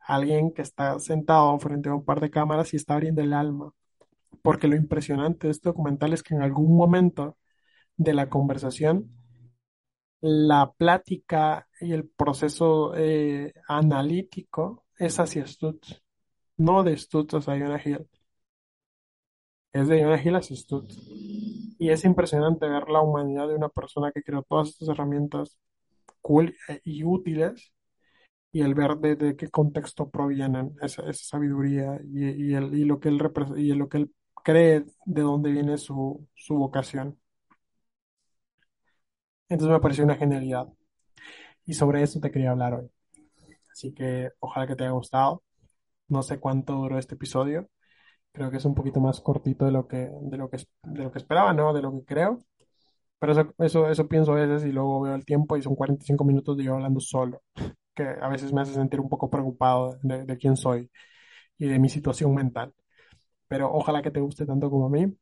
alguien 0.00 0.52
que 0.52 0.62
está 0.62 0.98
sentado 1.00 1.58
frente 1.60 1.88
a 1.90 1.94
un 1.94 2.04
par 2.04 2.20
de 2.20 2.30
cámaras 2.30 2.72
y 2.74 2.76
está 2.76 2.94
abriendo 2.94 3.22
el 3.22 3.32
alma. 3.34 3.72
Porque 4.42 4.68
lo 4.68 4.76
impresionante 4.76 5.46
de 5.46 5.52
este 5.52 5.68
documental 5.68 6.12
es 6.12 6.22
que 6.22 6.34
en 6.34 6.42
algún 6.42 6.76
momento 6.76 7.36
de 7.96 8.14
la 8.14 8.28
conversación, 8.28 9.10
la 10.20 10.72
plática 10.72 11.68
y 11.80 11.92
el 11.92 12.08
proceso 12.08 12.94
eh, 12.96 13.52
analítico 13.68 14.84
es 14.96 15.18
hacia 15.20 15.46
Stutz, 15.46 16.02
no 16.56 16.82
de 16.82 16.96
Stutz 16.96 17.34
hacia 17.34 17.58
Jonah 17.58 17.80
Hill, 17.84 18.08
es 19.72 19.88
de 19.88 20.02
Jonah 20.02 20.22
Hill 20.22 20.36
hacia 20.36 20.56
Stutz. 20.56 20.96
Y 21.80 21.90
es 21.90 22.04
impresionante 22.04 22.68
ver 22.68 22.88
la 22.88 23.00
humanidad 23.00 23.48
de 23.48 23.54
una 23.54 23.68
persona 23.68 24.10
que 24.12 24.22
creó 24.22 24.42
todas 24.42 24.70
estas 24.70 24.88
herramientas 24.88 25.58
cool 26.20 26.54
eh, 26.68 26.80
y 26.84 27.04
útiles 27.04 27.72
y 28.52 28.62
el 28.62 28.74
ver 28.74 28.96
de, 28.98 29.16
de 29.16 29.36
qué 29.36 29.48
contexto 29.48 30.10
provienen 30.10 30.74
esa, 30.82 31.02
esa 31.02 31.24
sabiduría 31.24 32.00
y, 32.04 32.50
y, 32.50 32.54
el, 32.54 32.74
y 32.74 32.84
lo 32.84 32.98
que 33.00 33.08
él 33.10 33.20
y 33.56 33.74
lo 33.74 33.88
que 33.88 33.98
él 33.98 34.14
cree 34.48 34.84
de 35.04 35.22
dónde 35.22 35.50
viene 35.52 35.76
su, 35.78 36.26
su 36.34 36.54
vocación. 36.56 37.18
Entonces 39.48 39.72
me 39.72 39.80
pareció 39.80 40.04
una 40.04 40.16
genialidad. 40.16 40.68
Y 41.66 41.74
sobre 41.74 42.02
eso 42.02 42.20
te 42.20 42.30
quería 42.30 42.50
hablar 42.52 42.74
hoy. 42.74 42.90
Así 43.72 43.94
que 43.94 44.32
ojalá 44.40 44.66
que 44.66 44.76
te 44.76 44.84
haya 44.84 44.92
gustado. 44.92 45.42
No 46.08 46.22
sé 46.22 46.40
cuánto 46.40 46.74
duró 46.74 46.98
este 46.98 47.16
episodio. 47.16 47.68
Creo 48.32 48.50
que 48.50 48.58
es 48.58 48.66
un 48.66 48.74
poquito 48.74 49.00
más 49.00 49.20
cortito 49.20 49.66
de 49.66 49.72
lo 49.72 49.88
que, 49.88 50.10
de 50.22 50.38
lo 50.38 50.50
que, 50.50 50.58
de 50.84 51.04
lo 51.04 51.12
que 51.12 51.18
esperaba, 51.18 51.54
¿no? 51.54 51.74
De 51.74 51.82
lo 51.82 51.92
que 51.92 52.04
creo. 52.06 52.38
Pero 53.18 53.32
eso, 53.32 53.54
eso, 53.58 53.90
eso 53.90 54.08
pienso 54.08 54.32
a 54.32 54.36
veces 54.36 54.64
y 54.68 54.72
luego 54.72 55.00
veo 55.02 55.14
el 55.14 55.24
tiempo 55.26 55.56
y 55.56 55.62
son 55.62 55.76
45 55.76 56.24
minutos 56.24 56.56
de 56.56 56.64
yo 56.64 56.74
hablando 56.74 57.00
solo, 57.00 57.42
que 57.94 58.04
a 58.04 58.28
veces 58.28 58.52
me 58.52 58.62
hace 58.62 58.74
sentir 58.74 59.00
un 59.00 59.08
poco 59.10 59.30
preocupado 59.30 59.98
de, 60.02 60.24
de 60.24 60.38
quién 60.38 60.56
soy 60.56 60.90
y 61.58 61.68
de 61.68 61.78
mi 61.80 61.88
situación 61.90 62.34
mental. 62.34 62.74
Pero 63.48 63.72
ojalá 63.72 64.02
que 64.02 64.10
te 64.10 64.20
guste 64.20 64.46
tanto 64.46 64.70
como 64.70 64.86
a 64.86 64.90
mí. 64.90 65.14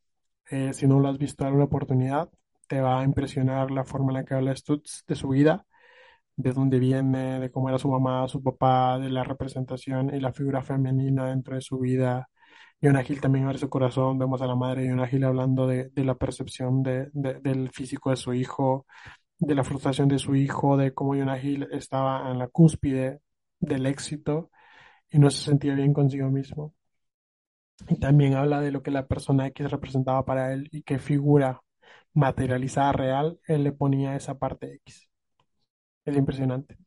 Eh, 0.51 0.72
si 0.72 0.87
no 0.87 1.01
lo 1.01 1.09
has 1.09 1.18
visto, 1.18 1.45
dale 1.45 1.57
una 1.57 1.64
oportunidad. 1.66 2.31
Te 2.68 2.81
va 2.81 3.01
a 3.01 3.05
impresionar 3.05 3.70
la 3.70 3.85
forma 3.85 4.11
en 4.12 4.14
la 4.18 4.24
que 4.24 4.35
habla 4.35 4.55
Stutz 4.57 5.05
de 5.07 5.14
su 5.16 5.29
vida 5.29 5.66
de 6.37 6.53
dónde 6.53 6.79
viene, 6.79 7.41
de 7.41 7.51
cómo 7.51 7.68
era 7.68 7.79
su 7.79 7.89
mamá, 7.91 8.29
su 8.29 8.43
papá, 8.43 8.99
de 8.99 9.09
la 9.11 9.24
representación 9.24 10.14
y 10.14 10.20
la 10.20 10.33
figura 10.33 10.62
femenina 10.62 11.27
dentro 11.29 11.55
de 11.55 11.61
su 11.62 11.79
vida. 11.79 12.29
Jonah 12.83 13.03
Hill 13.09 13.20
también 13.20 13.47
abre 13.47 13.59
su 13.59 13.68
corazón, 13.70 14.18
vemos 14.18 14.43
a 14.43 14.47
la 14.47 14.55
madre 14.55 14.83
de 14.83 14.91
Jonah 14.91 15.09
Hill 15.11 15.24
hablando 15.24 15.66
de, 15.66 15.91
la 15.97 16.14
percepción 16.16 16.83
de, 16.83 17.09
de- 17.12 17.41
del 17.41 17.70
físico 17.70 18.11
de 18.11 18.16
su 18.16 18.35
hijo, 18.35 18.87
de 19.39 19.55
la 19.55 19.64
frustración 19.64 20.09
de 20.09 20.18
su 20.18 20.35
hijo, 20.37 20.77
de 20.77 20.95
cómo 20.95 21.14
Jonah 21.14 21.41
Hill 21.43 21.68
estaba 21.72 22.31
en 22.31 22.39
la 22.39 22.49
cúspide 22.49 23.20
del 23.61 23.87
éxito 23.87 24.51
y 25.11 25.18
no 25.18 25.31
se 25.31 25.43
sentía 25.45 25.74
bien 25.74 25.95
consigo 25.95 26.31
mismo. 26.31 26.74
Y 27.89 27.99
también 28.01 28.35
habla 28.35 28.61
de 28.61 28.72
lo 28.72 28.83
que 28.83 28.91
la 28.91 29.07
persona 29.07 29.47
X 29.49 29.70
representaba 29.70 30.24
para 30.24 30.53
él 30.53 30.68
y 30.72 30.83
qué 30.83 30.99
figura 30.99 31.62
materializada 32.14 32.93
real 32.93 33.39
él 33.47 33.64
le 33.64 33.72
ponía 33.72 34.16
esa 34.16 34.39
parte 34.39 34.74
X. 34.77 35.09
Es 36.05 36.16
impresionante. 36.16 36.79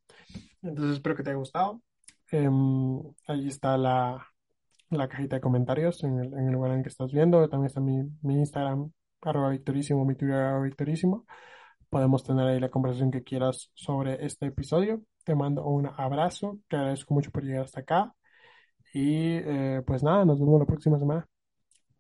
Entonces 0.62 0.96
espero 0.96 1.16
que 1.16 1.24
te 1.24 1.30
haya 1.30 1.38
gustado. 1.40 1.82
Em, 2.32 3.02
ahí 3.28 3.48
está 3.48 3.78
la, 3.78 4.26
la 4.90 5.08
cajita 5.08 5.38
de 5.38 5.42
comentarios 5.42 6.04
en 6.04 6.20
el, 6.20 6.52
lugar 6.52 6.72
en 6.72 6.84
que 6.84 6.90
estás 6.90 7.12
viendo. 7.12 7.48
También 7.50 7.68
está 7.68 7.82
mi, 7.82 8.10
Instagram, 8.24 8.92
arroba 9.22 9.50
victorísimo, 9.50 10.06
mi 10.06 10.16
Twitter, 10.16 10.60
victorísimo. 10.62 11.26
Podemos 11.90 12.24
tener 12.24 12.48
ahí 12.48 12.60
la 12.60 12.70
conversación 12.70 13.12
que 13.12 13.24
quieras 13.24 13.72
sobre 13.74 14.26
este 14.26 14.48
episodio. 14.48 15.04
Te 15.26 15.36
mando 15.36 15.66
un 15.66 15.88
abrazo, 15.88 16.60
te 16.68 16.78
agradezco 16.78 17.14
mucho 17.14 17.32
por 17.32 17.44
llegar 17.44 17.64
hasta 17.66 17.82
acá. 17.82 18.16
Y 18.94 19.38
eh, 19.38 19.82
pues 19.86 20.04
nada, 20.04 20.26
nos 20.26 20.40
vemos 20.40 20.60
la 20.60 20.66
próxima 20.66 21.00
semana. 21.00 21.28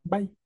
Bye. 0.03 0.38